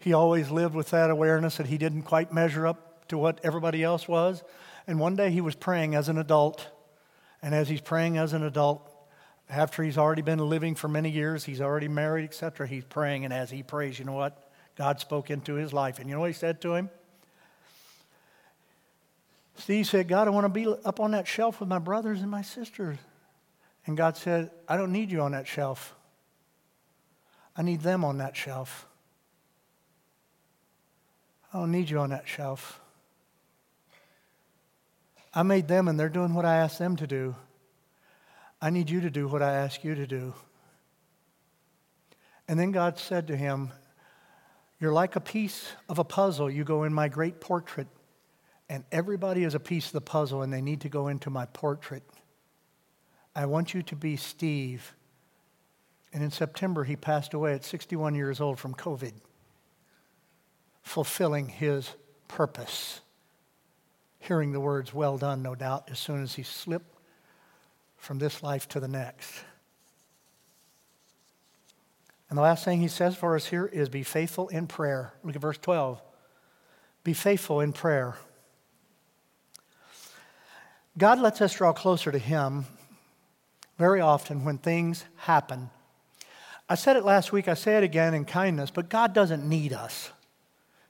He 0.00 0.12
always 0.12 0.50
lived 0.50 0.74
with 0.74 0.90
that 0.90 1.08
awareness 1.08 1.56
that 1.56 1.68
he 1.68 1.78
didn't 1.78 2.02
quite 2.02 2.30
measure 2.30 2.66
up 2.66 3.08
to 3.08 3.16
what 3.16 3.40
everybody 3.42 3.82
else 3.82 4.06
was. 4.06 4.42
And 4.86 5.00
one 5.00 5.16
day 5.16 5.30
he 5.30 5.40
was 5.40 5.54
praying 5.54 5.94
as 5.94 6.10
an 6.10 6.18
adult. 6.18 6.68
And 7.40 7.54
as 7.54 7.70
he's 7.70 7.80
praying 7.80 8.18
as 8.18 8.34
an 8.34 8.42
adult, 8.42 8.86
after 9.48 9.82
he's 9.82 9.96
already 9.96 10.20
been 10.20 10.40
living 10.40 10.74
for 10.74 10.88
many 10.88 11.08
years, 11.08 11.42
he's 11.44 11.62
already 11.62 11.88
married, 11.88 12.24
etc., 12.24 12.68
he's 12.68 12.84
praying. 12.84 13.24
And 13.24 13.32
as 13.32 13.48
he 13.48 13.62
prays, 13.62 13.98
you 13.98 14.04
know 14.04 14.12
what? 14.12 14.46
God 14.76 15.00
spoke 15.00 15.30
into 15.30 15.54
his 15.54 15.72
life. 15.72 16.00
And 16.00 16.06
you 16.06 16.14
know 16.16 16.20
what 16.20 16.28
he 16.28 16.34
said 16.34 16.60
to 16.60 16.74
him? 16.74 16.90
Steve 19.56 19.86
said, 19.86 20.08
God, 20.08 20.26
I 20.26 20.30
want 20.30 20.44
to 20.44 20.48
be 20.48 20.66
up 20.84 21.00
on 21.00 21.12
that 21.12 21.26
shelf 21.26 21.60
with 21.60 21.68
my 21.68 21.78
brothers 21.78 22.20
and 22.20 22.30
my 22.30 22.42
sisters. 22.42 22.98
And 23.86 23.96
God 23.96 24.16
said, 24.16 24.50
I 24.66 24.76
don't 24.76 24.92
need 24.92 25.12
you 25.12 25.20
on 25.20 25.32
that 25.32 25.46
shelf. 25.46 25.94
I 27.56 27.62
need 27.62 27.82
them 27.82 28.04
on 28.04 28.18
that 28.18 28.36
shelf. 28.36 28.86
I 31.52 31.58
don't 31.58 31.70
need 31.70 31.88
you 31.88 32.00
on 32.00 32.10
that 32.10 32.26
shelf. 32.26 32.80
I 35.32 35.42
made 35.42 35.68
them 35.68 35.88
and 35.88 35.98
they're 35.98 36.08
doing 36.08 36.34
what 36.34 36.44
I 36.44 36.56
asked 36.56 36.78
them 36.78 36.96
to 36.96 37.06
do. 37.06 37.36
I 38.60 38.70
need 38.70 38.90
you 38.90 39.02
to 39.02 39.10
do 39.10 39.28
what 39.28 39.42
I 39.42 39.52
ask 39.52 39.84
you 39.84 39.94
to 39.94 40.06
do. 40.06 40.34
And 42.48 42.58
then 42.58 42.72
God 42.72 42.98
said 42.98 43.28
to 43.28 43.36
him, 43.36 43.70
You're 44.80 44.92
like 44.92 45.16
a 45.16 45.20
piece 45.20 45.68
of 45.88 45.98
a 45.98 46.04
puzzle. 46.04 46.50
You 46.50 46.64
go 46.64 46.84
in 46.84 46.92
my 46.92 47.08
great 47.08 47.40
portrait, 47.40 47.88
and 48.68 48.84
everybody 48.90 49.44
is 49.44 49.54
a 49.54 49.60
piece 49.60 49.86
of 49.86 49.92
the 49.92 50.00
puzzle, 50.00 50.42
and 50.42 50.52
they 50.52 50.62
need 50.62 50.80
to 50.82 50.88
go 50.88 51.08
into 51.08 51.30
my 51.30 51.46
portrait. 51.46 52.02
I 53.34 53.46
want 53.46 53.74
you 53.74 53.82
to 53.82 53.96
be 53.96 54.16
Steve. 54.16 54.94
And 56.12 56.22
in 56.22 56.30
September, 56.30 56.84
he 56.84 56.96
passed 56.96 57.34
away 57.34 57.54
at 57.54 57.64
61 57.64 58.14
years 58.14 58.40
old 58.40 58.58
from 58.58 58.74
COVID, 58.74 59.12
fulfilling 60.82 61.48
his 61.48 61.90
purpose. 62.28 63.00
Hearing 64.20 64.52
the 64.52 64.60
words, 64.60 64.94
well 64.94 65.18
done, 65.18 65.42
no 65.42 65.54
doubt, 65.54 65.88
as 65.90 65.98
soon 65.98 66.22
as 66.22 66.34
he 66.34 66.42
slipped 66.42 66.98
from 67.96 68.18
this 68.18 68.42
life 68.42 68.68
to 68.68 68.80
the 68.80 68.88
next. 68.88 69.44
And 72.30 72.38
the 72.38 72.42
last 72.42 72.64
thing 72.64 72.80
he 72.80 72.88
says 72.88 73.16
for 73.16 73.36
us 73.36 73.46
here 73.46 73.66
is 73.66 73.88
be 73.88 74.02
faithful 74.02 74.48
in 74.48 74.66
prayer. 74.66 75.14
Look 75.22 75.36
at 75.36 75.42
verse 75.42 75.58
12. 75.58 76.00
Be 77.02 77.12
faithful 77.12 77.60
in 77.60 77.72
prayer. 77.72 78.16
God 80.96 81.18
lets 81.18 81.40
us 81.40 81.54
draw 81.54 81.72
closer 81.72 82.12
to 82.12 82.18
him 82.18 82.66
very 83.78 84.00
often 84.00 84.44
when 84.44 84.58
things 84.58 85.04
happen. 85.16 85.70
I 86.68 86.76
said 86.76 86.96
it 86.96 87.04
last 87.04 87.32
week, 87.32 87.48
I 87.48 87.54
say 87.54 87.76
it 87.76 87.84
again 87.84 88.14
in 88.14 88.24
kindness, 88.24 88.70
but 88.70 88.88
God 88.88 89.12
doesn't 89.12 89.46
need 89.46 89.72
us. 89.72 90.10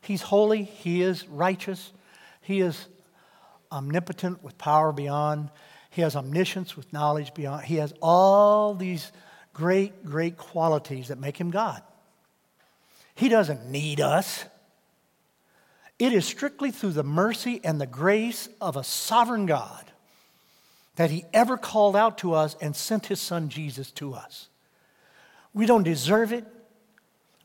He's 0.02 0.22
holy, 0.22 0.62
He 0.62 1.00
is 1.00 1.26
righteous, 1.26 1.92
He 2.42 2.60
is 2.60 2.86
omnipotent 3.72 4.44
with 4.44 4.58
power 4.58 4.92
beyond, 4.92 5.50
He 5.88 6.02
has 6.02 6.14
omniscience 6.14 6.76
with 6.76 6.92
knowledge 6.92 7.32
beyond. 7.32 7.64
He 7.64 7.76
has 7.76 7.94
all 8.02 8.74
these 8.74 9.10
great, 9.54 10.04
great 10.04 10.36
qualities 10.36 11.08
that 11.08 11.18
make 11.18 11.38
Him 11.38 11.50
God. 11.50 11.82
He 13.14 13.28
doesn't 13.28 13.70
need 13.70 14.00
us. 14.00 14.44
It 15.98 16.12
is 16.12 16.26
strictly 16.26 16.70
through 16.70 16.92
the 16.92 17.04
mercy 17.04 17.60
and 17.64 17.80
the 17.80 17.86
grace 17.86 18.48
of 18.60 18.76
a 18.76 18.84
sovereign 18.84 19.46
God 19.46 19.90
that 20.96 21.10
he 21.10 21.24
ever 21.32 21.56
called 21.56 21.96
out 21.96 22.18
to 22.18 22.34
us 22.34 22.56
and 22.60 22.74
sent 22.74 23.06
his 23.06 23.20
son 23.20 23.48
Jesus 23.48 23.90
to 23.92 24.14
us. 24.14 24.48
We 25.52 25.66
don't 25.66 25.82
deserve 25.82 26.32
it, 26.32 26.44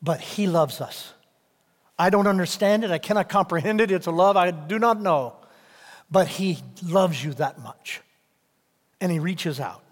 but 0.01 0.21
he 0.21 0.47
loves 0.47 0.81
us. 0.81 1.13
I 1.97 2.09
don't 2.09 2.27
understand 2.27 2.83
it. 2.83 2.91
I 2.91 2.97
cannot 2.97 3.27
comprehend 3.27 3.81
it. 3.81 3.91
It's 3.91 4.07
a 4.07 4.12
love 4.12 4.38
I 4.38 4.51
do 4.51 4.79
not 4.79 5.01
know. 5.01 5.35
But 6.12 6.27
he 6.27 6.59
loves 6.83 7.23
you 7.23 7.33
that 7.33 7.59
much. 7.59 8.01
And 9.01 9.12
he 9.12 9.19
reaches 9.19 9.59
out. 9.59 9.83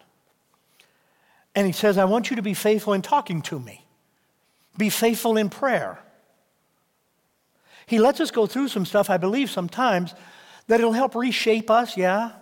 And 1.54 1.66
he 1.66 1.74
says, 1.74 1.98
I 1.98 2.06
want 2.06 2.30
you 2.30 2.36
to 2.36 2.42
be 2.42 2.54
faithful 2.54 2.94
in 2.94 3.02
talking 3.02 3.42
to 3.44 3.60
me, 3.60 3.84
be 4.78 4.90
faithful 4.90 5.38
in 5.38 5.50
prayer. 5.50 6.00
He 7.88 8.00
lets 8.00 8.20
us 8.20 8.32
go 8.32 8.46
through 8.46 8.68
some 8.68 8.86
stuff, 8.86 9.10
I 9.10 9.18
believe, 9.18 9.50
sometimes 9.50 10.14
that 10.68 10.80
it'll 10.80 10.92
help 10.92 11.16
reshape 11.16 11.72
us, 11.72 11.98
yeah 11.98 12.34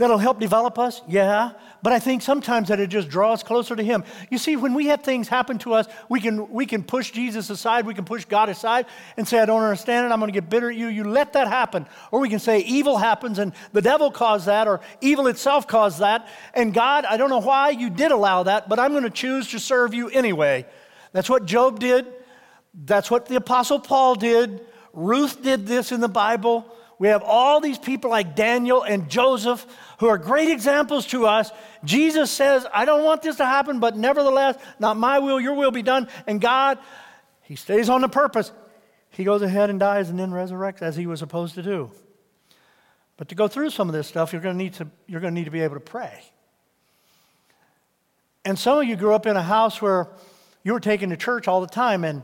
that'll 0.00 0.18
help 0.18 0.40
develop 0.40 0.78
us? 0.78 1.02
Yeah. 1.06 1.52
But 1.82 1.92
I 1.92 1.98
think 1.98 2.22
sometimes 2.22 2.68
that 2.68 2.80
it 2.80 2.88
just 2.88 3.08
draws 3.08 3.42
closer 3.42 3.76
to 3.76 3.82
Him. 3.82 4.02
You 4.30 4.38
see, 4.38 4.56
when 4.56 4.74
we 4.74 4.86
have 4.86 5.02
things 5.02 5.28
happen 5.28 5.58
to 5.58 5.74
us, 5.74 5.86
we 6.08 6.20
can, 6.20 6.50
we 6.50 6.66
can 6.66 6.82
push 6.82 7.10
Jesus 7.10 7.50
aside, 7.50 7.86
we 7.86 7.94
can 7.94 8.04
push 8.04 8.24
God 8.24 8.48
aside 8.48 8.86
and 9.16 9.28
say, 9.28 9.38
I 9.38 9.46
don't 9.46 9.62
understand 9.62 10.06
it, 10.06 10.12
I'm 10.12 10.18
going 10.18 10.32
to 10.32 10.38
get 10.38 10.48
bitter 10.48 10.70
at 10.70 10.76
you. 10.76 10.88
You 10.88 11.04
let 11.04 11.34
that 11.34 11.48
happen. 11.48 11.86
Or 12.10 12.20
we 12.20 12.28
can 12.28 12.38
say, 12.38 12.60
evil 12.60 12.96
happens 12.96 13.38
and 13.38 13.52
the 13.72 13.82
devil 13.82 14.10
caused 14.10 14.46
that, 14.46 14.66
or 14.66 14.80
evil 15.00 15.26
itself 15.26 15.66
caused 15.66 16.00
that. 16.00 16.28
And 16.54 16.72
God, 16.72 17.04
I 17.04 17.16
don't 17.16 17.30
know 17.30 17.40
why 17.40 17.70
you 17.70 17.90
did 17.90 18.10
allow 18.10 18.44
that, 18.44 18.68
but 18.68 18.78
I'm 18.78 18.92
going 18.92 19.04
to 19.04 19.10
choose 19.10 19.48
to 19.50 19.60
serve 19.60 19.94
you 19.94 20.08
anyway. 20.08 20.66
That's 21.12 21.28
what 21.28 21.44
Job 21.44 21.78
did. 21.78 22.06
That's 22.74 23.10
what 23.10 23.26
the 23.26 23.36
Apostle 23.36 23.80
Paul 23.80 24.14
did. 24.14 24.60
Ruth 24.92 25.42
did 25.42 25.66
this 25.66 25.92
in 25.92 26.00
the 26.00 26.08
Bible. 26.08 26.66
We 27.00 27.08
have 27.08 27.22
all 27.22 27.60
these 27.60 27.78
people 27.78 28.10
like 28.10 28.36
Daniel 28.36 28.82
and 28.82 29.08
Joseph 29.08 29.66
who 30.00 30.06
are 30.06 30.16
great 30.16 30.48
examples 30.48 31.06
to 31.06 31.26
us. 31.26 31.52
Jesus 31.84 32.30
says, 32.30 32.66
I 32.72 32.86
don't 32.86 33.04
want 33.04 33.20
this 33.20 33.36
to 33.36 33.44
happen, 33.44 33.80
but 33.80 33.98
nevertheless, 33.98 34.56
not 34.78 34.96
my 34.96 35.18
will, 35.18 35.38
your 35.38 35.54
will 35.54 35.70
be 35.70 35.82
done. 35.82 36.08
And 36.26 36.40
God, 36.40 36.78
He 37.42 37.54
stays 37.54 37.90
on 37.90 38.00
the 38.00 38.08
purpose. 38.08 38.50
He 39.10 39.24
goes 39.24 39.42
ahead 39.42 39.68
and 39.68 39.78
dies 39.78 40.08
and 40.08 40.18
then 40.18 40.30
resurrects 40.30 40.80
as 40.80 40.96
He 40.96 41.06
was 41.06 41.18
supposed 41.18 41.54
to 41.56 41.62
do. 41.62 41.90
But 43.18 43.28
to 43.28 43.34
go 43.34 43.46
through 43.46 43.68
some 43.70 43.90
of 43.90 43.94
this 43.94 44.06
stuff, 44.06 44.32
you're 44.32 44.40
going 44.40 44.56
to 44.56 44.64
need 44.64 44.72
to, 44.74 44.88
you're 45.06 45.20
going 45.20 45.34
to, 45.34 45.38
need 45.38 45.44
to 45.44 45.50
be 45.50 45.60
able 45.60 45.76
to 45.76 45.80
pray. 45.80 46.22
And 48.46 48.58
some 48.58 48.78
of 48.78 48.84
you 48.84 48.96
grew 48.96 49.12
up 49.12 49.26
in 49.26 49.36
a 49.36 49.42
house 49.42 49.82
where 49.82 50.08
you 50.64 50.72
were 50.72 50.80
taken 50.80 51.10
to 51.10 51.16
church 51.18 51.46
all 51.46 51.60
the 51.60 51.66
time, 51.66 52.04
and, 52.04 52.22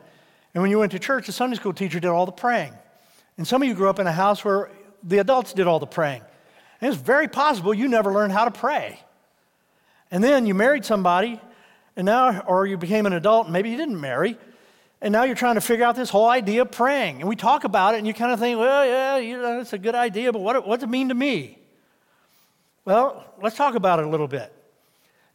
and 0.55 0.63
when 0.63 0.71
you 0.71 0.79
went 0.79 0.93
to 0.93 0.99
church, 0.99 1.27
the 1.27 1.33
Sunday 1.33 1.57
school 1.57 1.75
teacher 1.75 2.01
did 2.01 2.09
all 2.09 2.25
the 2.25 2.33
praying. 2.33 2.73
And 3.37 3.47
some 3.47 3.61
of 3.61 3.69
you 3.69 3.75
grew 3.75 3.91
up 3.91 3.99
in 3.99 4.07
a 4.07 4.13
house 4.13 4.43
where 4.47 4.71
the 5.03 5.19
adults 5.19 5.53
did 5.53 5.67
all 5.67 5.79
the 5.79 5.87
praying. 5.87 6.23
And 6.81 6.93
it's 6.93 7.01
very 7.01 7.29
possible 7.29 7.73
you 7.73 7.89
never 7.89 8.13
learned 8.13 8.33
how 8.33 8.45
to 8.45 8.51
pray. 8.51 9.01
And 10.11 10.23
then 10.23 10.47
you 10.47 10.55
married 10.55 10.85
somebody, 10.85 11.41
and 11.97 12.05
now, 12.05 12.41
or 12.43 12.67
you 12.67 12.77
became 12.77 13.07
an 13.07 13.13
adult, 13.13 13.47
and 13.47 13.53
maybe 13.53 13.71
you 13.71 13.77
didn't 13.77 14.01
marry, 14.01 14.37
and 15.01 15.13
now 15.13 15.25
you're 15.25 15.35
trying 15.35 15.57
to 15.57 15.61
figure 15.61 15.85
out 15.85 15.97
this 15.97 16.11
whole 16.11 16.29
idea 16.29 16.63
of 16.63 16.71
praying. 16.71 17.21
And 17.21 17.29
we 17.29 17.37
talk 17.37 17.65
about 17.65 17.95
it, 17.95 17.99
and 17.99 18.07
you 18.07 18.15
kind 18.15 18.33
of 18.33 18.39
think, 18.39 18.59
well, 18.59 18.87
yeah, 18.87 19.17
you 19.19 19.41
know, 19.41 19.61
it's 19.61 19.73
a 19.73 19.79
good 19.79 19.95
idea, 19.95 20.33
but 20.33 20.41
what, 20.41 20.67
what 20.67 20.81
does 20.81 20.85
it 20.85 20.91
mean 20.91 21.09
to 21.09 21.15
me? 21.15 21.59
Well, 22.85 23.25
let's 23.43 23.57
talk 23.57 23.75
about 23.75 23.99
it 23.99 24.07
a 24.07 24.09
little 24.09 24.29
bit. 24.29 24.53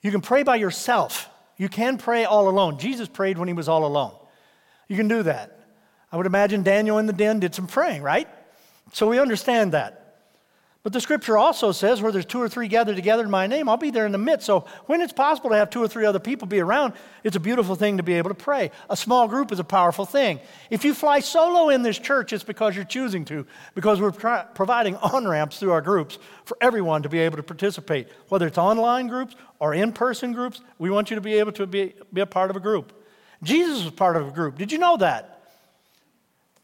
You 0.01 0.11
can 0.11 0.21
pray 0.21 0.43
by 0.43 0.55
yourself. 0.55 1.29
You 1.57 1.69
can 1.69 1.97
pray 1.97 2.25
all 2.25 2.49
alone. 2.49 2.79
Jesus 2.79 3.07
prayed 3.07 3.37
when 3.37 3.47
he 3.47 3.53
was 3.53 3.67
all 3.67 3.85
alone. 3.85 4.13
You 4.87 4.95
can 4.95 5.07
do 5.07 5.23
that. 5.23 5.59
I 6.11 6.17
would 6.17 6.25
imagine 6.25 6.63
Daniel 6.63 6.97
in 6.97 7.05
the 7.05 7.13
den 7.13 7.39
did 7.39 7.53
some 7.53 7.67
praying, 7.67 8.01
right? 8.01 8.27
So 8.93 9.07
we 9.07 9.19
understand 9.19 9.73
that. 9.73 10.00
But 10.83 10.93
the 10.93 11.01
scripture 11.01 11.37
also 11.37 11.71
says, 11.71 12.01
where 12.01 12.11
there's 12.11 12.25
two 12.25 12.41
or 12.41 12.49
three 12.49 12.67
gathered 12.67 12.95
together 12.95 13.23
in 13.23 13.29
my 13.29 13.45
name, 13.45 13.69
I'll 13.69 13.77
be 13.77 13.91
there 13.91 14.07
in 14.07 14.11
the 14.11 14.17
midst. 14.17 14.47
So 14.47 14.65
when 14.87 15.01
it's 15.01 15.13
possible 15.13 15.51
to 15.51 15.55
have 15.55 15.69
two 15.69 15.83
or 15.83 15.87
three 15.87 16.05
other 16.07 16.17
people 16.17 16.47
be 16.47 16.59
around, 16.59 16.93
it's 17.23 17.35
a 17.35 17.39
beautiful 17.39 17.75
thing 17.75 17.97
to 17.97 18.03
be 18.03 18.13
able 18.13 18.29
to 18.29 18.35
pray. 18.35 18.71
A 18.89 18.97
small 18.97 19.27
group 19.27 19.51
is 19.51 19.59
a 19.59 19.63
powerful 19.63 20.05
thing. 20.05 20.39
If 20.71 20.83
you 20.83 20.95
fly 20.95 21.19
solo 21.19 21.69
in 21.69 21.83
this 21.83 21.99
church, 21.99 22.33
it's 22.33 22.43
because 22.43 22.75
you're 22.75 22.83
choosing 22.83 23.25
to, 23.25 23.45
because 23.75 24.01
we're 24.01 24.11
providing 24.11 24.95
on 24.95 25.27
ramps 25.27 25.59
through 25.59 25.71
our 25.71 25.81
groups 25.81 26.17
for 26.45 26.57
everyone 26.61 27.03
to 27.03 27.09
be 27.09 27.19
able 27.19 27.37
to 27.37 27.43
participate. 27.43 28.07
Whether 28.29 28.47
it's 28.47 28.57
online 28.57 29.05
groups 29.05 29.35
or 29.59 29.75
in 29.75 29.93
person 29.93 30.33
groups, 30.33 30.61
we 30.79 30.89
want 30.89 31.11
you 31.11 31.15
to 31.15 31.21
be 31.21 31.33
able 31.33 31.51
to 31.51 31.67
be, 31.67 31.93
be 32.11 32.21
a 32.21 32.25
part 32.25 32.49
of 32.49 32.55
a 32.55 32.59
group. 32.59 32.91
Jesus 33.43 33.83
was 33.83 33.93
part 33.93 34.15
of 34.15 34.27
a 34.27 34.31
group. 34.31 34.57
Did 34.57 34.71
you 34.71 34.79
know 34.79 34.97
that? 34.97 35.43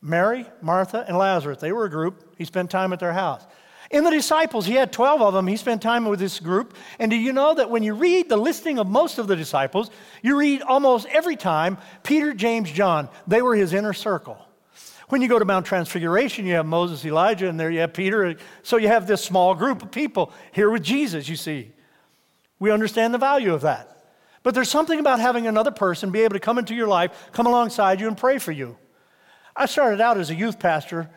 Mary, 0.01 0.47
Martha, 0.61 1.05
and 1.07 1.17
Lazarus, 1.17 1.59
they 1.59 1.71
were 1.71 1.85
a 1.85 1.89
group. 1.89 2.35
He 2.37 2.45
spent 2.45 2.71
time 2.71 2.93
at 2.93 2.99
their 2.99 3.13
house. 3.13 3.45
In 3.89 4.03
the 4.03 4.11
disciples, 4.11 4.65
he 4.65 4.73
had 4.73 4.91
12 4.91 5.21
of 5.21 5.33
them. 5.33 5.47
He 5.47 5.55
spent 5.55 5.81
time 5.81 6.05
with 6.05 6.19
this 6.19 6.39
group. 6.39 6.75
And 6.99 7.09
do 7.09 7.15
you 7.15 7.31
know 7.31 7.53
that 7.55 7.69
when 7.69 7.83
you 7.83 7.93
read 7.93 8.27
the 8.27 8.37
listing 8.37 8.79
of 8.79 8.87
most 8.87 9.17
of 9.17 9.27
the 9.27 9.35
disciples, 9.35 9.89
you 10.21 10.37
read 10.37 10.61
almost 10.61 11.07
every 11.07 11.37
time 11.37 11.77
Peter, 12.03 12.33
James, 12.33 12.69
John, 12.71 13.07
they 13.27 13.41
were 13.41 13.55
his 13.55 13.73
inner 13.73 13.93
circle. 13.93 14.37
When 15.09 15.21
you 15.21 15.29
go 15.29 15.39
to 15.39 15.45
Mount 15.45 15.65
Transfiguration, 15.65 16.45
you 16.45 16.55
have 16.55 16.65
Moses, 16.65 17.05
Elijah, 17.05 17.47
and 17.47 17.57
there 17.57 17.71
you 17.71 17.79
have 17.79 17.93
Peter. 17.93 18.35
So 18.61 18.75
you 18.75 18.89
have 18.89 19.07
this 19.07 19.23
small 19.23 19.55
group 19.55 19.81
of 19.81 19.89
people 19.89 20.33
here 20.51 20.69
with 20.69 20.83
Jesus, 20.83 21.29
you 21.29 21.37
see. 21.37 21.71
We 22.59 22.71
understand 22.71 23.13
the 23.13 23.19
value 23.19 23.53
of 23.53 23.61
that. 23.61 23.93
But 24.43 24.53
there's 24.53 24.69
something 24.69 24.99
about 24.99 25.19
having 25.19 25.47
another 25.47 25.71
person 25.71 26.11
be 26.11 26.21
able 26.21 26.33
to 26.33 26.39
come 26.41 26.57
into 26.57 26.75
your 26.75 26.87
life, 26.87 27.29
come 27.31 27.45
alongside 27.45 28.01
you, 28.01 28.07
and 28.07 28.17
pray 28.17 28.37
for 28.37 28.51
you. 28.51 28.77
I 29.55 29.65
started 29.65 30.01
out 30.01 30.17
as 30.17 30.29
a 30.29 30.35
youth 30.35 30.59
pastor 30.59 31.09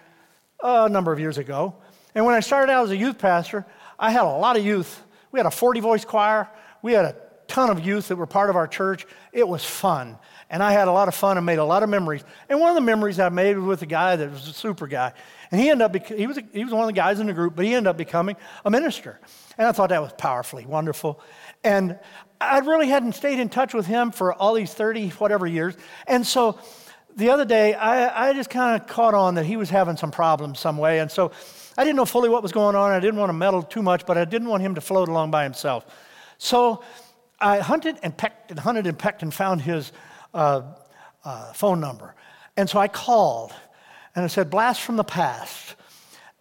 a 0.62 0.88
number 0.88 1.12
of 1.12 1.18
years 1.18 1.38
ago, 1.38 1.74
And 2.14 2.24
when 2.24 2.34
I 2.34 2.40
started 2.40 2.72
out 2.72 2.84
as 2.84 2.90
a 2.90 2.96
youth 2.96 3.18
pastor, 3.18 3.66
I 3.98 4.10
had 4.10 4.22
a 4.22 4.28
lot 4.28 4.56
of 4.56 4.64
youth. 4.64 5.02
We 5.32 5.38
had 5.38 5.46
a 5.46 5.50
40 5.50 5.80
voice 5.80 6.04
choir, 6.04 6.48
we 6.82 6.92
had 6.92 7.04
a 7.04 7.16
ton 7.50 7.68
of 7.68 7.84
youth 7.84 8.08
that 8.08 8.16
were 8.16 8.26
part 8.26 8.48
of 8.48 8.56
our 8.56 8.66
church. 8.66 9.06
It 9.32 9.46
was 9.46 9.64
fun. 9.64 10.18
And 10.48 10.62
I 10.62 10.72
had 10.72 10.88
a 10.88 10.92
lot 10.92 11.08
of 11.08 11.14
fun 11.14 11.36
and 11.36 11.44
made 11.44 11.58
a 11.58 11.64
lot 11.64 11.82
of 11.82 11.88
memories. 11.88 12.24
And 12.48 12.58
one 12.60 12.70
of 12.70 12.74
the 12.74 12.80
memories 12.80 13.20
I 13.20 13.28
made 13.28 13.56
was 13.56 13.66
with 13.66 13.82
a 13.82 13.86
guy 13.86 14.16
that 14.16 14.30
was 14.30 14.48
a 14.48 14.52
super 14.52 14.86
guy. 14.86 15.12
And 15.50 15.60
he 15.60 15.68
ended 15.68 15.84
up, 15.84 16.06
he 16.06 16.26
was, 16.26 16.38
he 16.52 16.64
was 16.64 16.72
one 16.72 16.82
of 16.82 16.86
the 16.86 16.92
guys 16.92 17.20
in 17.20 17.26
the 17.26 17.32
group, 17.32 17.54
but 17.56 17.64
he 17.64 17.74
ended 17.74 17.88
up 17.88 17.96
becoming 17.96 18.36
a 18.64 18.70
minister. 18.70 19.20
And 19.58 19.66
I 19.66 19.72
thought 19.72 19.90
that 19.90 20.02
was 20.02 20.12
powerfully 20.16 20.64
wonderful. 20.64 21.20
And 21.62 21.98
I 22.40 22.58
really 22.60 22.88
hadn't 22.88 23.12
stayed 23.12 23.38
in 23.38 23.48
touch 23.48 23.74
with 23.74 23.86
him 23.86 24.12
for 24.12 24.32
all 24.32 24.54
these 24.54 24.72
30 24.72 25.10
whatever 25.10 25.46
years. 25.46 25.76
And 26.06 26.26
so 26.26 26.58
the 27.16 27.30
other 27.30 27.44
day, 27.44 27.74
I, 27.74 28.30
I 28.30 28.32
just 28.32 28.50
kind 28.50 28.80
of 28.80 28.88
caught 28.88 29.14
on 29.14 29.34
that 29.34 29.44
he 29.44 29.56
was 29.56 29.70
having 29.70 29.96
some 29.96 30.10
problems 30.10 30.58
some 30.58 30.78
way. 30.78 31.00
And 31.00 31.10
so 31.10 31.32
I 31.80 31.84
didn't 31.84 31.96
know 31.96 32.04
fully 32.04 32.28
what 32.28 32.42
was 32.42 32.52
going 32.52 32.76
on. 32.76 32.92
I 32.92 33.00
didn't 33.00 33.18
want 33.18 33.30
to 33.30 33.32
meddle 33.32 33.62
too 33.62 33.80
much, 33.80 34.04
but 34.04 34.18
I 34.18 34.26
didn't 34.26 34.48
want 34.48 34.62
him 34.62 34.74
to 34.74 34.82
float 34.82 35.08
along 35.08 35.30
by 35.30 35.44
himself. 35.44 35.86
So 36.36 36.84
I 37.40 37.60
hunted 37.60 37.96
and 38.02 38.14
pecked 38.14 38.50
and 38.50 38.60
hunted 38.60 38.86
and 38.86 38.98
pecked 38.98 39.22
and 39.22 39.32
found 39.32 39.62
his 39.62 39.90
uh, 40.34 40.60
uh, 41.24 41.54
phone 41.54 41.80
number. 41.80 42.14
And 42.54 42.68
so 42.68 42.78
I 42.78 42.86
called 42.86 43.54
and 44.14 44.22
I 44.22 44.28
said, 44.28 44.50
Blast 44.50 44.82
from 44.82 44.96
the 44.96 45.04
past. 45.04 45.74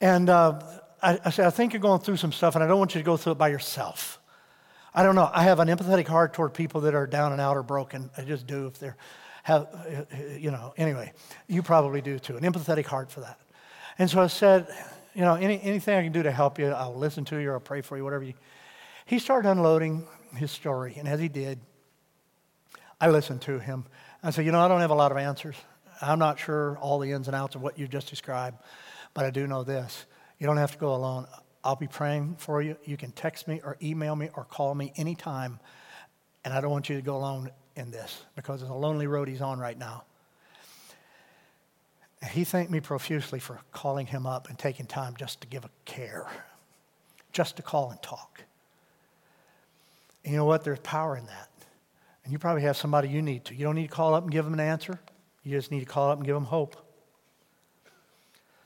And 0.01 0.29
uh, 0.29 0.59
I, 1.01 1.19
I 1.23 1.29
said, 1.29 1.45
I 1.45 1.51
think 1.51 1.71
you're 1.71 1.79
going 1.79 2.01
through 2.01 2.17
some 2.17 2.33
stuff 2.33 2.55
and 2.55 2.63
I 2.63 2.67
don't 2.67 2.77
want 2.77 2.93
you 2.93 2.99
to 2.99 3.05
go 3.05 3.15
through 3.15 3.31
it 3.31 3.37
by 3.37 3.47
yourself. 3.47 4.19
I 4.93 5.03
don't 5.03 5.15
know. 5.15 5.29
I 5.33 5.43
have 5.43 5.61
an 5.61 5.69
empathetic 5.69 6.07
heart 6.07 6.33
toward 6.33 6.53
people 6.53 6.81
that 6.81 6.95
are 6.95 7.07
down 7.07 7.31
and 7.31 7.39
out 7.39 7.55
or 7.55 7.63
broken. 7.63 8.09
I 8.17 8.23
just 8.23 8.45
do 8.45 8.67
if 8.67 8.77
they're, 8.77 8.97
have, 9.43 9.69
you 10.37 10.51
know, 10.51 10.73
anyway, 10.75 11.13
you 11.47 11.63
probably 11.63 12.01
do 12.01 12.19
too. 12.19 12.35
An 12.35 12.43
empathetic 12.43 12.87
heart 12.87 13.09
for 13.09 13.21
that. 13.21 13.39
And 13.97 14.09
so 14.09 14.21
I 14.21 14.27
said, 14.27 14.67
you 15.13 15.21
know, 15.21 15.35
any, 15.35 15.61
anything 15.61 15.97
I 15.97 16.03
can 16.03 16.11
do 16.11 16.23
to 16.23 16.31
help 16.31 16.59
you, 16.59 16.67
I'll 16.67 16.95
listen 16.95 17.25
to 17.25 17.37
you 17.37 17.51
or 17.51 17.53
I'll 17.55 17.59
pray 17.59 17.81
for 17.81 17.97
you, 17.97 18.03
whatever 18.03 18.23
you. 18.23 18.33
He 19.05 19.19
started 19.19 19.49
unloading 19.49 20.07
his 20.35 20.51
story. 20.51 20.95
And 20.97 21.07
as 21.07 21.19
he 21.19 21.27
did, 21.27 21.59
I 23.01 23.09
listened 23.09 23.41
to 23.43 23.59
him. 23.59 23.85
I 24.21 24.31
said, 24.31 24.45
You 24.45 24.51
know, 24.51 24.59
I 24.59 24.67
don't 24.67 24.81
have 24.81 24.91
a 24.91 24.95
lot 24.95 25.11
of 25.11 25.17
answers. 25.17 25.55
I'm 26.01 26.19
not 26.19 26.39
sure 26.39 26.77
all 26.77 26.99
the 26.99 27.11
ins 27.11 27.27
and 27.27 27.35
outs 27.35 27.55
of 27.55 27.61
what 27.61 27.77
you 27.77 27.87
just 27.87 28.09
described, 28.09 28.57
but 29.13 29.25
I 29.25 29.31
do 29.31 29.47
know 29.47 29.63
this. 29.63 30.05
You 30.37 30.47
don't 30.47 30.57
have 30.57 30.71
to 30.71 30.77
go 30.77 30.93
alone. 30.93 31.27
I'll 31.63 31.75
be 31.75 31.87
praying 31.87 32.35
for 32.37 32.61
you. 32.61 32.77
You 32.85 32.95
can 32.95 33.11
text 33.11 33.47
me 33.47 33.59
or 33.63 33.77
email 33.81 34.15
me 34.15 34.29
or 34.35 34.45
call 34.45 34.73
me 34.75 34.93
anytime. 34.95 35.59
And 36.45 36.53
I 36.53 36.61
don't 36.61 36.71
want 36.71 36.87
you 36.87 36.95
to 36.95 37.01
go 37.01 37.17
alone 37.17 37.51
in 37.75 37.91
this 37.91 38.21
because 38.35 38.61
it's 38.61 38.71
a 38.71 38.73
lonely 38.73 39.07
road 39.07 39.27
he's 39.27 39.41
on 39.41 39.59
right 39.59 39.77
now. 39.77 40.03
He 42.27 42.43
thanked 42.43 42.71
me 42.71 42.79
profusely 42.79 43.39
for 43.39 43.59
calling 43.71 44.05
him 44.05 44.25
up 44.25 44.49
and 44.49 44.59
taking 44.59 44.85
time 44.85 45.15
just 45.17 45.41
to 45.41 45.47
give 45.47 45.63
a 45.63 45.69
care, 45.85 46.27
just 47.31 47.55
to 47.57 47.61
call 47.61 47.91
and 47.91 48.01
talk. 48.01 48.43
And 50.23 50.33
you 50.33 50.37
know 50.37 50.45
what? 50.45 50.63
There's 50.63 50.79
power 50.79 51.15
in 51.15 51.25
that. 51.27 51.49
And 52.23 52.33
you 52.33 52.39
probably 52.39 52.63
have 52.63 52.75
somebody 52.75 53.07
you 53.07 53.21
need 53.21 53.45
to. 53.45 53.55
You 53.55 53.63
don't 53.63 53.75
need 53.75 53.89
to 53.89 53.95
call 53.95 54.13
up 54.13 54.23
and 54.23 54.31
give 54.31 54.43
them 54.43 54.53
an 54.53 54.59
answer. 54.59 54.99
You 55.43 55.57
just 55.57 55.71
need 55.71 55.79
to 55.79 55.85
call 55.85 56.11
up 56.11 56.17
and 56.17 56.25
give 56.25 56.35
them 56.35 56.45
hope. 56.45 56.75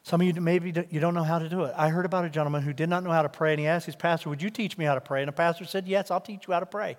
Some 0.04 0.20
of 0.20 0.28
you 0.28 0.34
maybe 0.42 0.74
you 0.90 1.00
don't 1.00 1.14
know 1.14 1.24
how 1.24 1.40
to 1.40 1.48
do 1.48 1.64
it. 1.64 1.74
I 1.78 1.88
heard 1.90 2.06
about 2.06 2.26
a 2.26 2.30
gentleman 2.30 2.62
who 2.62 2.74
did 2.74 2.90
not 2.90 3.04
know 3.04 3.12
how 3.12 3.22
to 3.22 3.30
pray, 3.30 3.54
and 3.54 3.60
he 3.60 3.68
asked 3.68 3.86
his 3.86 3.96
pastor, 3.96 4.30
Would 4.30 4.42
you 4.42 4.50
teach 4.50 4.78
me 4.78 4.84
how 4.84 4.96
to 4.96 5.02
pray? 5.02 5.22
And 5.22 5.30
the 5.30 5.34
pastor 5.34 5.64
said, 5.64 5.88
Yes, 5.88 6.12
I'll 6.12 6.20
teach 6.20 6.48
you 6.48 6.54
how 6.54 6.60
to 6.60 6.66
pray. 6.66 6.98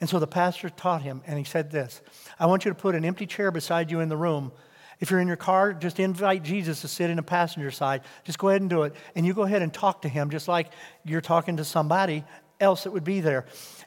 And 0.00 0.08
so 0.08 0.18
the 0.18 0.26
pastor 0.26 0.70
taught 0.70 1.02
him, 1.02 1.22
and 1.26 1.38
he 1.38 1.44
said 1.44 1.70
this 1.70 2.00
I 2.38 2.46
want 2.46 2.64
you 2.64 2.70
to 2.70 2.74
put 2.74 2.94
an 2.94 3.04
empty 3.04 3.26
chair 3.26 3.50
beside 3.50 3.90
you 3.90 4.00
in 4.00 4.08
the 4.08 4.16
room. 4.16 4.52
If 5.02 5.10
you're 5.10 5.18
in 5.18 5.26
your 5.26 5.36
car, 5.36 5.72
just 5.72 5.98
invite 5.98 6.44
Jesus 6.44 6.82
to 6.82 6.88
sit 6.88 7.10
in 7.10 7.16
the 7.16 7.24
passenger 7.24 7.72
side. 7.72 8.02
Just 8.22 8.38
go 8.38 8.50
ahead 8.50 8.60
and 8.60 8.70
do 8.70 8.84
it. 8.84 8.94
And 9.16 9.26
you 9.26 9.34
go 9.34 9.42
ahead 9.42 9.60
and 9.60 9.74
talk 9.74 10.02
to 10.02 10.08
him 10.08 10.30
just 10.30 10.46
like 10.46 10.68
you're 11.04 11.20
talking 11.20 11.56
to 11.56 11.64
somebody 11.64 12.22
else 12.60 12.84
that 12.84 12.92
would 12.92 13.02
be 13.02 13.20
there. 13.20 13.46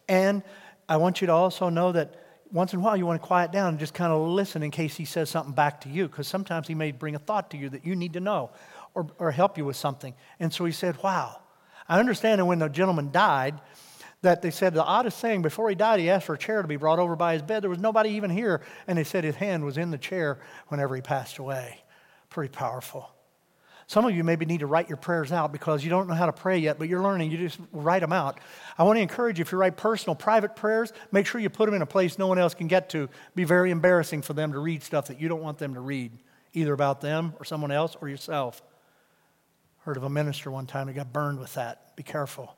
And 0.09 0.43
I 0.89 0.97
want 0.97 1.21
you 1.21 1.27
to 1.27 1.33
also 1.33 1.69
know 1.69 1.93
that 1.93 2.21
once 2.51 2.73
in 2.73 2.79
a 2.79 2.83
while 2.83 2.97
you 2.97 3.05
want 3.05 3.21
to 3.21 3.25
quiet 3.25 3.53
down 3.53 3.69
and 3.69 3.79
just 3.79 3.93
kind 3.93 4.11
of 4.11 4.27
listen 4.27 4.61
in 4.61 4.71
case 4.71 4.97
he 4.97 5.05
says 5.05 5.29
something 5.29 5.53
back 5.53 5.79
to 5.81 5.89
you, 5.89 6.09
because 6.09 6.27
sometimes 6.27 6.67
he 6.67 6.75
may 6.75 6.91
bring 6.91 7.15
a 7.15 7.19
thought 7.19 7.49
to 7.51 7.57
you 7.57 7.69
that 7.69 7.85
you 7.85 7.95
need 7.95 8.11
to 8.11 8.19
know 8.19 8.51
or, 8.93 9.07
or 9.17 9.31
help 9.31 9.57
you 9.57 9.63
with 9.63 9.77
something. 9.77 10.13
And 10.41 10.53
so 10.53 10.65
he 10.65 10.73
said, 10.73 11.01
Wow. 11.01 11.39
I 11.87 11.97
understand 11.97 12.41
that 12.41 12.45
when 12.45 12.59
the 12.59 12.67
gentleman 12.67 13.11
died, 13.11 13.61
that 14.25 14.41
they 14.41 14.51
said 14.51 14.73
the 14.73 14.83
oddest 14.83 15.19
thing, 15.19 15.41
before 15.41 15.69
he 15.69 15.75
died, 15.75 15.99
he 15.99 16.09
asked 16.09 16.25
for 16.25 16.35
a 16.35 16.37
chair 16.37 16.61
to 16.61 16.67
be 16.67 16.75
brought 16.75 16.99
over 16.99 17.15
by 17.15 17.33
his 17.33 17.41
bed. 17.41 17.63
There 17.63 17.69
was 17.69 17.79
nobody 17.79 18.11
even 18.11 18.29
here. 18.29 18.61
And 18.87 18.97
they 18.97 19.03
said 19.03 19.23
his 19.23 19.35
hand 19.35 19.63
was 19.63 19.77
in 19.77 19.91
the 19.91 19.97
chair 19.97 20.39
whenever 20.67 20.95
he 20.95 21.01
passed 21.01 21.37
away. 21.37 21.79
Pretty 22.29 22.51
powerful. 22.51 23.09
Some 23.87 24.03
of 24.05 24.15
you 24.15 24.23
maybe 24.23 24.45
need 24.45 24.61
to 24.61 24.67
write 24.67 24.89
your 24.89 24.97
prayers 24.97 25.31
out 25.31 25.51
because 25.51 25.83
you 25.83 25.91
don't 25.91 26.07
know 26.07 26.15
how 26.15 26.25
to 26.25 26.33
pray 26.33 26.57
yet, 26.57 26.79
but 26.79 26.89
you're 26.89 27.03
learning. 27.03 27.29
You 27.29 27.37
just 27.37 27.59
write 27.71 27.99
them 27.99 28.11
out. 28.11 28.39
I 28.79 28.83
want 28.83 28.97
to 28.97 29.01
encourage 29.01 29.37
you 29.37 29.43
if 29.43 29.51
you 29.51 29.59
write 29.59 29.77
personal, 29.77 30.15
private 30.15 30.55
prayers, 30.55 30.91
make 31.11 31.27
sure 31.27 31.39
you 31.39 31.49
put 31.49 31.67
them 31.67 31.75
in 31.75 31.83
a 31.83 31.85
place 31.85 32.17
no 32.17 32.25
one 32.25 32.39
else 32.39 32.55
can 32.55 32.67
get 32.67 32.89
to. 32.89 33.09
Be 33.35 33.43
very 33.43 33.69
embarrassing 33.69 34.23
for 34.23 34.33
them 34.33 34.53
to 34.53 34.59
read 34.59 34.81
stuff 34.81 35.07
that 35.07 35.21
you 35.21 35.27
don't 35.27 35.41
want 35.41 35.59
them 35.59 35.75
to 35.75 35.79
read, 35.79 36.11
either 36.53 36.73
about 36.73 36.99
them 37.01 37.35
or 37.37 37.45
someone 37.45 37.71
else 37.71 37.95
or 38.01 38.09
yourself. 38.09 38.63
Heard 39.81 39.97
of 39.97 40.03
a 40.03 40.09
minister 40.09 40.49
one 40.49 40.65
time 40.65 40.87
who 40.87 40.93
got 40.93 41.13
burned 41.13 41.39
with 41.39 41.53
that. 41.53 41.95
Be 41.95 42.01
careful. 42.01 42.57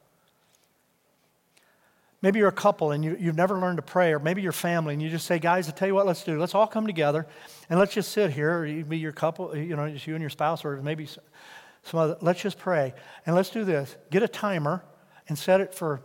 Maybe 2.21 2.39
you're 2.39 2.47
a 2.47 2.51
couple 2.51 2.91
and 2.91 3.03
you, 3.03 3.15
have 3.15 3.35
never 3.35 3.59
learned 3.59 3.77
to 3.77 3.83
pray, 3.83 4.11
or 4.11 4.19
maybe 4.19 4.41
you're 4.41 4.51
family 4.51 4.93
and 4.93 5.01
you 5.01 5.09
just 5.09 5.27
say, 5.27 5.37
guys, 5.37 5.69
I 5.69 5.71
tell 5.71 5.87
you 5.87 5.93
what, 5.93 6.07
let's 6.07 6.23
do. 6.23 6.39
Let's 6.39 6.55
all 6.55 6.65
come 6.65 6.87
together 6.87 7.27
and 7.69 7.79
let's 7.79 7.93
just 7.93 8.11
sit 8.11 8.31
here. 8.31 8.63
Or 8.63 8.83
be 8.83 8.97
your 8.97 9.11
couple, 9.11 9.55
you 9.55 9.75
know, 9.75 9.87
just 9.89 10.07
you 10.07 10.15
and 10.15 10.21
your 10.21 10.31
spouse, 10.31 10.65
or 10.65 10.81
maybe 10.81 11.05
some 11.05 11.99
other. 11.99 12.17
Let's 12.21 12.41
just 12.41 12.57
pray. 12.57 12.93
And 13.25 13.35
let's 13.35 13.49
do 13.49 13.63
this 13.63 13.95
get 14.09 14.23
a 14.23 14.27
timer 14.27 14.83
and 15.29 15.37
set 15.37 15.61
it 15.61 15.75
for 15.75 16.01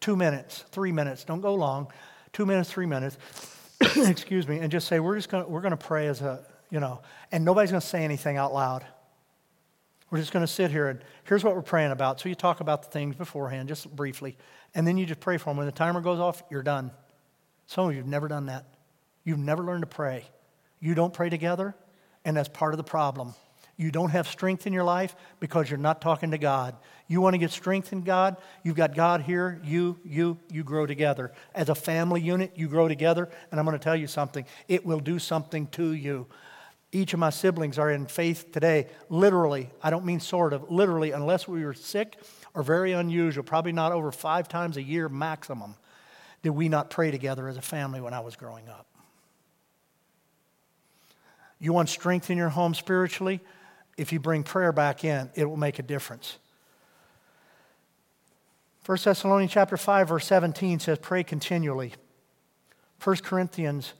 two 0.00 0.16
minutes, 0.16 0.64
three 0.70 0.92
minutes. 0.92 1.24
Don't 1.24 1.40
go 1.40 1.54
long. 1.54 1.88
Two 2.32 2.46
minutes, 2.46 2.70
three 2.70 2.86
minutes. 2.86 3.16
Excuse 3.96 4.46
me. 4.46 4.58
And 4.58 4.70
just 4.70 4.86
say, 4.86 5.00
we're 5.00 5.16
just 5.16 5.28
going 5.28 5.44
to, 5.44 5.50
we're 5.50 5.62
going 5.62 5.72
to 5.72 5.76
pray 5.76 6.06
as 6.06 6.20
a, 6.22 6.46
you 6.70 6.80
know, 6.80 7.00
and 7.32 7.44
nobody's 7.44 7.70
going 7.70 7.80
to 7.80 7.86
say 7.86 8.04
anything 8.04 8.36
out 8.36 8.52
loud. 8.52 8.86
We're 10.10 10.18
just 10.18 10.32
going 10.32 10.44
to 10.46 10.52
sit 10.52 10.70
here 10.70 10.88
and 10.88 11.00
here's 11.24 11.42
what 11.42 11.56
we're 11.56 11.62
praying 11.62 11.90
about. 11.90 12.20
So 12.20 12.28
you 12.28 12.34
talk 12.34 12.60
about 12.60 12.82
the 12.82 12.90
things 12.90 13.16
beforehand, 13.16 13.68
just 13.68 13.94
briefly, 13.94 14.36
and 14.76 14.86
then 14.86 14.98
you 14.98 15.06
just 15.06 15.20
pray 15.20 15.38
for 15.38 15.46
them. 15.46 15.56
When 15.56 15.66
the 15.66 15.72
timer 15.72 16.00
goes 16.00 16.20
off, 16.20 16.42
you're 16.50 16.62
done. 16.62 16.92
Some 17.66 17.88
of 17.88 17.92
you 17.92 17.98
have 17.98 18.06
never 18.06 18.28
done 18.28 18.46
that. 18.46 18.66
You've 19.24 19.38
never 19.38 19.64
learned 19.64 19.82
to 19.82 19.88
pray. 19.88 20.24
You 20.78 20.94
don't 20.94 21.12
pray 21.12 21.30
together, 21.30 21.74
and 22.24 22.36
that's 22.36 22.50
part 22.50 22.74
of 22.74 22.78
the 22.78 22.84
problem. 22.84 23.34
You 23.78 23.90
don't 23.90 24.10
have 24.10 24.28
strength 24.28 24.66
in 24.66 24.72
your 24.72 24.84
life 24.84 25.16
because 25.40 25.68
you're 25.68 25.78
not 25.78 26.00
talking 26.00 26.30
to 26.30 26.38
God. 26.38 26.76
You 27.08 27.20
want 27.20 27.34
to 27.34 27.38
get 27.38 27.50
strength 27.50 27.92
in 27.92 28.02
God? 28.02 28.36
You've 28.62 28.76
got 28.76 28.94
God 28.94 29.22
here, 29.22 29.60
you, 29.64 29.98
you, 30.04 30.38
you 30.50 30.62
grow 30.62 30.86
together. 30.86 31.32
As 31.54 31.68
a 31.70 31.74
family 31.74 32.20
unit, 32.20 32.52
you 32.54 32.68
grow 32.68 32.86
together, 32.86 33.28
and 33.50 33.58
I'm 33.58 33.66
going 33.66 33.78
to 33.78 33.82
tell 33.82 33.96
you 33.96 34.06
something. 34.06 34.44
It 34.68 34.84
will 34.84 35.00
do 35.00 35.18
something 35.18 35.68
to 35.68 35.92
you. 35.92 36.26
Each 36.92 37.12
of 37.12 37.18
my 37.18 37.30
siblings 37.30 37.78
are 37.78 37.90
in 37.90 38.06
faith 38.06 38.52
today, 38.52 38.88
literally. 39.08 39.70
I 39.82 39.90
don't 39.90 40.04
mean 40.04 40.20
sort 40.20 40.52
of, 40.52 40.70
literally, 40.70 41.12
unless 41.12 41.48
we 41.48 41.64
were 41.64 41.74
sick 41.74 42.16
or 42.56 42.62
very 42.62 42.92
unusual, 42.92 43.44
probably 43.44 43.70
not 43.70 43.92
over 43.92 44.10
five 44.10 44.48
times 44.48 44.78
a 44.78 44.82
year 44.82 45.10
maximum, 45.10 45.76
did 46.42 46.50
we 46.50 46.70
not 46.70 46.88
pray 46.88 47.10
together 47.10 47.46
as 47.48 47.58
a 47.58 47.62
family 47.62 48.00
when 48.00 48.14
I 48.14 48.20
was 48.20 48.34
growing 48.34 48.66
up. 48.68 48.86
You 51.58 51.74
want 51.74 51.90
strength 51.90 52.30
in 52.30 52.38
your 52.38 52.48
home 52.48 52.74
spiritually? 52.74 53.40
If 53.98 54.12
you 54.12 54.20
bring 54.20 54.42
prayer 54.42 54.72
back 54.72 55.04
in, 55.04 55.30
it 55.34 55.44
will 55.44 55.58
make 55.58 55.78
a 55.78 55.82
difference. 55.82 56.38
1 58.86 58.98
Thessalonians 59.04 59.52
chapter 59.52 59.76
5 59.76 60.08
verse 60.08 60.26
17 60.26 60.80
says 60.80 60.98
pray 61.00 61.24
continually. 61.24 61.92
1 63.02 63.16
Corinthians 63.18 63.92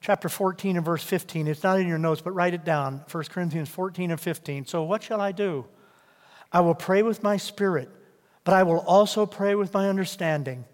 chapter 0.00 0.30
14 0.30 0.76
and 0.76 0.84
verse 0.84 1.02
15. 1.02 1.46
It's 1.46 1.62
not 1.62 1.78
in 1.78 1.88
your 1.88 1.98
notes, 1.98 2.22
but 2.22 2.32
write 2.32 2.54
it 2.54 2.64
down. 2.64 3.04
1 3.10 3.24
Corinthians 3.24 3.68
14 3.68 4.12
and 4.12 4.20
15. 4.20 4.66
So, 4.66 4.82
what 4.82 5.02
shall 5.02 5.20
I 5.20 5.32
do? 5.32 5.66
I 6.52 6.60
will 6.60 6.74
pray 6.74 7.02
with 7.02 7.22
my 7.22 7.36
spirit, 7.36 7.88
but 8.44 8.54
I 8.54 8.62
will 8.62 8.80
also 8.80 9.26
pray 9.26 9.54
with 9.54 9.72
my 9.72 9.88
understanding. 9.88 10.64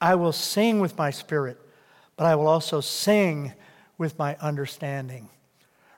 I 0.00 0.14
will 0.14 0.32
sing 0.32 0.80
with 0.80 0.96
my 0.96 1.10
spirit, 1.10 1.58
but 2.16 2.26
I 2.26 2.34
will 2.34 2.46
also 2.46 2.80
sing 2.80 3.52
with 3.98 4.18
my 4.18 4.36
understanding. 4.36 5.28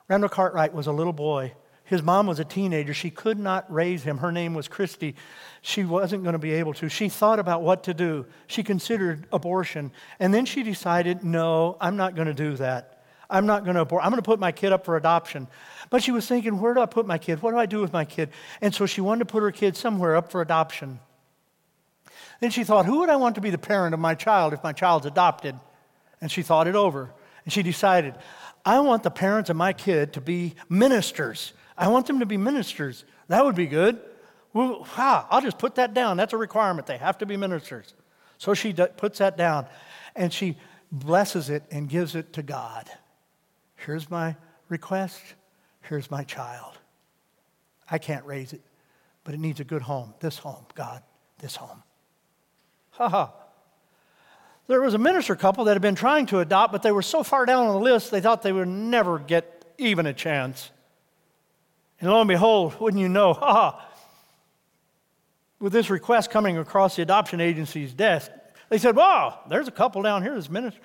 Randall 0.07 0.29
Cartwright 0.29 0.73
was 0.73 0.87
a 0.87 0.91
little 0.91 1.13
boy 1.13 1.53
his 1.85 2.01
mom 2.01 2.25
was 2.25 2.39
a 2.39 2.45
teenager. 2.45 2.95
She 2.95 3.11
could 3.11 3.37
not 3.37 3.71
raise 3.71 4.01
him. 4.01 4.17
Her 4.17 4.31
name 4.31 4.55
was 4.55 4.67
Christy. 4.67 5.15
She 5.61 5.85
wasn't 5.85 6.23
going 6.23 6.33
to 6.33 6.39
be 6.39 6.53
able 6.53 6.73
to. 6.73 6.89
She 6.89 7.09
thought 7.09 7.37
about 7.37 7.61
what 7.61 7.83
to 7.83 7.93
do. 7.93 8.25
She 8.47 8.63
considered 8.63 9.27
abortion. 9.31 9.91
And 10.19 10.33
then 10.33 10.45
she 10.45 10.63
decided, 10.63 11.23
no, 11.23 11.77
I'm 11.79 11.95
not 11.95 12.15
going 12.15 12.27
to 12.27 12.33
do 12.33 12.55
that. 12.57 13.03
I'm 13.29 13.45
not 13.45 13.65
going 13.65 13.75
to 13.75 13.81
abort. 13.81 14.03
I'm 14.03 14.09
going 14.09 14.21
to 14.21 14.25
put 14.25 14.39
my 14.39 14.51
kid 14.51 14.71
up 14.71 14.83
for 14.83 14.97
adoption. 14.97 15.47
But 15.95 16.03
she 16.03 16.11
was 16.11 16.27
thinking, 16.27 16.59
where 16.59 16.73
do 16.73 16.81
I 16.81 16.87
put 16.87 17.07
my 17.07 17.17
kid? 17.17 17.41
What 17.41 17.51
do 17.51 17.57
I 17.57 17.67
do 17.67 17.79
with 17.79 17.93
my 17.93 18.03
kid? 18.03 18.29
And 18.59 18.75
so 18.75 18.85
she 18.85 18.99
wanted 18.99 19.19
to 19.19 19.31
put 19.31 19.41
her 19.41 19.51
kid 19.53 19.77
somewhere 19.77 20.17
up 20.17 20.29
for 20.29 20.41
adoption. 20.41 20.99
Then 22.41 22.51
she 22.51 22.65
thought, 22.65 22.85
who 22.85 22.99
would 22.99 23.09
I 23.09 23.15
want 23.15 23.35
to 23.35 23.41
be 23.41 23.49
the 23.49 23.57
parent 23.57 23.93
of 23.93 23.99
my 24.01 24.13
child 24.13 24.51
if 24.51 24.61
my 24.61 24.73
child's 24.73 25.05
adopted? 25.05 25.55
And 26.19 26.29
she 26.29 26.41
thought 26.41 26.67
it 26.67 26.75
over. 26.75 27.13
And 27.45 27.53
she 27.53 27.63
decided, 27.63 28.13
I 28.65 28.81
want 28.81 29.03
the 29.03 29.09
parents 29.09 29.49
of 29.49 29.55
my 29.55 29.71
kid 29.71 30.11
to 30.15 30.19
be 30.19 30.55
ministers. 30.67 31.53
I 31.77 31.87
want 31.87 32.07
them 32.07 32.19
to 32.19 32.25
be 32.25 32.35
ministers. 32.35 33.05
That 33.29 33.45
would 33.45 33.55
be 33.55 33.65
good. 33.65 33.97
Well, 34.51 34.85
ah, 34.97 35.25
I'll 35.29 35.41
just 35.41 35.59
put 35.59 35.75
that 35.75 35.93
down. 35.93 36.17
That's 36.17 36.33
a 36.33 36.37
requirement. 36.37 36.87
They 36.87 36.97
have 36.97 37.19
to 37.19 37.25
be 37.25 37.37
ministers. 37.37 37.93
So 38.37 38.53
she 38.53 38.73
puts 38.73 39.19
that 39.19 39.37
down 39.37 39.65
and 40.13 40.33
she 40.33 40.57
blesses 40.91 41.49
it 41.49 41.63
and 41.71 41.87
gives 41.87 42.15
it 42.15 42.33
to 42.33 42.43
God. 42.43 42.89
Here's 43.77 44.11
my 44.11 44.35
request. 44.67 45.21
Here's 45.87 46.09
my 46.09 46.23
child. 46.23 46.77
I 47.89 47.97
can't 47.97 48.25
raise 48.25 48.53
it, 48.53 48.61
but 49.23 49.33
it 49.33 49.39
needs 49.39 49.59
a 49.59 49.63
good 49.63 49.83
home. 49.83 50.13
This 50.19 50.37
home, 50.37 50.65
God, 50.73 51.03
this 51.39 51.55
home. 51.55 51.83
Ha 52.91 53.09
ha. 53.09 53.33
There 54.67 54.81
was 54.81 54.95
a 54.95 54.97
minister 54.97 55.35
couple 55.35 55.65
that 55.65 55.73
had 55.73 55.81
been 55.81 55.95
trying 55.95 56.25
to 56.27 56.39
adopt, 56.39 56.71
but 56.71 56.81
they 56.81 56.91
were 56.91 57.03
so 57.03 57.21
far 57.21 57.45
down 57.45 57.67
on 57.67 57.73
the 57.73 57.79
list, 57.79 58.09
they 58.09 58.21
thought 58.21 58.41
they 58.41 58.51
would 58.51 58.67
never 58.67 59.19
get 59.19 59.65
even 59.77 60.07
a 60.07 60.13
chance. 60.13 60.71
And 62.01 62.09
lo 62.09 62.19
and 62.19 62.27
behold, 62.27 62.79
wouldn't 62.79 63.01
you 63.01 63.09
know, 63.09 63.33
ha 63.35 63.53
ha, 63.53 63.85
with 65.59 65.71
this 65.71 65.89
request 65.89 66.31
coming 66.31 66.57
across 66.57 66.95
the 66.95 67.01
adoption 67.03 67.39
agency's 67.39 67.93
desk, 67.93 68.31
they 68.69 68.77
said, 68.77 68.95
Wow, 68.95 69.39
there's 69.47 69.67
a 69.67 69.71
couple 69.71 70.01
down 70.01 70.23
here 70.23 70.33
that's 70.33 70.49
minister. 70.49 70.79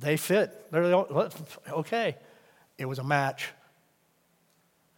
They 0.00 0.16
fit. 0.16 0.70
They're 0.72 0.84
okay. 1.70 2.16
It 2.78 2.86
was 2.86 2.98
a 2.98 3.04
match. 3.04 3.50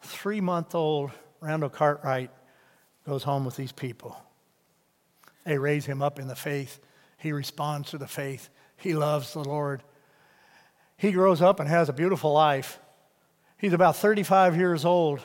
Three 0.00 0.40
month 0.40 0.74
old 0.74 1.10
Randall 1.40 1.70
Cartwright 1.70 2.30
goes 3.06 3.22
home 3.22 3.44
with 3.44 3.56
these 3.56 3.72
people. 3.72 4.16
They 5.44 5.58
raise 5.58 5.86
him 5.86 6.02
up 6.02 6.18
in 6.18 6.28
the 6.28 6.36
faith. 6.36 6.78
He 7.16 7.32
responds 7.32 7.90
to 7.90 7.98
the 7.98 8.06
faith. 8.06 8.48
He 8.76 8.94
loves 8.94 9.32
the 9.32 9.40
Lord. 9.40 9.82
He 10.96 11.12
grows 11.12 11.40
up 11.40 11.58
and 11.58 11.68
has 11.68 11.88
a 11.88 11.92
beautiful 11.92 12.32
life. 12.32 12.78
He's 13.56 13.72
about 13.72 13.96
35 13.96 14.56
years 14.56 14.84
old. 14.84 15.24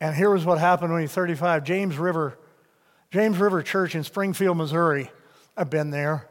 And 0.00 0.14
here 0.14 0.30
was 0.30 0.46
what 0.46 0.58
happened 0.58 0.92
when 0.92 1.02
he's 1.02 1.12
35. 1.12 1.64
James 1.64 1.98
River, 1.98 2.38
James 3.10 3.36
River 3.36 3.62
Church 3.62 3.94
in 3.94 4.04
Springfield, 4.04 4.56
Missouri. 4.56 5.10
I've 5.56 5.70
been 5.70 5.90
there. 5.90 6.29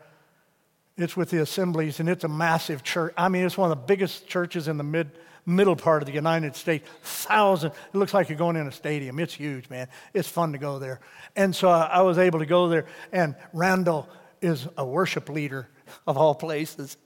It's 1.00 1.16
with 1.16 1.30
the 1.30 1.42
assemblies, 1.42 2.02
and 2.02 2.10
it's 2.10 2.26
a 2.26 2.30
massive 2.30 2.84
church. 2.84 3.14
I 3.18 3.30
mean, 3.30 3.46
it's 3.46 3.58
one 3.58 3.72
of 3.72 3.78
the 3.78 3.86
biggest 3.86 4.28
churches 4.28 4.68
in 4.68 4.78
the 4.78 4.84
mid, 4.84 5.12
middle 5.46 5.78
part 5.78 6.02
of 6.02 6.08
the 6.08 6.14
United 6.14 6.58
States. 6.58 6.88
Thousand. 7.04 7.72
It 7.94 7.98
looks 7.98 8.14
like 8.14 8.28
you're 8.28 8.38
going 8.38 8.58
in 8.58 8.68
a 8.68 8.72
stadium. 8.72 9.18
It's 9.20 9.34
huge, 9.34 9.70
man. 9.70 9.88
It's 10.14 10.28
fun 10.28 10.52
to 10.52 10.58
go 10.58 10.78
there. 10.78 11.00
And 11.38 11.56
so 11.56 11.70
I 11.70 12.02
was 12.02 12.18
able 12.18 12.40
to 12.40 12.46
go 12.46 12.68
there, 12.68 12.86
and 13.14 13.36
Randall 13.54 14.10
is 14.42 14.68
a 14.78 14.86
worship 14.86 15.30
leader 15.30 15.70
of 16.06 16.18
all 16.18 16.36
places. 16.36 16.98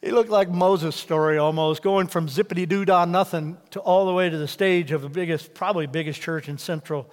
He 0.00 0.10
looked 0.10 0.30
like 0.30 0.50
Moses' 0.50 0.96
story 0.96 1.38
almost, 1.38 1.80
going 1.80 2.08
from 2.08 2.26
zippity 2.26 2.68
doo 2.68 2.84
dah 2.84 3.04
nothing 3.04 3.56
to 3.70 3.78
all 3.78 4.06
the 4.06 4.12
way 4.12 4.28
to 4.28 4.36
the 4.36 4.48
stage 4.48 4.90
of 4.90 5.02
the 5.02 5.08
biggest, 5.08 5.54
probably 5.54 5.86
biggest 5.86 6.20
church 6.20 6.48
in 6.48 6.58
central 6.58 7.08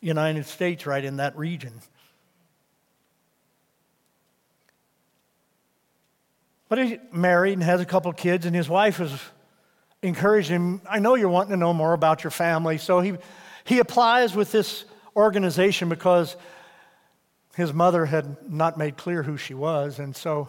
United 0.00 0.46
States, 0.46 0.86
right 0.86 1.04
in 1.04 1.18
that 1.18 1.38
region. 1.38 1.80
But 6.72 6.86
he's 6.86 6.98
married 7.12 7.52
and 7.52 7.62
has 7.62 7.82
a 7.82 7.84
couple 7.84 8.10
of 8.10 8.16
kids, 8.16 8.46
and 8.46 8.56
his 8.56 8.66
wife 8.66 8.98
is 8.98 9.12
encouraging 10.00 10.56
him. 10.56 10.80
I 10.88 11.00
know 11.00 11.16
you're 11.16 11.28
wanting 11.28 11.50
to 11.50 11.58
know 11.58 11.74
more 11.74 11.92
about 11.92 12.24
your 12.24 12.30
family. 12.30 12.78
So 12.78 13.00
he, 13.00 13.18
he 13.64 13.78
applies 13.78 14.34
with 14.34 14.52
this 14.52 14.86
organization 15.14 15.90
because 15.90 16.34
his 17.56 17.74
mother 17.74 18.06
had 18.06 18.50
not 18.50 18.78
made 18.78 18.96
clear 18.96 19.22
who 19.22 19.36
she 19.36 19.52
was. 19.52 19.98
And 19.98 20.16
so 20.16 20.48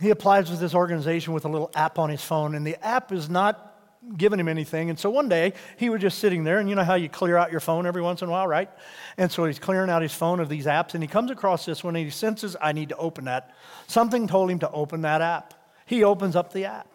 he 0.00 0.10
applies 0.10 0.50
with 0.50 0.58
this 0.58 0.74
organization 0.74 1.32
with 1.32 1.44
a 1.44 1.48
little 1.48 1.70
app 1.76 1.96
on 1.96 2.10
his 2.10 2.24
phone, 2.24 2.56
and 2.56 2.66
the 2.66 2.84
app 2.84 3.12
is 3.12 3.30
not 3.30 3.75
giving 4.16 4.38
him 4.38 4.48
anything. 4.48 4.90
And 4.90 4.98
so 4.98 5.10
one 5.10 5.28
day 5.28 5.52
he 5.76 5.90
was 5.90 6.00
just 6.00 6.18
sitting 6.18 6.44
there, 6.44 6.58
and 6.58 6.68
you 6.68 6.74
know 6.74 6.84
how 6.84 6.94
you 6.94 7.08
clear 7.08 7.36
out 7.36 7.50
your 7.50 7.60
phone 7.60 7.86
every 7.86 8.02
once 8.02 8.22
in 8.22 8.28
a 8.28 8.30
while, 8.30 8.46
right? 8.46 8.70
And 9.16 9.30
so 9.30 9.44
he's 9.44 9.58
clearing 9.58 9.90
out 9.90 10.02
his 10.02 10.14
phone 10.14 10.40
of 10.40 10.48
these 10.48 10.66
apps, 10.66 10.94
and 10.94 11.02
he 11.02 11.08
comes 11.08 11.30
across 11.30 11.64
this 11.64 11.82
one, 11.82 11.96
and 11.96 12.04
he 12.04 12.10
senses, 12.10 12.56
I 12.60 12.72
need 12.72 12.90
to 12.90 12.96
open 12.96 13.24
that. 13.24 13.54
Something 13.86 14.28
told 14.28 14.50
him 14.50 14.60
to 14.60 14.70
open 14.70 15.02
that 15.02 15.20
app. 15.20 15.54
He 15.86 16.04
opens 16.04 16.36
up 16.36 16.52
the 16.52 16.66
app. 16.66 16.88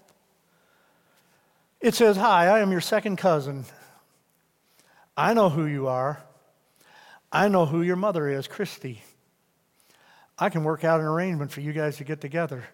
It 1.79 1.95
says, 1.95 2.17
Hi, 2.17 2.47
I 2.47 2.59
am 2.59 2.71
your 2.71 2.81
second 2.81 3.17
cousin. 3.17 3.65
I 5.17 5.33
know 5.33 5.49
who 5.49 5.65
you 5.65 5.87
are. 5.87 6.21
I 7.31 7.47
know 7.47 7.65
who 7.65 7.81
your 7.81 7.95
mother 7.95 8.27
is, 8.27 8.47
Christy. 8.47 9.01
I 10.37 10.49
can 10.49 10.63
work 10.63 10.83
out 10.83 10.99
an 10.99 11.05
arrangement 11.05 11.51
for 11.51 11.61
you 11.61 11.73
guys 11.73 11.97
to 11.97 12.03
get 12.03 12.21
together. 12.21 12.65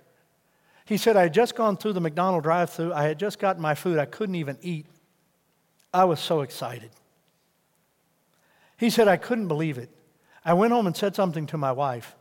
He 0.87 0.95
said, 0.95 1.17
I 1.17 1.23
had 1.23 1.33
just 1.33 1.53
gone 1.53 1.75
through 1.75 1.93
the 1.93 1.99
McDonald 1.99 2.43
drive 2.43 2.69
through. 2.69 2.93
I 2.93 3.03
had 3.03 3.19
just 3.19 3.39
gotten 3.39 3.61
my 3.61 3.75
food. 3.75 3.99
I 3.99 4.05
couldn't 4.05 4.35
even 4.35 4.57
eat. 4.61 4.85
I 5.93 6.05
was 6.05 6.21
so 6.21 6.41
excited. 6.41 6.91
He 8.77 8.89
said, 8.89 9.09
I 9.09 9.17
couldn't 9.17 9.49
believe 9.49 9.77
it. 9.77 9.89
I 10.45 10.53
went 10.53 10.71
home 10.71 10.87
and 10.87 10.95
said 10.95 11.13
something 11.13 11.45
to 11.47 11.57
my 11.57 11.73
wife. 11.73 12.15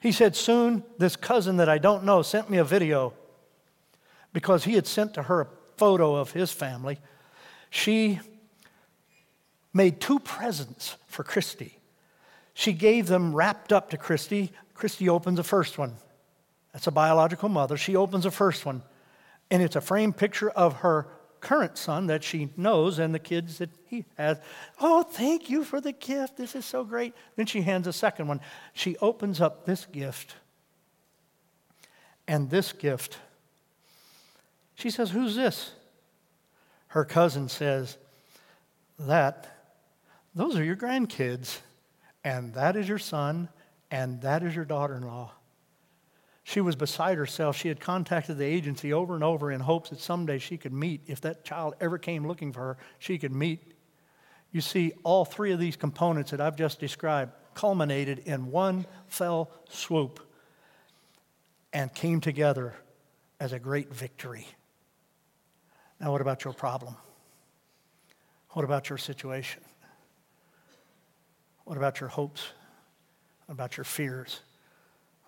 He 0.00 0.10
said, 0.10 0.34
Soon, 0.34 0.82
this 0.98 1.14
cousin 1.14 1.58
that 1.58 1.68
I 1.68 1.78
don't 1.78 2.02
know 2.02 2.22
sent 2.22 2.50
me 2.50 2.58
a 2.58 2.64
video 2.64 3.12
because 4.32 4.64
he 4.64 4.74
had 4.74 4.88
sent 4.88 5.14
to 5.14 5.22
her 5.22 5.42
a 5.42 5.48
photo 5.76 6.16
of 6.16 6.32
his 6.32 6.50
family. 6.50 6.98
She 7.70 8.18
made 9.72 10.00
two 10.00 10.18
presents 10.18 10.96
for 11.06 11.22
Christy. 11.22 11.78
She 12.54 12.72
gave 12.72 13.06
them 13.06 13.36
wrapped 13.36 13.72
up 13.72 13.90
to 13.90 13.96
Christy. 13.96 14.50
Christy 14.74 15.08
opens 15.08 15.36
the 15.36 15.44
first 15.44 15.78
one. 15.78 15.94
That's 16.74 16.88
a 16.88 16.90
biological 16.90 17.48
mother. 17.48 17.76
She 17.76 17.94
opens 17.94 18.24
the 18.24 18.32
first 18.32 18.66
one, 18.66 18.82
and 19.48 19.62
it's 19.62 19.76
a 19.76 19.80
framed 19.80 20.16
picture 20.16 20.50
of 20.50 20.78
her 20.78 21.06
current 21.40 21.78
son 21.78 22.08
that 22.08 22.24
she 22.24 22.48
knows 22.56 22.98
and 22.98 23.14
the 23.14 23.20
kids 23.20 23.58
that 23.58 23.70
he 23.86 24.04
has. 24.18 24.40
Oh, 24.80 25.04
thank 25.04 25.48
you 25.48 25.62
for 25.62 25.80
the 25.80 25.92
gift. 25.92 26.36
This 26.36 26.56
is 26.56 26.64
so 26.64 26.82
great. 26.82 27.14
Then 27.36 27.46
she 27.46 27.62
hands 27.62 27.86
a 27.86 27.92
second 27.92 28.26
one. 28.26 28.40
She 28.72 28.96
opens 28.96 29.40
up 29.40 29.64
this 29.64 29.86
gift, 29.86 30.34
and 32.26 32.50
this 32.50 32.72
gift. 32.72 33.18
She 34.74 34.90
says, 34.90 35.10
Who's 35.10 35.36
this? 35.36 35.70
Her 36.88 37.04
cousin 37.04 37.48
says, 37.48 37.98
That 38.98 39.46
those 40.34 40.56
are 40.56 40.64
your 40.64 40.76
grandkids, 40.76 41.60
and 42.24 42.52
that 42.54 42.74
is 42.74 42.88
your 42.88 42.98
son, 42.98 43.48
and 43.92 44.20
that 44.22 44.42
is 44.42 44.56
your 44.56 44.64
daughter 44.64 44.96
in 44.96 45.06
law. 45.06 45.30
She 46.44 46.60
was 46.60 46.76
beside 46.76 47.16
herself. 47.16 47.56
She 47.56 47.68
had 47.68 47.80
contacted 47.80 48.36
the 48.36 48.44
agency 48.44 48.92
over 48.92 49.14
and 49.14 49.24
over 49.24 49.50
in 49.50 49.60
hopes 49.60 49.90
that 49.90 49.98
someday 49.98 50.38
she 50.38 50.58
could 50.58 50.74
meet, 50.74 51.00
if 51.06 51.22
that 51.22 51.44
child 51.44 51.74
ever 51.80 51.98
came 51.98 52.28
looking 52.28 52.52
for 52.52 52.60
her, 52.60 52.78
she 52.98 53.18
could 53.18 53.32
meet. 53.32 53.72
You 54.52 54.60
see, 54.60 54.92
all 55.02 55.24
three 55.24 55.52
of 55.52 55.58
these 55.58 55.74
components 55.74 56.30
that 56.30 56.40
I've 56.40 56.54
just 56.54 56.78
described 56.78 57.32
culminated 57.54 58.20
in 58.20 58.50
one 58.50 58.84
fell 59.08 59.50
swoop 59.70 60.20
and 61.72 61.92
came 61.92 62.20
together 62.20 62.74
as 63.40 63.52
a 63.52 63.58
great 63.58 63.92
victory. 63.92 64.46
Now, 65.98 66.12
what 66.12 66.20
about 66.20 66.44
your 66.44 66.52
problem? 66.52 66.94
What 68.50 68.64
about 68.64 68.90
your 68.90 68.98
situation? 68.98 69.62
What 71.64 71.78
about 71.78 72.00
your 72.00 72.10
hopes? 72.10 72.42
What 73.46 73.54
about 73.54 73.76
your 73.76 73.84
fears? 73.84 74.40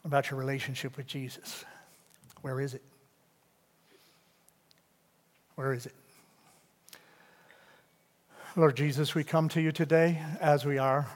About 0.07 0.31
your 0.31 0.39
relationship 0.39 0.97
with 0.97 1.09
Jesus? 1.09 1.65
Where 2.41 2.61
is 2.61 2.75
it? 2.75 2.83
Where 5.57 5.73
is 5.73 5.85
it? 5.85 5.95
Lord 8.55 8.77
Jesus, 8.77 9.17
we 9.17 9.25
come 9.25 9.49
to 9.49 9.61
you 9.61 9.73
today 9.73 10.23
as 10.41 10.65
we 10.65 10.79
are, 10.79 11.09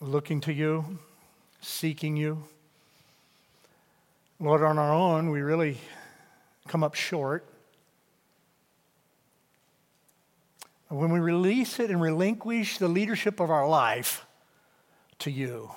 looking 0.00 0.40
to 0.40 0.52
you, 0.54 0.98
seeking 1.60 2.16
you. 2.16 2.42
Lord, 4.40 4.62
on 4.62 4.78
our 4.78 4.94
own, 4.94 5.28
we 5.28 5.42
really 5.42 5.76
come 6.68 6.82
up 6.82 6.94
short. 6.94 7.44
when 10.88 11.10
we 11.10 11.20
release 11.20 11.80
it 11.80 11.90
and 11.90 12.00
relinquish 12.00 12.78
the 12.78 12.88
leadership 12.88 13.40
of 13.40 13.50
our 13.50 13.66
life 13.66 14.26
to 15.18 15.30
you, 15.30 15.70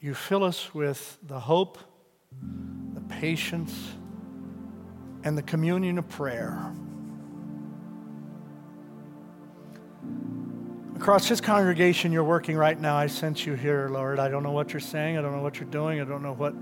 you 0.00 0.14
fill 0.14 0.44
us 0.44 0.74
with 0.74 1.18
the 1.22 1.40
hope, 1.40 1.78
the 2.94 3.00
patience, 3.00 3.92
and 5.24 5.36
the 5.36 5.42
communion 5.42 5.98
of 5.98 6.08
prayer. 6.08 6.72
Across 10.96 11.28
this 11.28 11.40
congregation, 11.40 12.12
you're 12.12 12.24
working 12.24 12.56
right 12.56 12.80
now. 12.80 12.96
I 12.96 13.06
sense 13.06 13.44
you 13.44 13.54
here, 13.54 13.88
Lord. 13.90 14.18
I 14.18 14.28
don't 14.28 14.42
know 14.42 14.52
what 14.52 14.72
you're 14.72 14.80
saying. 14.80 15.18
I 15.18 15.22
don't 15.22 15.32
know 15.32 15.42
what 15.42 15.60
you're 15.60 15.68
doing. 15.68 16.00
I 16.00 16.04
don't 16.04 16.22
know 16.22 16.32
what 16.32 16.54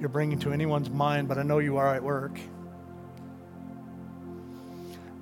you're 0.00 0.08
bringing 0.08 0.38
to 0.40 0.52
anyone's 0.52 0.88
mind, 0.88 1.28
but 1.28 1.36
I 1.38 1.42
know 1.42 1.58
you 1.58 1.76
are 1.76 1.94
at 1.94 2.02
work 2.02 2.38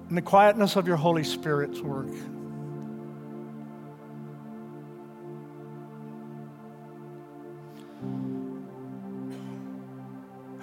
in 0.09 0.15
the 0.15 0.23
quietness 0.23 0.77
of 0.77 0.87
your 0.87 0.97
Holy 0.97 1.25
Spirit's 1.25 1.81
work. 1.81 2.09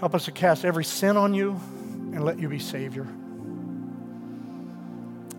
Help 0.05 0.13
us 0.13 0.25
to 0.25 0.31
cast 0.31 0.65
every 0.65 0.85
sin 0.85 1.17
on 1.17 1.33
you 1.33 1.59
and 2.13 2.23
let 2.23 2.37
you 2.37 2.47
be 2.47 2.59
Savior. 2.59 3.07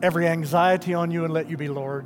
every 0.02 0.26
anxiety 0.26 0.92
on 0.92 1.12
you 1.12 1.24
and 1.24 1.32
let 1.32 1.48
you 1.48 1.56
be 1.56 1.68
Lord. 1.68 2.04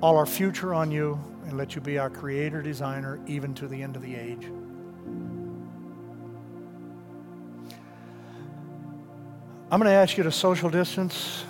All 0.00 0.16
our 0.16 0.26
future 0.26 0.74
on 0.74 0.90
you 0.90 1.20
and 1.46 1.56
let 1.56 1.76
you 1.76 1.80
be 1.80 1.96
our 1.96 2.10
creator, 2.10 2.60
designer, 2.60 3.20
even 3.28 3.54
to 3.54 3.68
the 3.68 3.80
end 3.80 3.94
of 3.94 4.02
the 4.02 4.16
age. 4.16 4.46
I'm 9.70 9.78
going 9.78 9.84
to 9.84 9.90
ask 9.90 10.16
you 10.16 10.24
to 10.24 10.32
social 10.32 10.70
distance 10.70 11.44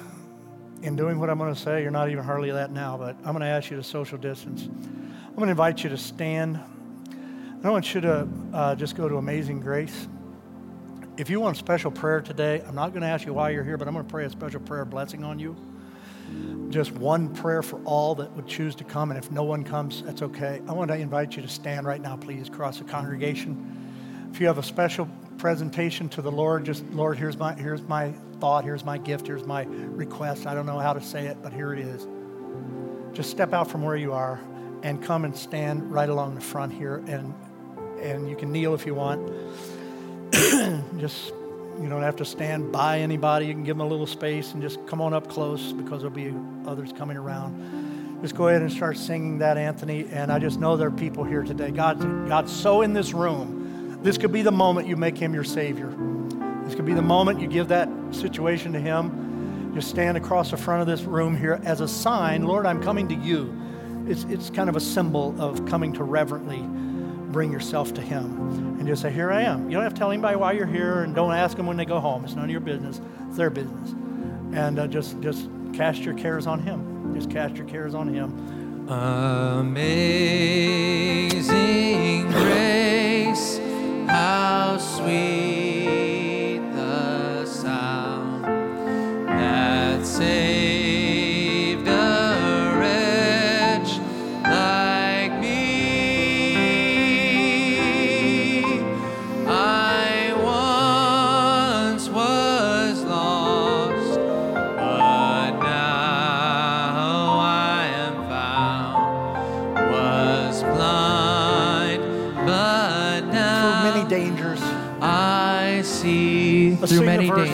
in 0.82 0.96
doing 0.96 1.18
what 1.18 1.30
I'm 1.30 1.38
going 1.38 1.54
to 1.54 1.58
say. 1.58 1.80
You're 1.80 1.90
not 1.90 2.10
even 2.10 2.24
hardly 2.24 2.50
that 2.50 2.72
now, 2.72 2.98
but 2.98 3.16
I'm 3.24 3.32
going 3.32 3.40
to 3.40 3.46
ask 3.46 3.70
you 3.70 3.78
to 3.78 3.82
social 3.82 4.18
distance. 4.18 4.64
I'm 4.64 5.34
going 5.36 5.46
to 5.46 5.52
invite 5.52 5.82
you 5.82 5.88
to 5.88 5.96
stand. 5.96 6.60
I 7.64 7.70
want 7.70 7.94
you 7.94 8.00
to 8.00 8.28
uh, 8.52 8.74
just 8.74 8.96
go 8.96 9.08
to 9.08 9.18
Amazing 9.18 9.60
Grace. 9.60 10.08
If 11.16 11.30
you 11.30 11.38
want 11.38 11.56
a 11.56 11.58
special 11.60 11.92
prayer 11.92 12.20
today, 12.20 12.60
I'm 12.66 12.74
not 12.74 12.88
going 12.88 13.02
to 13.02 13.06
ask 13.06 13.24
you 13.24 13.32
why 13.34 13.50
you're 13.50 13.62
here, 13.62 13.76
but 13.76 13.86
I'm 13.86 13.94
going 13.94 14.04
to 14.04 14.10
pray 14.10 14.24
a 14.24 14.30
special 14.30 14.58
prayer 14.58 14.84
blessing 14.84 15.22
on 15.22 15.38
you. 15.38 15.54
Just 16.70 16.90
one 16.90 17.32
prayer 17.32 17.62
for 17.62 17.80
all 17.84 18.16
that 18.16 18.32
would 18.32 18.48
choose 18.48 18.74
to 18.76 18.84
come, 18.84 19.12
and 19.12 19.24
if 19.24 19.30
no 19.30 19.44
one 19.44 19.62
comes, 19.62 20.02
that's 20.02 20.22
okay. 20.22 20.60
I 20.66 20.72
want 20.72 20.90
to 20.90 20.96
invite 20.96 21.36
you 21.36 21.42
to 21.42 21.48
stand 21.48 21.86
right 21.86 22.00
now, 22.00 22.16
please, 22.16 22.48
across 22.48 22.78
the 22.78 22.84
congregation. 22.84 24.28
If 24.32 24.40
you 24.40 24.48
have 24.48 24.58
a 24.58 24.62
special 24.64 25.08
presentation 25.38 26.08
to 26.08 26.22
the 26.22 26.32
Lord, 26.32 26.64
just 26.64 26.84
Lord, 26.86 27.16
here's 27.16 27.36
my 27.36 27.54
here's 27.54 27.82
my 27.82 28.12
thought, 28.40 28.64
here's 28.64 28.84
my 28.84 28.98
gift, 28.98 29.28
here's 29.28 29.46
my 29.46 29.66
request. 29.68 30.48
I 30.48 30.54
don't 30.54 30.66
know 30.66 30.80
how 30.80 30.94
to 30.94 31.00
say 31.00 31.26
it, 31.26 31.36
but 31.42 31.52
here 31.52 31.72
it 31.72 31.78
is. 31.78 32.08
Just 33.12 33.30
step 33.30 33.52
out 33.52 33.70
from 33.70 33.82
where 33.82 33.96
you 33.96 34.12
are 34.12 34.40
and 34.82 35.00
come 35.00 35.24
and 35.24 35.36
stand 35.36 35.92
right 35.92 36.08
along 36.08 36.34
the 36.34 36.40
front 36.40 36.72
here 36.72 37.04
and 37.06 37.32
and 38.02 38.28
you 38.28 38.36
can 38.36 38.52
kneel 38.52 38.74
if 38.74 38.86
you 38.86 38.94
want. 38.94 39.26
just 40.98 41.32
you 41.80 41.88
don't 41.88 42.02
have 42.02 42.16
to 42.16 42.24
stand 42.24 42.72
by 42.72 43.00
anybody. 43.00 43.46
You 43.46 43.54
can 43.54 43.64
give 43.64 43.76
them 43.76 43.86
a 43.86 43.88
little 43.88 44.06
space 44.06 44.52
and 44.52 44.62
just 44.62 44.84
come 44.86 45.00
on 45.00 45.14
up 45.14 45.28
close 45.28 45.72
because 45.72 46.02
there'll 46.02 46.14
be 46.14 46.34
others 46.66 46.92
coming 46.92 47.16
around. 47.16 48.20
Just 48.22 48.36
go 48.36 48.48
ahead 48.48 48.62
and 48.62 48.70
start 48.70 48.96
singing 48.96 49.38
that, 49.38 49.56
Anthony. 49.56 50.06
And 50.12 50.30
I 50.30 50.38
just 50.38 50.60
know 50.60 50.76
there 50.76 50.88
are 50.88 50.90
people 50.90 51.24
here 51.24 51.42
today. 51.42 51.70
God's, 51.70 52.04
God's 52.28 52.52
so 52.52 52.82
in 52.82 52.92
this 52.92 53.12
room 53.12 54.00
this 54.02 54.18
could 54.18 54.32
be 54.32 54.42
the 54.42 54.52
moment 54.52 54.88
you 54.88 54.96
make 54.96 55.16
him 55.16 55.32
your 55.32 55.44
Savior. 55.44 55.94
This 56.64 56.74
could 56.74 56.86
be 56.86 56.92
the 56.92 57.02
moment 57.02 57.40
you 57.40 57.46
give 57.46 57.68
that 57.68 57.88
situation 58.10 58.72
to 58.72 58.80
him. 58.80 59.72
Just 59.74 59.88
stand 59.88 60.16
across 60.16 60.50
the 60.50 60.56
front 60.56 60.82
of 60.82 60.88
this 60.88 61.02
room 61.02 61.36
here 61.36 61.60
as 61.64 61.80
a 61.80 61.88
sign, 61.88 62.42
Lord, 62.42 62.66
I'm 62.66 62.82
coming 62.82 63.08
to 63.08 63.14
you. 63.14 63.56
It's, 64.08 64.24
it's 64.24 64.50
kind 64.50 64.68
of 64.68 64.74
a 64.74 64.80
symbol 64.80 65.40
of 65.40 65.64
coming 65.66 65.92
to 65.94 66.04
reverently 66.04 66.62
bring 67.32 67.50
yourself 67.50 67.92
to 67.94 68.00
him. 68.00 68.78
And 68.78 68.86
just 68.86 69.02
say, 69.02 69.10
Here 69.10 69.32
I 69.32 69.42
am. 69.42 69.64
You 69.70 69.72
don't 69.76 69.82
have 69.82 69.94
to 69.94 69.98
tell 69.98 70.12
anybody 70.12 70.36
why 70.36 70.52
you're 70.52 70.66
here 70.66 71.02
and 71.02 71.14
don't 71.14 71.32
ask 71.32 71.56
them 71.56 71.66
when 71.66 71.76
they 71.76 71.84
go 71.84 71.98
home. 71.98 72.24
It's 72.24 72.34
none 72.34 72.44
of 72.44 72.50
your 72.50 72.60
business, 72.60 73.00
it's 73.28 73.36
their 73.36 73.50
business. 73.50 73.90
And 74.54 74.78
uh, 74.78 74.86
just, 74.86 75.20
just 75.20 75.48
cast 75.72 76.02
your 76.02 76.14
cares 76.14 76.46
on 76.46 76.60
him. 76.60 77.14
Just 77.14 77.30
cast 77.30 77.56
your 77.56 77.66
cares 77.66 77.94
on 77.94 78.12
him. 78.12 78.88
Amazing 78.88 79.72
grace 82.30 83.58
how 84.06 84.76
sweet 84.76 86.60
the 86.74 87.46
sound 87.46 88.44
that 89.28 90.04
saved 90.04 90.71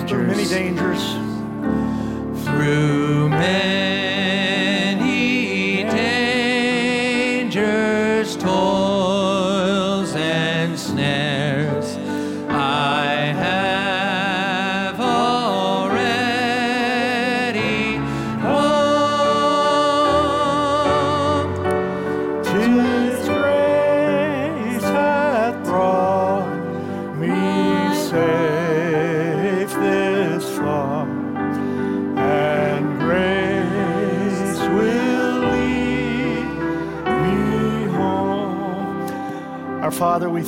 dangers. 0.09 0.27
Through 0.27 0.27
many 0.27 0.49
dangers. 0.49 1.28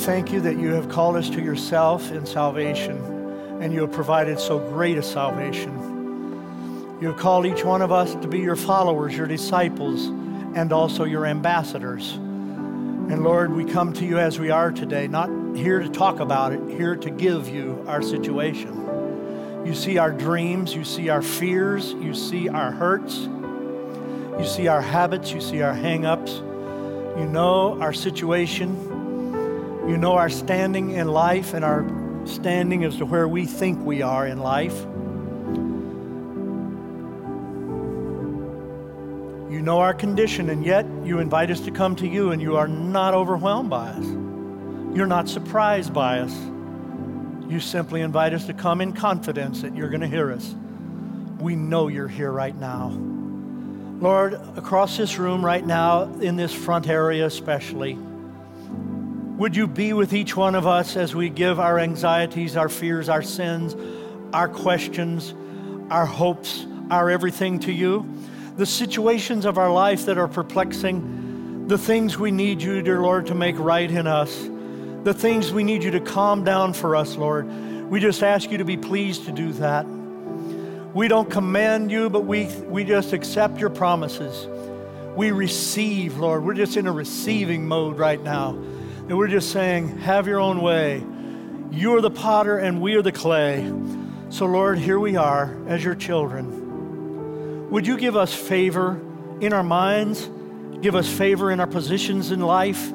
Thank 0.01 0.31
you 0.31 0.41
that 0.41 0.57
you 0.57 0.69
have 0.73 0.89
called 0.89 1.15
us 1.15 1.29
to 1.29 1.39
yourself 1.39 2.11
in 2.11 2.25
salvation, 2.25 2.97
and 3.61 3.71
you 3.71 3.81
have 3.81 3.91
provided 3.91 4.39
so 4.39 4.57
great 4.57 4.97
a 4.97 5.03
salvation. 5.03 6.97
You 6.99 7.09
have 7.09 7.17
called 7.17 7.45
each 7.45 7.63
one 7.63 7.83
of 7.83 7.91
us 7.91 8.15
to 8.15 8.27
be 8.27 8.39
your 8.39 8.55
followers, 8.55 9.15
your 9.15 9.27
disciples, 9.27 10.07
and 10.55 10.73
also 10.73 11.03
your 11.03 11.27
ambassadors. 11.27 12.13
And 12.13 13.23
Lord, 13.23 13.53
we 13.53 13.63
come 13.63 13.93
to 13.93 14.03
you 14.03 14.17
as 14.17 14.39
we 14.39 14.49
are 14.49 14.71
today, 14.71 15.07
not 15.07 15.29
here 15.55 15.79
to 15.79 15.89
talk 15.89 16.19
about 16.19 16.51
it, 16.51 16.61
here 16.69 16.95
to 16.95 17.11
give 17.11 17.47
you 17.47 17.83
our 17.87 18.01
situation. 18.01 19.63
You 19.67 19.75
see 19.75 19.99
our 19.99 20.11
dreams, 20.11 20.73
you 20.73 20.83
see 20.83 21.09
our 21.09 21.21
fears, 21.21 21.93
you 21.93 22.15
see 22.15 22.49
our 22.49 22.71
hurts, 22.71 23.17
you 24.39 24.45
see 24.47 24.67
our 24.67 24.81
habits, 24.81 25.31
you 25.31 25.41
see 25.41 25.61
our 25.61 25.75
hang 25.75 26.05
ups, 26.07 26.37
you 27.17 27.27
know 27.27 27.79
our 27.79 27.93
situation, 27.93 28.90
you 29.91 29.97
know 29.97 30.13
our 30.13 30.29
standing 30.29 30.91
in 30.91 31.09
life 31.09 31.53
and 31.53 31.65
our 31.65 31.85
standing 32.25 32.85
as 32.85 32.95
to 32.95 33.05
where 33.05 33.27
we 33.27 33.45
think 33.45 33.77
we 33.85 34.01
are 34.01 34.25
in 34.25 34.39
life. 34.39 34.85
You 39.51 39.61
know 39.61 39.79
our 39.79 39.93
condition, 39.93 40.49
and 40.49 40.65
yet 40.65 40.85
you 41.03 41.19
invite 41.19 41.51
us 41.51 41.59
to 41.65 41.71
come 41.71 41.97
to 41.97 42.07
you, 42.07 42.31
and 42.31 42.41
you 42.41 42.55
are 42.55 42.69
not 42.69 43.13
overwhelmed 43.13 43.69
by 43.69 43.89
us. 43.89 44.05
You're 44.95 45.07
not 45.07 45.27
surprised 45.27 45.93
by 45.93 46.19
us. 46.19 46.33
You 47.49 47.59
simply 47.59 47.99
invite 47.99 48.33
us 48.33 48.45
to 48.45 48.53
come 48.53 48.79
in 48.79 48.93
confidence 48.93 49.61
that 49.61 49.75
you're 49.75 49.89
going 49.89 49.99
to 49.99 50.07
hear 50.07 50.31
us. 50.31 50.55
We 51.37 51.57
know 51.57 51.89
you're 51.89 52.07
here 52.07 52.31
right 52.31 52.55
now. 52.55 52.97
Lord, 53.99 54.35
across 54.55 54.95
this 54.95 55.17
room 55.17 55.43
right 55.43 55.65
now, 55.65 56.03
in 56.21 56.37
this 56.37 56.53
front 56.53 56.87
area 56.87 57.25
especially, 57.25 57.97
would 59.41 59.55
you 59.55 59.65
be 59.65 59.91
with 59.91 60.13
each 60.13 60.37
one 60.37 60.53
of 60.53 60.67
us 60.67 60.95
as 60.95 61.15
we 61.15 61.27
give 61.27 61.59
our 61.59 61.79
anxieties, 61.79 62.55
our 62.55 62.69
fears, 62.69 63.09
our 63.09 63.23
sins, 63.23 63.75
our 64.33 64.47
questions, 64.47 65.33
our 65.89 66.05
hopes, 66.05 66.67
our 66.91 67.09
everything 67.09 67.57
to 67.57 67.71
you? 67.71 68.07
The 68.57 68.67
situations 68.67 69.45
of 69.45 69.57
our 69.57 69.71
life 69.71 70.05
that 70.05 70.19
are 70.19 70.27
perplexing, 70.27 71.67
the 71.67 71.79
things 71.79 72.19
we 72.19 72.29
need 72.29 72.61
you, 72.61 72.83
dear 72.83 73.01
Lord, 73.01 73.25
to 73.25 73.33
make 73.33 73.57
right 73.57 73.89
in 73.89 74.05
us, 74.05 74.47
the 75.03 75.13
things 75.15 75.51
we 75.51 75.63
need 75.63 75.81
you 75.83 75.89
to 75.89 75.99
calm 75.99 76.43
down 76.43 76.73
for 76.73 76.95
us, 76.95 77.17
Lord. 77.17 77.47
We 77.89 77.99
just 77.99 78.21
ask 78.21 78.51
you 78.51 78.59
to 78.59 78.65
be 78.65 78.77
pleased 78.77 79.25
to 79.25 79.31
do 79.31 79.53
that. 79.53 79.87
We 80.93 81.07
don't 81.07 81.31
command 81.31 81.89
you, 81.89 82.11
but 82.11 82.25
we, 82.25 82.45
we 82.67 82.83
just 82.83 83.11
accept 83.11 83.57
your 83.57 83.71
promises. 83.71 84.47
We 85.15 85.31
receive, 85.31 86.19
Lord. 86.19 86.43
We're 86.43 86.53
just 86.53 86.77
in 86.77 86.85
a 86.85 86.91
receiving 86.91 87.67
mode 87.67 87.97
right 87.97 88.21
now. 88.21 88.55
And 89.07 89.17
we're 89.17 89.27
just 89.27 89.51
saying, 89.51 89.97
have 89.99 90.27
your 90.27 90.39
own 90.39 90.61
way. 90.61 91.03
You 91.71 91.95
are 91.95 92.01
the 92.01 92.11
potter 92.11 92.57
and 92.57 92.81
we 92.81 92.95
are 92.95 93.01
the 93.01 93.11
clay. 93.11 93.71
So, 94.29 94.45
Lord, 94.45 94.77
here 94.79 94.99
we 94.99 95.15
are 95.15 95.57
as 95.67 95.83
your 95.83 95.95
children. 95.95 97.69
Would 97.71 97.87
you 97.87 97.97
give 97.97 98.15
us 98.15 98.33
favor 98.33 98.99
in 99.39 99.53
our 99.53 99.63
minds? 99.63 100.29
Give 100.81 100.95
us 100.95 101.07
favor 101.07 101.51
in 101.51 101.59
our 101.59 101.67
positions 101.67 102.31
in 102.31 102.39
life? 102.39 102.91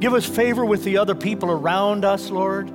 Give 0.00 0.14
us 0.14 0.26
favor 0.26 0.64
with 0.64 0.82
the 0.82 0.98
other 0.98 1.14
people 1.14 1.50
around 1.50 2.04
us, 2.04 2.30
Lord, 2.30 2.68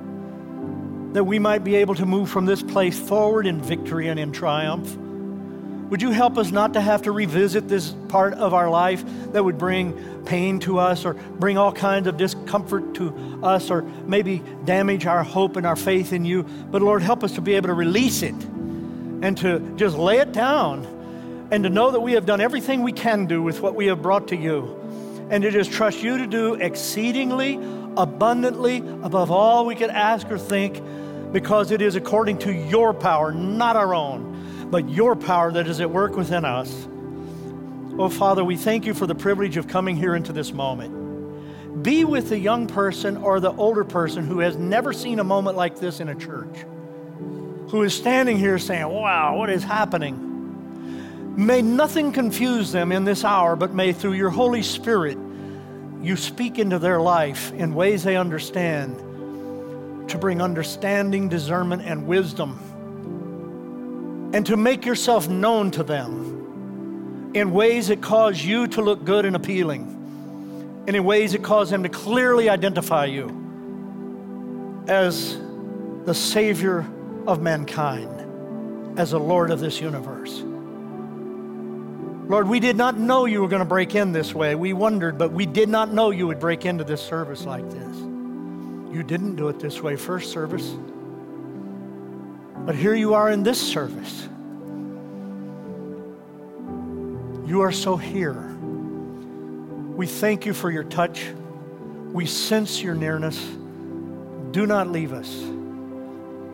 that 1.14 1.24
we 1.24 1.38
might 1.38 1.64
be 1.64 1.76
able 1.76 1.94
to 1.96 2.06
move 2.06 2.30
from 2.30 2.46
this 2.46 2.62
place 2.62 2.98
forward 2.98 3.46
in 3.46 3.60
victory 3.60 4.08
and 4.08 4.18
in 4.18 4.32
triumph. 4.32 4.96
Would 5.90 6.02
you 6.02 6.10
help 6.10 6.36
us 6.36 6.50
not 6.50 6.74
to 6.74 6.82
have 6.82 7.02
to 7.02 7.12
revisit 7.12 7.66
this 7.66 7.94
part 8.08 8.34
of 8.34 8.52
our 8.52 8.68
life 8.68 9.02
that 9.32 9.42
would 9.42 9.56
bring 9.56 10.24
pain 10.24 10.58
to 10.60 10.78
us 10.78 11.06
or 11.06 11.14
bring 11.14 11.56
all 11.56 11.72
kinds 11.72 12.06
of 12.06 12.18
discomfort 12.18 12.94
to 12.96 13.40
us 13.42 13.70
or 13.70 13.82
maybe 14.06 14.42
damage 14.66 15.06
our 15.06 15.22
hope 15.22 15.56
and 15.56 15.66
our 15.66 15.76
faith 15.76 16.12
in 16.12 16.26
you? 16.26 16.42
But 16.42 16.82
Lord, 16.82 17.00
help 17.00 17.24
us 17.24 17.32
to 17.36 17.40
be 17.40 17.54
able 17.54 17.68
to 17.68 17.74
release 17.74 18.22
it 18.22 18.34
and 18.34 19.36
to 19.38 19.60
just 19.76 19.96
lay 19.96 20.18
it 20.18 20.32
down 20.32 20.86
and 21.50 21.64
to 21.64 21.70
know 21.70 21.90
that 21.90 22.00
we 22.00 22.12
have 22.12 22.26
done 22.26 22.42
everything 22.42 22.82
we 22.82 22.92
can 22.92 23.24
do 23.24 23.42
with 23.42 23.62
what 23.62 23.74
we 23.74 23.86
have 23.86 24.02
brought 24.02 24.28
to 24.28 24.36
you 24.36 24.78
and 25.30 25.42
to 25.42 25.50
just 25.50 25.72
trust 25.72 26.02
you 26.02 26.18
to 26.18 26.26
do 26.26 26.54
exceedingly, 26.54 27.54
abundantly, 27.96 28.78
above 29.02 29.30
all 29.30 29.64
we 29.64 29.74
could 29.74 29.90
ask 29.90 30.30
or 30.30 30.38
think 30.38 30.82
because 31.32 31.70
it 31.70 31.80
is 31.80 31.96
according 31.96 32.38
to 32.38 32.52
your 32.52 32.92
power, 32.92 33.32
not 33.32 33.74
our 33.74 33.94
own 33.94 34.37
but 34.70 34.88
your 34.88 35.16
power 35.16 35.50
that 35.52 35.66
is 35.66 35.80
at 35.80 35.90
work 35.90 36.16
within 36.16 36.44
us. 36.44 36.86
Oh, 37.98 38.08
Father, 38.08 38.44
we 38.44 38.56
thank 38.56 38.86
you 38.86 38.94
for 38.94 39.06
the 39.06 39.14
privilege 39.14 39.56
of 39.56 39.66
coming 39.66 39.96
here 39.96 40.14
into 40.14 40.32
this 40.32 40.52
moment. 40.52 41.82
Be 41.82 42.04
with 42.04 42.28
the 42.28 42.38
young 42.38 42.66
person 42.66 43.16
or 43.16 43.40
the 43.40 43.52
older 43.52 43.84
person 43.84 44.26
who 44.26 44.40
has 44.40 44.56
never 44.56 44.92
seen 44.92 45.18
a 45.20 45.24
moment 45.24 45.56
like 45.56 45.78
this 45.78 46.00
in 46.00 46.08
a 46.08 46.14
church, 46.14 46.64
who 47.70 47.82
is 47.82 47.94
standing 47.94 48.38
here 48.38 48.58
saying, 48.58 48.86
Wow, 48.88 49.36
what 49.38 49.50
is 49.50 49.62
happening? 49.62 50.24
May 51.36 51.62
nothing 51.62 52.12
confuse 52.12 52.72
them 52.72 52.90
in 52.90 53.04
this 53.04 53.24
hour, 53.24 53.54
but 53.56 53.72
may 53.72 53.92
through 53.92 54.14
your 54.14 54.30
Holy 54.30 54.62
Spirit 54.62 55.16
you 56.02 56.16
speak 56.16 56.58
into 56.58 56.78
their 56.78 57.00
life 57.00 57.52
in 57.52 57.74
ways 57.74 58.02
they 58.02 58.16
understand 58.16 58.96
to 60.08 60.18
bring 60.18 60.40
understanding, 60.40 61.28
discernment, 61.28 61.82
and 61.82 62.06
wisdom 62.06 62.58
and 64.32 64.44
to 64.46 64.56
make 64.56 64.84
yourself 64.84 65.28
known 65.28 65.70
to 65.72 65.82
them 65.82 67.30
in 67.34 67.52
ways 67.52 67.88
that 67.88 68.00
cause 68.00 68.42
you 68.42 68.66
to 68.66 68.82
look 68.82 69.04
good 69.04 69.24
and 69.24 69.36
appealing, 69.36 69.94
and 70.86 70.96
in 70.96 71.04
ways 71.04 71.32
that 71.32 71.42
cause 71.42 71.70
them 71.70 71.82
to 71.82 71.88
clearly 71.88 72.48
identify 72.48 73.04
you 73.04 74.84
as 74.88 75.38
the 76.04 76.14
Savior 76.14 76.86
of 77.26 77.42
mankind, 77.42 78.98
as 78.98 79.10
the 79.10 79.20
Lord 79.20 79.50
of 79.50 79.60
this 79.60 79.80
universe. 79.80 80.42
Lord, 82.28 82.48
we 82.48 82.60
did 82.60 82.76
not 82.76 82.98
know 82.98 83.24
you 83.24 83.40
were 83.40 83.48
going 83.48 83.60
to 83.60 83.66
break 83.66 83.94
in 83.94 84.12
this 84.12 84.34
way. 84.34 84.54
We 84.54 84.74
wondered, 84.74 85.16
but 85.16 85.32
we 85.32 85.46
did 85.46 85.70
not 85.70 85.92
know 85.92 86.10
you 86.10 86.26
would 86.26 86.40
break 86.40 86.66
into 86.66 86.84
this 86.84 87.00
service 87.00 87.46
like 87.46 87.68
this. 87.70 87.96
You 87.96 89.02
didn't 89.02 89.36
do 89.36 89.48
it 89.48 89.58
this 89.60 89.82
way, 89.82 89.96
first 89.96 90.30
service. 90.30 90.74
But 92.68 92.76
here 92.76 92.94
you 92.94 93.14
are 93.14 93.30
in 93.30 93.44
this 93.44 93.58
service. 93.58 94.28
You 97.48 97.62
are 97.62 97.72
so 97.72 97.96
here. 97.96 98.42
We 99.96 100.06
thank 100.06 100.44
you 100.44 100.52
for 100.52 100.70
your 100.70 100.84
touch. 100.84 101.24
We 102.12 102.26
sense 102.26 102.82
your 102.82 102.94
nearness. 102.94 103.42
Do 104.50 104.66
not 104.66 104.90
leave 104.90 105.14
us. 105.14 105.34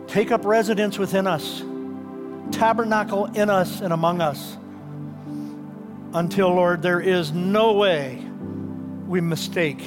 Take 0.07 0.31
up 0.31 0.45
residence 0.45 0.97
within 0.97 1.27
us, 1.27 1.61
tabernacle 2.49 3.25
in 3.25 3.49
us 3.49 3.81
and 3.81 3.91
among 3.91 4.21
us 4.21 4.55
until, 6.13 6.47
Lord, 6.47 6.81
there 6.81 7.01
is 7.01 7.33
no 7.33 7.73
way 7.73 8.23
we 9.05 9.19
mistake 9.19 9.85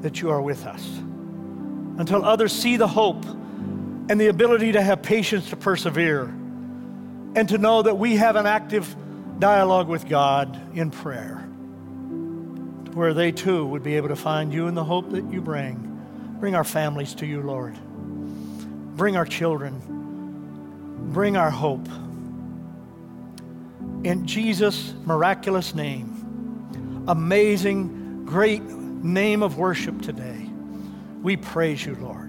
that 0.00 0.22
you 0.22 0.30
are 0.30 0.40
with 0.40 0.64
us. 0.64 0.82
Until 1.98 2.24
others 2.24 2.54
see 2.54 2.78
the 2.78 2.88
hope 2.88 3.26
and 4.08 4.20
the 4.20 4.28
ability 4.28 4.72
to 4.72 4.82
have 4.82 5.02
patience 5.02 5.50
to 5.50 5.56
persevere 5.56 6.22
and 6.22 7.48
to 7.48 7.58
know 7.58 7.82
that 7.82 7.96
we 7.96 8.16
have 8.16 8.36
an 8.36 8.46
active 8.46 8.96
dialogue 9.38 9.88
with 9.88 10.08
God 10.08 10.76
in 10.76 10.90
prayer, 10.90 11.36
where 12.94 13.14
they 13.14 13.30
too 13.32 13.66
would 13.66 13.82
be 13.82 13.96
able 13.96 14.08
to 14.08 14.16
find 14.16 14.52
you 14.52 14.66
in 14.66 14.74
the 14.74 14.84
hope 14.84 15.10
that 15.10 15.30
you 15.30 15.40
bring. 15.40 15.84
Bring 16.40 16.54
our 16.54 16.64
families 16.64 17.14
to 17.16 17.26
you, 17.26 17.42
Lord. 17.42 17.76
Bring 18.96 19.16
our 19.16 19.26
children. 19.26 21.10
Bring 21.12 21.36
our 21.36 21.50
hope. 21.50 21.86
In 24.04 24.26
Jesus' 24.26 24.94
miraculous 25.04 25.74
name, 25.74 27.04
amazing, 27.08 28.24
great 28.24 28.62
name 28.62 29.42
of 29.42 29.58
worship 29.58 30.00
today, 30.02 30.48
we 31.22 31.36
praise 31.36 31.84
you, 31.84 31.96
Lord. 31.96 32.27